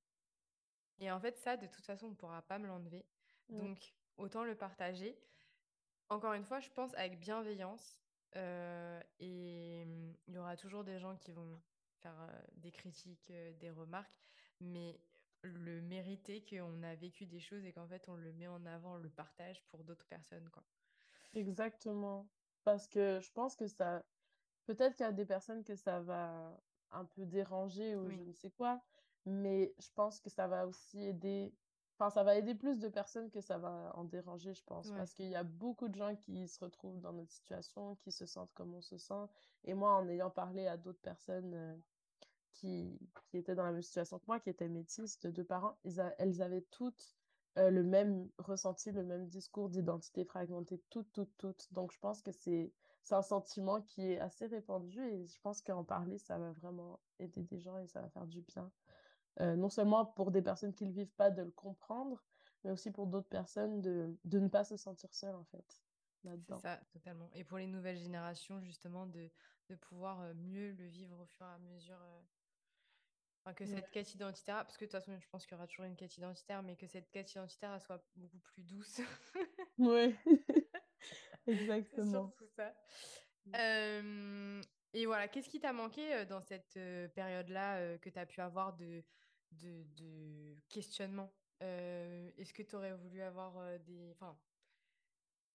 Et 0.99 1.11
en 1.11 1.19
fait, 1.19 1.37
ça, 1.37 1.57
de 1.57 1.67
toute 1.67 1.85
façon, 1.85 2.07
on 2.07 2.09
ne 2.09 2.15
pourra 2.15 2.41
pas 2.41 2.57
me 2.59 2.67
l'enlever. 2.67 3.05
Mmh. 3.49 3.57
Donc, 3.59 3.93
autant 4.17 4.43
le 4.43 4.55
partager. 4.55 5.17
Encore 6.09 6.33
une 6.33 6.43
fois, 6.43 6.59
je 6.59 6.69
pense 6.69 6.93
avec 6.95 7.19
bienveillance. 7.19 8.01
Euh, 8.35 9.01
et 9.19 9.85
mmh, 9.85 10.13
il 10.27 10.33
y 10.33 10.37
aura 10.37 10.57
toujours 10.57 10.83
des 10.83 10.99
gens 10.99 11.15
qui 11.15 11.31
vont 11.31 11.61
faire 12.01 12.19
euh, 12.21 12.41
des 12.57 12.71
critiques, 12.71 13.31
euh, 13.31 13.53
des 13.53 13.69
remarques, 13.69 14.19
mais 14.59 14.99
le 15.41 15.81
mériter 15.81 16.43
qu'on 16.43 16.83
a 16.83 16.95
vécu 16.95 17.25
des 17.25 17.39
choses 17.39 17.63
et 17.65 17.71
qu'en 17.71 17.87
fait 17.87 18.09
on 18.09 18.15
le 18.15 18.33
met 18.33 18.47
en 18.47 18.65
avant, 18.65 18.95
on 18.95 18.97
le 18.97 19.09
partage 19.09 19.63
pour 19.67 19.83
d'autres 19.83 20.07
personnes. 20.07 20.49
Quoi. 20.49 20.63
Exactement. 21.33 22.29
Parce 22.63 22.87
que 22.87 23.19
je 23.21 23.31
pense 23.31 23.55
que 23.55 23.67
ça, 23.67 24.03
peut-être 24.65 24.95
qu'il 24.95 25.05
y 25.05 25.09
a 25.09 25.13
des 25.13 25.25
personnes 25.25 25.63
que 25.63 25.75
ça 25.75 26.01
va 26.01 26.59
un 26.91 27.05
peu 27.05 27.25
déranger 27.25 27.95
ou 27.95 28.09
je 28.09 28.17
ne 28.17 28.33
sais 28.33 28.51
quoi, 28.51 28.81
mais 29.25 29.73
je 29.79 29.89
pense 29.95 30.19
que 30.19 30.29
ça 30.29 30.47
va 30.47 30.67
aussi 30.67 31.01
aider 31.03 31.53
Enfin, 31.99 32.11
ça 32.11 32.23
va 32.23 32.35
aider 32.35 32.53
plus 32.53 32.77
de 32.77 32.89
personnes 32.89 33.31
que 33.31 33.41
ça 33.41 33.57
va 33.57 33.91
en 33.95 34.03
déranger, 34.03 34.53
je 34.53 34.63
pense. 34.63 34.91
Parce 34.91 35.15
qu'il 35.15 35.29
y 35.29 35.35
a 35.35 35.43
beaucoup 35.43 35.87
de 35.87 35.95
gens 35.95 36.15
qui 36.15 36.47
se 36.47 36.63
retrouvent 36.63 36.99
dans 36.99 37.11
notre 37.11 37.31
situation, 37.31 37.95
qui 37.95 38.11
se 38.11 38.27
sentent 38.27 38.53
comme 38.53 38.75
on 38.75 38.81
se 38.81 38.97
sent. 38.97 39.25
Et 39.63 39.73
moi, 39.73 39.95
en 39.95 40.07
ayant 40.07 40.29
parlé 40.29 40.67
à 40.67 40.77
d'autres 40.77 41.01
personnes 41.01 41.55
euh, 41.55 41.75
qui, 42.53 42.99
qui, 43.31 43.37
étaient 43.37 43.55
dans 43.55 43.63
la 43.63 43.71
même 43.71 43.81
situation 43.81 44.19
que 44.19 44.25
moi, 44.27 44.39
qui 44.39 44.51
étaient 44.51 44.67
métisses 44.67 45.19
de 45.21 45.31
deux 45.31 45.43
parents, 45.43 45.75
elles 46.19 46.41
avaient 46.43 46.65
toutes 46.69 47.17
euh, 47.57 47.71
le 47.71 47.81
même 47.81 48.29
ressenti, 48.37 48.91
le 48.91 49.03
même 49.03 49.25
discours 49.25 49.67
d'identité 49.69 50.23
fragmentée, 50.23 50.79
toutes, 50.91 51.11
toutes, 51.13 51.35
toutes. 51.37 51.73
Donc, 51.73 51.91
je 51.91 51.97
pense 51.99 52.21
que 52.21 52.31
c'est 52.31 52.71
un 53.09 53.23
sentiment 53.23 53.81
qui 53.81 54.11
est 54.11 54.19
assez 54.19 54.45
répandu 54.45 55.01
et 55.01 55.25
je 55.25 55.41
pense 55.41 55.63
qu'en 55.63 55.83
parler, 55.83 56.19
ça 56.19 56.37
va 56.37 56.51
vraiment 56.51 56.99
aider 57.17 57.41
des 57.41 57.59
gens 57.59 57.79
et 57.79 57.87
ça 57.87 58.01
va 58.01 58.09
faire 58.09 58.27
du 58.27 58.41
bien. 58.41 58.71
Euh, 59.39 59.55
non 59.55 59.69
seulement 59.69 60.05
pour 60.05 60.31
des 60.31 60.41
personnes 60.41 60.73
qui 60.73 60.83
ne 60.85 60.89
le 60.89 60.95
vivent 60.95 61.13
pas 61.13 61.29
de 61.29 61.43
le 61.43 61.51
comprendre, 61.51 62.23
mais 62.63 62.71
aussi 62.71 62.91
pour 62.91 63.05
d'autres 63.05 63.29
personnes 63.29 63.81
de, 63.81 64.17
de, 64.25 64.39
ne 64.39 64.47
pas 64.47 64.63
se 64.63 64.77
sentir 64.77 65.13
seules 65.13 65.35
en 65.35 65.45
fait. 65.45 65.83
C'est 66.23 66.55
ça, 66.59 66.81
totalement. 66.91 67.29
Et 67.33 67.43
pour 67.43 67.59
les 67.59 67.67
nouvelles 67.67 67.99
générations, 67.99 68.59
justement, 68.61 69.05
de, 69.05 69.29
de 69.69 69.75
pouvoir 69.75 70.21
euh, 70.21 70.33
mieux 70.33 70.71
le 70.71 70.87
vivre 70.87 71.19
au 71.19 71.25
fur 71.25 71.45
et 71.45 71.53
à 71.53 71.59
mesure. 71.59 72.01
Euh, 72.01 72.21
enfin, 73.43 73.53
que 73.53 73.65
cette 73.65 73.91
quête 73.91 74.13
identitaire, 74.15 74.65
parce 74.65 74.75
que 74.75 74.85
de 74.85 74.89
toute 74.89 74.99
façon, 74.99 75.17
je 75.19 75.29
pense 75.29 75.45
qu'il 75.45 75.53
y 75.53 75.55
aura 75.55 75.67
toujours 75.67 75.85
une 75.85 75.95
quête 75.95 76.17
identitaire, 76.17 76.63
mais 76.63 76.75
que 76.75 76.87
cette 76.87 77.09
quête 77.11 77.31
identitaire 77.31 77.73
elle 77.73 77.81
soit 77.81 78.03
beaucoup 78.15 78.39
plus 78.39 78.63
douce. 78.63 79.01
oui, 79.77 80.15
exactement. 81.47 82.31
Surtout 82.31 82.47
ça. 82.55 82.73
Mm. 83.45 84.61
et 84.93 85.05
voilà, 85.05 85.29
qu'est-ce 85.29 85.47
qui 85.47 85.61
t'a 85.61 85.71
manqué 85.71 86.25
dans 86.25 86.41
cette 86.41 86.77
période-là 87.13 87.97
que 87.99 88.09
tu 88.09 88.19
as 88.19 88.25
pu 88.25 88.41
avoir 88.41 88.75
de, 88.75 89.05
de, 89.51 89.83
de 89.95 90.57
questionnement. 90.69 91.33
Euh, 91.63 92.31
est-ce 92.37 92.53
que 92.53 92.63
tu 92.63 92.75
aurais 92.75 92.93
voulu 92.93 93.21
avoir 93.21 93.57
euh, 93.57 93.77
des, 93.79 94.15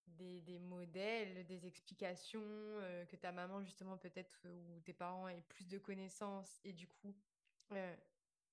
des, 0.06 0.40
des, 0.40 0.58
modèles, 0.58 1.46
des 1.46 1.66
explications, 1.66 2.40
euh, 2.42 3.04
que 3.06 3.16
ta 3.16 3.32
maman, 3.32 3.62
justement, 3.62 3.96
peut-être, 3.96 4.46
ou 4.48 4.80
tes 4.80 4.92
parents 4.92 5.28
aient 5.28 5.42
plus 5.48 5.68
de 5.68 5.78
connaissances 5.78 6.60
et 6.64 6.72
du 6.72 6.88
coup 6.88 7.14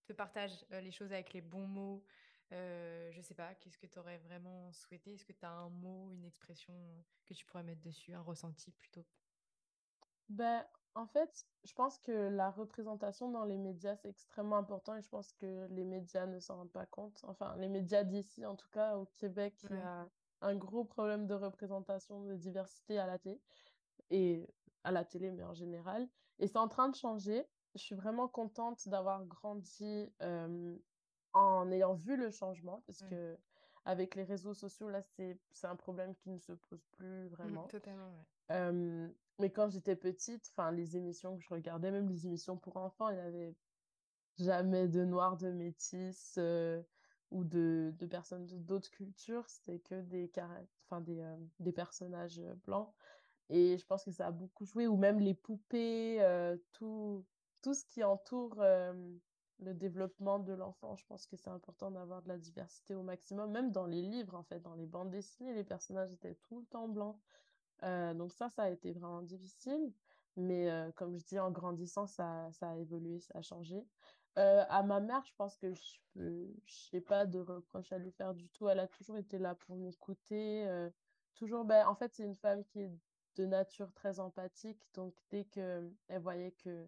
te 0.06 0.14
partagent 0.14 0.66
les 0.72 0.92
choses 0.92 1.12
avec 1.12 1.34
les 1.34 1.42
bons 1.42 1.68
mots? 1.68 2.06
Je 2.52 3.20
sais 3.22 3.36
pas, 3.36 3.54
qu'est-ce 3.56 3.78
que 3.78 3.88
tu 3.88 4.00
aurais 4.00 4.18
vraiment 4.18 4.72
souhaité? 4.72 5.14
Est-ce 5.14 5.26
que 5.26 5.34
tu 5.34 5.46
as 5.46 5.52
un 5.52 5.70
mot, 5.70 6.12
une 6.12 6.26
expression 6.26 6.74
que 7.26 7.34
tu 7.34 7.46
pourrais 7.46 7.64
mettre 7.64 7.82
dessus, 7.82 8.14
un 8.14 8.22
ressenti 8.22 8.72
plutôt? 8.72 9.06
Ben, 10.30 10.64
en 10.96 11.06
fait, 11.06 11.46
je 11.64 11.74
pense 11.74 11.98
que 12.00 12.12
la 12.12 12.50
représentation 12.50 13.30
dans 13.30 13.46
les 13.46 13.58
médias, 13.58 13.96
c'est 13.96 14.10
extrêmement 14.10 14.58
important 14.58 14.96
et 14.96 15.02
je 15.02 15.10
pense 15.10 15.32
que 15.34 15.68
les 15.70 15.84
médias 15.84 16.26
ne 16.26 16.40
s'en 16.40 16.58
rendent 16.58 16.72
pas 16.72 16.86
compte. 16.86 17.22
Enfin, 17.24 17.56
les 17.58 17.70
médias 17.70 18.04
d'ici, 18.04 18.46
en 18.46 18.56
tout 18.56 18.70
cas 18.70 18.98
au 18.98 19.06
Québec, 19.18 19.56
il 19.64 19.76
y 19.76 19.80
a 19.80 20.08
un 20.42 20.56
gros 20.56 20.84
problème 20.84 21.28
de 21.28 21.34
représentation, 21.34 22.24
de 22.24 22.36
diversité 22.36 22.98
à 22.98 23.08
la 23.08 23.20
télé 23.20 23.40
et 24.10 24.48
à 24.84 24.92
la 24.92 25.04
télé, 25.04 25.32
mais 25.32 25.44
en 25.44 25.54
général. 25.54 26.08
Et 26.40 26.48
c'est 26.48 26.58
en 26.58 26.68
train 26.68 26.90
de 26.90 26.96
changer. 26.96 27.46
Je 27.76 27.82
suis 27.82 27.96
vraiment 27.96 28.28
contente 28.28 28.88
d'avoir 28.88 29.26
grandi 29.26 30.12
euh, 30.22 30.78
en 31.34 31.72
ayant 31.72 31.94
vu 31.94 32.16
le 32.16 32.32
changement 32.32 32.82
parce 32.88 33.04
que 33.04 33.38
avec 33.86 34.16
les 34.16 34.24
réseaux 34.24 34.54
sociaux, 34.54 34.90
là, 34.90 35.02
c'est 35.02 35.38
un 35.64 35.76
problème 35.76 36.16
qui 36.16 36.30
ne 36.30 36.40
se 36.40 36.54
pose 36.54 36.86
plus 36.92 37.26
mmh, 37.26 37.28
vraiment. 37.28 37.68
totalement, 37.68 38.10
ouais. 38.10 38.26
Mais 38.50 39.50
quand 39.52 39.70
j'étais 39.70 39.96
petite, 39.96 40.52
enfin, 40.52 40.72
les 40.72 40.98
émissions 40.98 41.38
que 41.38 41.44
je 41.44 41.50
regardais, 41.50 41.92
même 41.92 42.10
les 42.10 42.26
émissions 42.26 42.58
pour 42.58 42.78
enfants, 42.78 43.10
il 43.10 43.16
n'y 43.16 43.22
avait 43.22 43.56
jamais 44.38 44.88
de 44.88 45.06
noirs, 45.06 45.38
de 45.38 45.52
métis 45.52 46.38
ou 47.32 47.44
de, 47.44 47.94
personnes 48.10 48.46
d'autres 48.66 48.92
cultures. 48.92 49.48
C'était 49.48 49.80
que 49.80 50.02
des, 50.02 50.30
enfin, 50.86 51.02
des, 51.02 51.24
des 51.60 51.72
personnages 51.72 52.42
blancs. 52.66 52.94
Et 53.50 53.78
je 53.78 53.86
pense 53.86 54.04
que 54.04 54.12
ça 54.12 54.28
a 54.28 54.32
beaucoup 54.32 54.66
joué. 54.66 54.88
Ou 54.88 54.98
même 54.98 55.20
les 55.20 55.34
poupées, 55.34 56.20
tout, 56.74 57.26
tout 57.62 57.74
ce 57.74 57.86
qui 57.86 58.04
entoure 58.04 58.62
le 59.62 59.74
développement 59.74 60.40
de 60.40 60.54
l'enfant. 60.54 60.96
Je 60.96 61.06
pense 61.06 61.28
que 61.28 61.36
c'est 61.36 61.50
important 61.50 61.92
d'avoir 61.92 62.22
de 62.22 62.28
la 62.28 62.38
diversité 62.38 62.96
au 62.96 63.04
maximum. 63.04 63.52
Même 63.52 63.72
dans 63.72 63.86
les 63.86 64.02
livres, 64.02 64.36
en 64.36 64.44
fait, 64.44 64.60
dans 64.60 64.76
les 64.76 64.86
bandes 64.86 65.12
dessinées, 65.12 65.54
les 65.54 65.64
personnages 65.64 66.12
étaient 66.12 66.36
tout 66.36 66.60
le 66.60 66.66
temps 66.66 66.88
blancs. 66.88 67.20
Euh, 67.84 68.14
donc 68.14 68.34
ça, 68.34 68.50
ça 68.50 68.64
a 68.64 68.70
été 68.70 68.92
vraiment 68.92 69.22
difficile. 69.22 69.94
Mais 70.36 70.70
euh, 70.70 70.92
comme 70.94 71.18
je 71.18 71.26
dis, 71.26 71.40
en 71.40 71.52
grandissant, 71.52 72.08
ça, 72.08 72.50
ça 72.52 72.70
a 72.72 72.78
évolué, 72.78 73.20
ça 73.20 73.40
a 73.40 73.42
changé. 73.42 73.86
Euh, 74.38 74.64
à 74.70 74.84
ma 74.84 75.00
mère, 75.00 75.24
je 75.26 75.34
pense 75.38 75.58
que 75.58 75.74
je 76.16 76.46
n'ai 76.94 77.02
pas 77.02 77.26
de 77.26 77.40
reproche 77.40 77.92
à 77.92 77.98
lui 77.98 78.12
faire 78.12 78.34
du 78.34 78.48
tout. 78.50 78.70
Elle 78.70 78.80
a 78.80 78.88
toujours 78.88 79.18
été 79.18 79.38
là 79.38 79.56
pour 79.56 79.76
m'écouter. 79.76 80.66
toujours, 81.36 81.66
ben, 81.66 81.88
en 81.88 81.96
fait, 81.96 82.14
c'est 82.14 82.24
une 82.24 82.36
femme 82.36 82.64
qui 82.66 82.82
est 82.82 82.92
de 83.36 83.46
nature 83.46 83.92
très 83.94 84.20
empathique. 84.20 84.82
Donc, 84.94 85.16
dès 85.30 85.46
qu'elle 85.46 85.92
voyait 86.22 86.52
que, 86.64 86.88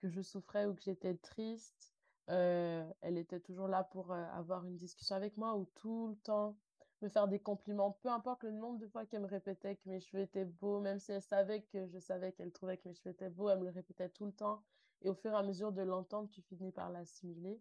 que 0.00 0.08
je 0.08 0.22
souffrais 0.22 0.66
ou 0.66 0.74
que 0.74 0.82
j'étais 0.82 1.14
triste, 1.16 1.94
elle 2.26 3.16
était 3.18 3.40
toujours 3.40 3.68
là 3.68 3.84
pour 3.84 4.12
avoir 4.12 4.64
une 4.64 4.76
discussion 4.76 5.14
avec 5.14 5.36
moi 5.36 5.54
ou 5.54 5.66
tout 5.74 6.08
le 6.08 6.16
temps 6.16 6.56
me 7.02 7.08
faire 7.08 7.28
des 7.28 7.38
compliments, 7.38 7.92
peu 8.02 8.08
importe 8.08 8.42
le 8.44 8.50
nombre 8.50 8.78
de 8.78 8.86
fois 8.86 9.06
qu'elle 9.06 9.22
me 9.22 9.26
répétait 9.26 9.76
que 9.76 9.88
mes 9.88 10.00
cheveux 10.00 10.22
étaient 10.22 10.44
beaux, 10.44 10.80
même 10.80 10.98
si 10.98 11.12
elle 11.12 11.22
savait 11.22 11.62
que 11.62 11.86
je 11.86 11.98
savais 11.98 12.32
qu'elle 12.32 12.52
trouvait 12.52 12.76
que 12.76 12.88
mes 12.88 12.94
cheveux 12.94 13.10
étaient 13.10 13.30
beaux, 13.30 13.50
elle 13.50 13.60
me 13.60 13.64
le 13.64 13.70
répétait 13.70 14.08
tout 14.08 14.26
le 14.26 14.32
temps. 14.32 14.62
Et 15.02 15.08
au 15.08 15.14
fur 15.14 15.32
et 15.32 15.36
à 15.36 15.42
mesure 15.42 15.72
de 15.72 15.82
l'entendre, 15.82 16.28
tu 16.28 16.42
finis 16.42 16.72
par 16.72 16.90
l'assimiler. 16.90 17.60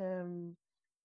Euh, 0.00 0.50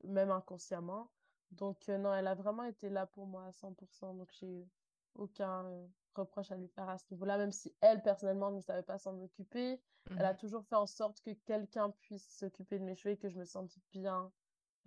même 0.04 0.32
inconsciemment. 0.32 1.10
Donc, 1.52 1.89
euh, 1.89 1.98
non, 1.98 2.14
elle 2.14 2.28
a 2.28 2.36
vraiment 2.36 2.64
été 2.64 2.89
là 2.89 3.06
pour 3.06 3.26
moi 3.26 3.46
à 3.46 3.52
100%. 3.52 4.18
Donc, 4.18 4.30
j'ai 4.32 4.48
eu 4.48 4.68
aucun 5.16 5.66
euh, 5.66 5.88
reproche 6.16 6.52
à 6.52 6.58
lui 6.58 6.68
faire 6.68 6.89
à 6.89 6.98
ce 6.98 7.06
niveau-là, 7.12 7.38
même 7.38 7.52
si 7.52 7.74
elle, 7.82 8.02
personnellement, 8.02 8.52
ne 8.52 8.62
savait 8.62 8.84
pas 8.84 8.98
s'en 8.98 9.20
occuper. 9.20 9.82
Elle 10.12 10.26
a 10.26 10.34
mhm. 10.34 10.39
toujours 10.39 10.66
fait 10.66 10.76
en 10.76 10.86
sorte 10.86 11.22
que 11.22 11.32
quelqu'un 11.46 11.91
puisse 12.02 12.28
s'occuper 12.38 12.80
de 12.80 12.84
mes 12.84 12.96
cheveux 12.96 13.14
et 13.14 13.18
que 13.18 13.30
je 13.30 13.38
me 13.38 13.46
sente 13.46 13.78
bien 13.91 14.32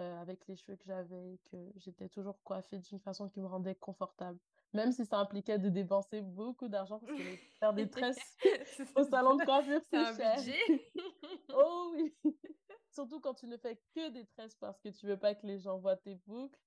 euh, 0.01 0.21
avec 0.21 0.47
les 0.47 0.57
cheveux 0.57 0.77
que 0.77 0.85
j'avais 0.85 1.35
et 1.35 1.41
que 1.51 1.57
j'étais 1.77 2.09
toujours 2.09 2.43
coiffée 2.43 2.79
d'une 2.79 3.01
façon 3.01 3.29
qui 3.29 3.41
me 3.41 3.47
rendait 3.47 3.75
confortable. 3.75 4.39
Même 4.73 4.93
si 4.93 5.07
ça 5.07 5.19
impliquait 5.19 5.59
de 5.59 5.69
dépenser 5.69 6.21
beaucoup 6.21 6.69
d'argent 6.69 6.99
parce 6.99 7.13
que 7.13 7.23
faire 7.61 7.73
des 7.73 7.89
tresses 7.89 8.37
au 8.95 9.05
salon 9.05 9.37
de 9.37 9.45
coiffure, 9.45 9.81
c'est 9.91 10.17
cher. 10.17 10.37
Oh 11.55 11.93
oui! 11.95 12.15
Surtout 12.91 13.21
quand 13.21 13.35
tu 13.35 13.47
ne 13.47 13.57
fais 13.57 13.81
que 13.95 14.11
des 14.11 14.27
tresses 14.27 14.55
parce 14.57 14.79
que 14.81 14.89
tu 14.89 15.07
veux 15.07 15.17
pas 15.17 15.35
que 15.35 15.47
les 15.47 15.59
gens 15.59 15.79
voient 15.79 15.97
tes 15.97 16.17
boucles. 16.27 16.59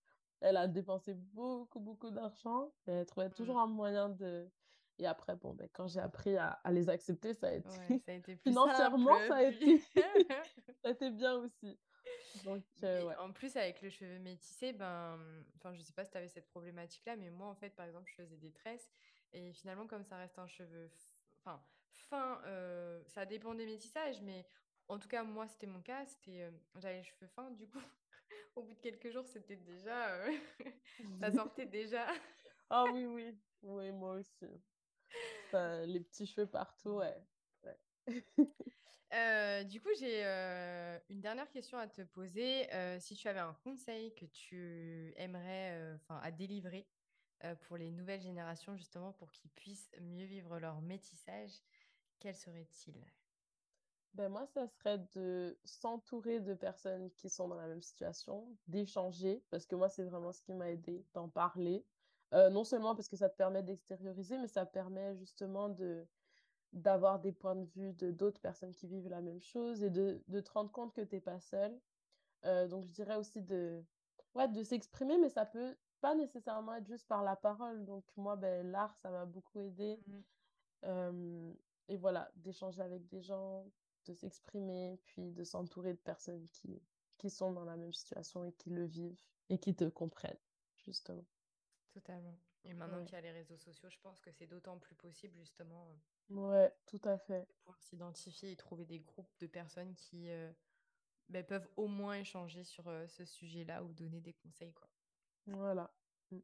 Elle 0.41 0.57
a 0.57 0.67
dépensé 0.67 1.13
beaucoup, 1.13 1.79
beaucoup 1.79 2.09
d'argent. 2.09 2.71
Elle 2.87 3.05
trouvait 3.05 3.29
toujours 3.29 3.55
mm. 3.55 3.59
un 3.59 3.67
moyen 3.67 4.09
de... 4.09 4.49
Et 4.97 5.05
après, 5.05 5.35
bon, 5.35 5.53
ben, 5.53 5.67
quand 5.73 5.87
j'ai 5.87 5.99
appris 5.99 6.35
à, 6.37 6.59
les 6.71 6.89
accepter, 6.89 7.33
ça 7.33 7.47
a 7.47 7.53
été... 7.53 7.69
ça 7.69 8.11
a 8.11 8.13
été 8.13 8.35
plus 8.37 8.51
Financièrement, 8.51 9.17
ça, 9.27 9.35
a 9.35 9.43
été... 9.43 9.77
ça 9.77 10.01
a 10.85 10.89
été 10.89 11.09
bien 11.11 11.35
aussi. 11.35 11.77
Donc, 12.43 12.63
euh, 12.83 13.03
ouais. 13.05 13.15
En 13.17 13.31
plus, 13.31 13.55
avec 13.57 13.81
le 13.81 13.89
cheveu 13.89 14.19
métissé, 14.19 14.73
ben, 14.73 15.19
enfin, 15.57 15.73
je 15.73 15.81
sais 15.81 15.93
pas 15.93 16.05
si 16.05 16.11
tu 16.11 16.17
avais 16.17 16.27
cette 16.27 16.47
problématique-là, 16.47 17.15
mais 17.15 17.29
moi, 17.29 17.47
en 17.47 17.55
fait, 17.55 17.71
par 17.75 17.85
exemple, 17.85 18.09
je 18.09 18.15
faisais 18.15 18.37
des 18.37 18.51
tresses 18.51 18.91
et 19.33 19.53
finalement, 19.53 19.87
comme 19.87 20.03
ça 20.03 20.17
reste 20.17 20.39
un 20.39 20.47
cheveu 20.47 20.89
enfin, 21.39 21.63
fin, 22.09 22.41
euh, 22.45 23.01
ça 23.05 23.25
dépend 23.25 23.53
des 23.53 23.65
métissages, 23.65 24.21
mais 24.21 24.45
en 24.87 24.97
tout 24.97 25.07
cas, 25.07 25.23
moi, 25.23 25.47
c'était 25.47 25.67
mon 25.67 25.81
cas. 25.81 26.05
C'était, 26.05 26.41
euh, 26.41 26.51
j'avais 26.77 26.97
les 26.97 27.03
cheveux 27.03 27.27
fins. 27.27 27.51
Du 27.51 27.67
coup, 27.67 27.79
au 28.55 28.63
bout 28.63 28.73
de 28.73 28.79
quelques 28.79 29.11
jours, 29.11 29.27
c'était 29.27 29.57
déjà, 29.57 30.25
ça 31.21 31.31
sortait 31.31 31.67
déjà. 31.67 32.07
Ah 32.69 32.85
oui, 32.91 33.05
oui, 33.05 33.37
oui, 33.63 33.91
moi 33.91 34.13
aussi. 34.13 34.47
les 35.53 35.99
petits 35.99 36.25
cheveux 36.25 36.47
partout, 36.47 36.97
ouais. 36.97 37.15
Euh, 39.13 39.63
du 39.63 39.81
coup, 39.81 39.89
j'ai 39.99 40.23
une 41.09 41.21
dernière 41.21 41.49
question 41.49 41.77
à 41.77 41.87
te 41.87 42.01
poser. 42.01 42.67
si 42.99 43.15
tu 43.15 43.27
avais 43.27 43.39
un 43.39 43.55
conseil 43.63 44.13
que 44.15 44.25
tu 44.25 45.13
aimerais, 45.17 45.97
à 46.09 46.31
délivrer 46.31 46.87
pour 47.61 47.77
les 47.77 47.91
nouvelles 47.91 48.21
générations, 48.21 48.75
justement, 48.75 49.13
pour 49.13 49.31
qu'ils 49.31 49.51
puissent 49.51 49.91
mieux 50.01 50.25
vivre 50.25 50.59
leur 50.59 50.81
métissage, 50.81 51.51
quel 52.19 52.35
serait-il? 52.35 52.95
Ben 54.15 54.29
moi, 54.29 54.45
ça 54.47 54.67
serait 54.67 54.97
de 55.15 55.57
s'entourer 55.63 56.39
de 56.39 56.53
personnes 56.53 57.11
qui 57.11 57.29
sont 57.29 57.47
dans 57.47 57.55
la 57.55 57.67
même 57.67 57.81
situation, 57.81 58.47
d'échanger, 58.67 59.43
parce 59.49 59.65
que 59.65 59.75
moi, 59.75 59.87
c'est 59.89 60.03
vraiment 60.03 60.31
ce 60.31 60.41
qui 60.41 60.53
m'a 60.53 60.69
aidé 60.71 61.05
d'en 61.13 61.29
parler. 61.29 61.85
Euh, 62.33 62.49
non 62.49 62.63
seulement 62.63 62.95
parce 62.95 63.07
que 63.07 63.15
ça 63.15 63.29
te 63.29 63.37
permet 63.37 63.63
d'extérioriser, 63.63 64.37
mais 64.37 64.47
ça 64.47 64.65
permet 64.65 65.15
justement 65.15 65.69
de 65.69 66.07
d'avoir 66.73 67.19
des 67.19 67.31
points 67.31 67.55
de 67.55 67.65
vue 67.65 67.93
de 67.93 68.11
d'autres 68.11 68.39
personnes 68.41 68.73
qui 68.73 68.87
vivent 68.87 69.09
la 69.09 69.21
même 69.21 69.41
chose 69.41 69.83
et 69.83 69.89
de, 69.89 70.21
de 70.27 70.39
te 70.39 70.51
rendre 70.51 70.71
compte 70.71 70.93
que 70.93 71.01
tu 71.01 71.15
n'es 71.15 71.21
pas 71.21 71.39
seul. 71.39 71.79
Euh, 72.45 72.67
donc, 72.67 72.85
je 72.85 72.93
dirais 72.93 73.15
aussi 73.15 73.41
de, 73.41 73.83
ouais, 74.35 74.47
de 74.47 74.63
s'exprimer, 74.63 75.17
mais 75.17 75.29
ça 75.29 75.45
peut 75.45 75.75
pas 76.01 76.15
nécessairement 76.15 76.75
être 76.75 76.87
juste 76.87 77.07
par 77.07 77.23
la 77.23 77.35
parole. 77.35 77.85
Donc, 77.85 78.05
moi, 78.15 78.35
ben, 78.35 78.69
l'art, 78.71 78.95
ça 78.97 79.09
m'a 79.09 79.25
beaucoup 79.25 79.59
aidé. 79.59 79.99
Mmh 80.07 80.21
euh, 80.85 81.53
et 81.89 81.97
voilà, 81.97 82.31
d'échanger 82.35 82.81
avec 82.81 83.07
des 83.07 83.21
gens, 83.21 83.65
de 84.05 84.13
s'exprimer, 84.13 84.97
puis 85.05 85.31
de 85.31 85.43
s'entourer 85.43 85.93
de 85.93 85.99
personnes 85.99 86.47
qui, 86.49 86.81
qui 87.17 87.29
sont 87.29 87.51
dans 87.51 87.65
la 87.65 87.75
même 87.75 87.93
situation 87.93 88.45
et 88.45 88.53
qui 88.53 88.69
le 88.69 88.85
vivent 88.85 89.21
et 89.49 89.57
qui 89.57 89.75
te 89.75 89.85
comprennent, 89.85 90.39
justement. 90.77 91.25
Totalement. 91.91 92.37
Et 92.63 92.73
maintenant 92.73 93.03
qu'il 93.03 93.15
y 93.15 93.17
a 93.17 93.21
les 93.21 93.31
réseaux 93.31 93.57
sociaux, 93.57 93.89
je 93.89 93.99
pense 93.99 94.21
que 94.21 94.31
c'est 94.31 94.47
d'autant 94.47 94.77
plus 94.77 94.95
possible, 94.95 95.35
justement. 95.35 95.99
Euh, 96.31 96.35
ouais, 96.35 96.73
tout 96.85 97.01
à 97.03 97.17
fait. 97.17 97.47
Pour 97.63 97.77
s'identifier 97.77 98.51
et 98.51 98.55
trouver 98.55 98.85
des 98.85 98.99
groupes 98.99 99.31
de 99.39 99.47
personnes 99.47 99.93
qui 99.95 100.29
euh, 100.29 100.51
ben, 101.29 101.43
peuvent 101.45 101.69
au 101.75 101.87
moins 101.87 102.15
échanger 102.15 102.63
sur 102.63 102.87
euh, 102.87 103.07
ce 103.07 103.25
sujet-là 103.25 103.83
ou 103.83 103.93
donner 103.93 104.21
des 104.21 104.33
conseils, 104.33 104.73
quoi. 104.73 104.89
Voilà. 105.47 105.91
Mm. 106.31 106.39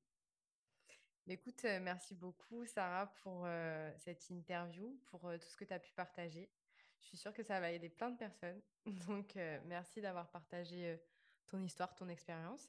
Écoute, 1.27 1.63
merci 1.81 2.15
beaucoup, 2.15 2.65
Sarah, 2.65 3.07
pour 3.23 3.47
cette 3.97 4.29
interview, 4.29 4.99
pour 5.05 5.21
tout 5.21 5.49
ce 5.49 5.57
que 5.57 5.65
tu 5.65 5.73
as 5.73 5.79
pu 5.79 5.91
partager. 5.93 6.51
Je 7.05 7.09
suis 7.09 7.17
sûre 7.17 7.33
que 7.33 7.43
ça 7.43 7.59
va 7.59 7.71
aider 7.71 7.89
plein 7.89 8.09
de 8.09 8.17
personnes. 8.17 8.61
Donc, 9.07 9.37
euh, 9.37 9.59
merci 9.65 10.01
d'avoir 10.01 10.29
partagé 10.29 10.87
euh, 10.87 10.97
ton 11.47 11.63
histoire, 11.63 11.93
ton 11.93 12.09
expérience. 12.09 12.67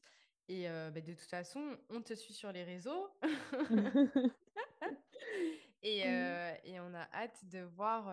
Et 0.48 0.68
euh, 0.68 0.90
bah, 0.90 1.00
de 1.00 1.14
toute 1.14 1.28
façon, 1.28 1.78
on 1.88 2.02
te 2.02 2.14
suit 2.14 2.34
sur 2.34 2.52
les 2.52 2.62
réseaux. 2.62 3.08
et, 5.82 6.00
et, 6.00 6.80
on 6.80 6.94
a 6.94 7.08
hâte 7.12 7.44
de 7.48 7.60
voir, 7.60 8.12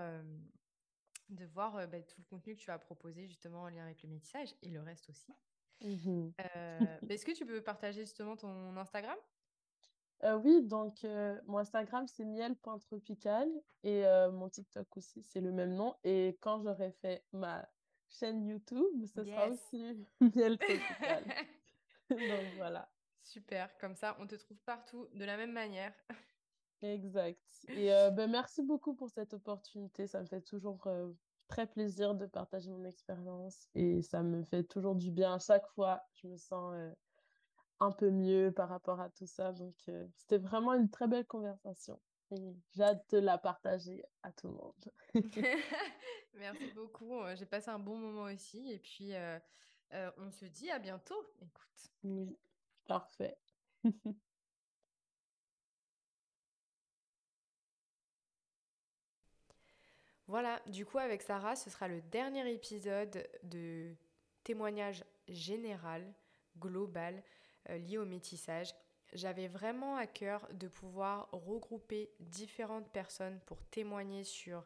de 1.29 1.45
voir 1.45 1.87
bah, 1.87 2.01
tout 2.01 2.19
le 2.19 2.25
contenu 2.29 2.55
que 2.55 2.59
tu 2.59 2.67
vas 2.67 2.79
proposer 2.79 3.27
justement 3.27 3.63
en 3.63 3.69
lien 3.69 3.83
avec 3.83 4.03
le 4.03 4.09
métissage 4.09 4.49
et 4.61 4.69
le 4.69 4.81
reste 4.81 5.09
aussi. 5.09 5.33
Mmh 5.81 6.29
est-ce 7.09 7.25
que 7.25 7.31
tu 7.31 7.45
peux 7.45 7.61
partager 7.61 8.01
justement 8.01 8.37
ton 8.37 8.77
Instagram? 8.77 9.17
Euh, 10.23 10.37
oui, 10.37 10.61
donc 10.61 11.03
euh, 11.03 11.37
mon 11.47 11.57
Instagram, 11.57 12.07
c'est 12.07 12.23
miel.tropical 12.23 13.49
et 13.83 14.05
euh, 14.05 14.31
mon 14.31 14.49
TikTok 14.49 14.95
aussi, 14.95 15.21
c'est 15.21 15.41
le 15.41 15.51
même 15.51 15.75
nom. 15.75 15.95
Et 16.03 16.37
quand 16.39 16.61
j'aurai 16.61 16.91
fait 17.01 17.25
ma 17.33 17.67
chaîne 18.09 18.45
YouTube, 18.45 19.05
ce 19.05 19.23
sera 19.23 19.49
aussi 19.49 20.07
miel.tropical. 20.21 21.25
donc 22.09 22.45
voilà. 22.55 22.89
Super, 23.21 23.77
comme 23.79 23.95
ça, 23.95 24.15
on 24.19 24.27
te 24.27 24.35
trouve 24.35 24.57
partout 24.65 25.07
de 25.13 25.25
la 25.25 25.35
même 25.35 25.51
manière. 25.51 25.93
Exact. 26.83 27.39
Et 27.69 27.87
ben, 28.11 28.29
merci 28.29 28.61
beaucoup 28.61 28.93
pour 28.93 29.09
cette 29.09 29.33
opportunité. 29.33 30.05
Ça 30.05 30.21
me 30.21 30.25
fait 30.25 30.41
toujours 30.41 30.87
très 31.47 31.65
plaisir 31.65 32.13
de 32.13 32.25
partager 32.25 32.69
mon 32.69 32.83
expérience 32.83 33.67
et 33.73 34.01
ça 34.01 34.21
me 34.21 34.43
fait 34.43 34.63
toujours 34.63 34.95
du 34.95 35.09
bien 35.09 35.33
à 35.33 35.39
chaque 35.39 35.67
fois. 35.69 36.03
Je 36.13 36.27
me 36.27 36.37
sens 36.37 36.75
un 37.83 37.91
peu 37.91 38.09
mieux 38.09 38.51
par 38.51 38.69
rapport 38.69 38.99
à 38.99 39.09
tout 39.09 39.25
ça. 39.27 39.51
Donc, 39.51 39.75
euh, 39.89 40.07
c'était 40.15 40.37
vraiment 40.37 40.73
une 40.73 40.89
très 40.89 41.07
belle 41.07 41.25
conversation. 41.25 41.99
Et 42.31 42.55
j'ai 42.75 42.83
hâte 42.83 43.05
de 43.11 43.19
la 43.19 43.37
partager 43.37 44.03
à 44.23 44.31
tout 44.31 44.47
le 44.47 44.53
monde. 44.53 44.91
Merci 46.35 46.71
beaucoup. 46.73 47.19
Euh, 47.19 47.35
j'ai 47.35 47.45
passé 47.45 47.69
un 47.69 47.79
bon 47.79 47.97
moment 47.97 48.23
aussi. 48.23 48.71
Et 48.71 48.79
puis, 48.79 49.13
euh, 49.13 49.39
on 50.17 50.31
se 50.31 50.45
dit 50.45 50.71
à 50.71 50.79
bientôt. 50.79 51.21
Écoute. 51.41 51.91
Oui, 52.03 52.37
parfait. 52.85 53.37
Voilà, 60.27 60.61
du 60.67 60.85
coup 60.85 60.99
avec 60.99 61.21
Sarah, 61.21 61.55
ce 61.55 61.69
sera 61.69 61.87
le 61.87 62.01
dernier 62.01 62.49
épisode 62.51 63.27
de 63.43 63.93
témoignage 64.43 65.03
général, 65.27 66.13
global, 66.57 67.21
euh, 67.69 67.77
liées 67.77 67.97
au 67.97 68.05
métissage. 68.05 68.73
J'avais 69.11 69.47
vraiment 69.47 69.97
à 69.97 70.07
cœur 70.07 70.47
de 70.53 70.67
pouvoir 70.67 71.29
regrouper 71.31 72.09
différentes 72.19 72.89
personnes 72.89 73.39
pour 73.45 73.61
témoigner 73.65 74.23
sur 74.23 74.63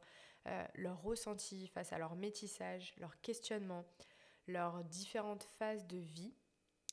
euh, 0.47 0.65
leurs 0.75 1.01
ressentis 1.01 1.67
face 1.67 1.91
à 1.91 1.97
leur 1.97 2.15
métissage, 2.15 2.93
leurs 2.97 3.19
questionnements, 3.21 3.85
leurs 4.47 4.83
différentes 4.85 5.43
phases 5.57 5.85
de 5.87 5.97
vie. 5.97 6.33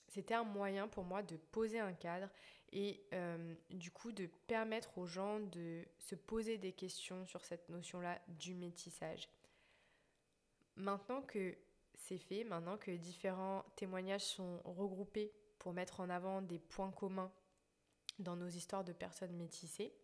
C'était 0.08 0.34
un 0.34 0.44
moyen 0.44 0.88
pour 0.88 1.04
moi 1.04 1.22
de 1.22 1.36
poser 1.36 1.80
un 1.80 1.92
cadre 1.92 2.28
et 2.74 3.00
euh, 3.12 3.54
du 3.70 3.90
coup 3.90 4.12
de 4.12 4.26
permettre 4.46 4.98
aux 4.98 5.06
gens 5.06 5.38
de 5.40 5.84
se 5.98 6.16
poser 6.16 6.58
des 6.58 6.72
questions 6.72 7.24
sur 7.26 7.44
cette 7.44 7.68
notion-là 7.68 8.20
du 8.28 8.54
métissage. 8.54 9.28
Maintenant 10.76 11.22
que 11.22 11.56
c'est 11.94 12.18
fait, 12.18 12.42
maintenant 12.42 12.76
que 12.76 12.90
différents 12.90 13.64
témoignages 13.76 14.24
sont 14.24 14.60
regroupés 14.64 15.32
pour 15.58 15.72
mettre 15.72 16.00
en 16.00 16.10
avant 16.10 16.42
des 16.42 16.58
points 16.58 16.90
communs 16.90 17.32
dans 18.18 18.36
nos 18.36 18.48
histoires 18.48 18.84
de 18.84 18.92
personnes 18.92 19.36
métissées, 19.36 19.94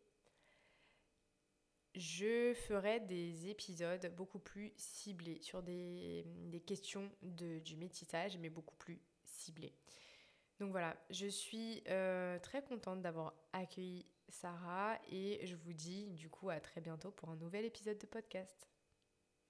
je 1.97 2.55
ferai 2.55 3.01
des 3.01 3.49
épisodes 3.49 4.15
beaucoup 4.17 4.39
plus 4.39 4.73
ciblés 4.77 5.41
sur 5.43 5.61
des, 5.61 6.25
questions 6.65 7.11
de, 7.23 7.59
du 7.59 7.77
métissage, 7.77 8.39
mais 8.39 8.49
beaucoup 8.49 8.77
plus 8.77 9.01
ciblés. 9.25 9.75
Donc 10.61 10.73
voilà, 10.73 10.95
je 11.09 11.27
suis 11.27 11.83
euh, 11.89 12.39
très 12.39 12.63
contente 12.63 13.01
d'avoir 13.01 13.33
accueilli 13.55 14.05
Sarah 14.29 14.99
et 15.11 15.41
je 15.47 15.57
vous 15.57 15.73
dis 15.73 16.07
du 16.11 16.29
coup 16.29 16.51
à 16.51 16.61
très 16.61 16.83
bientôt 16.83 17.11
pour 17.11 17.31
un 17.31 17.37
nouvel 17.37 17.65
épisode 17.65 17.97
de 17.99 18.07
podcast. 18.07 18.70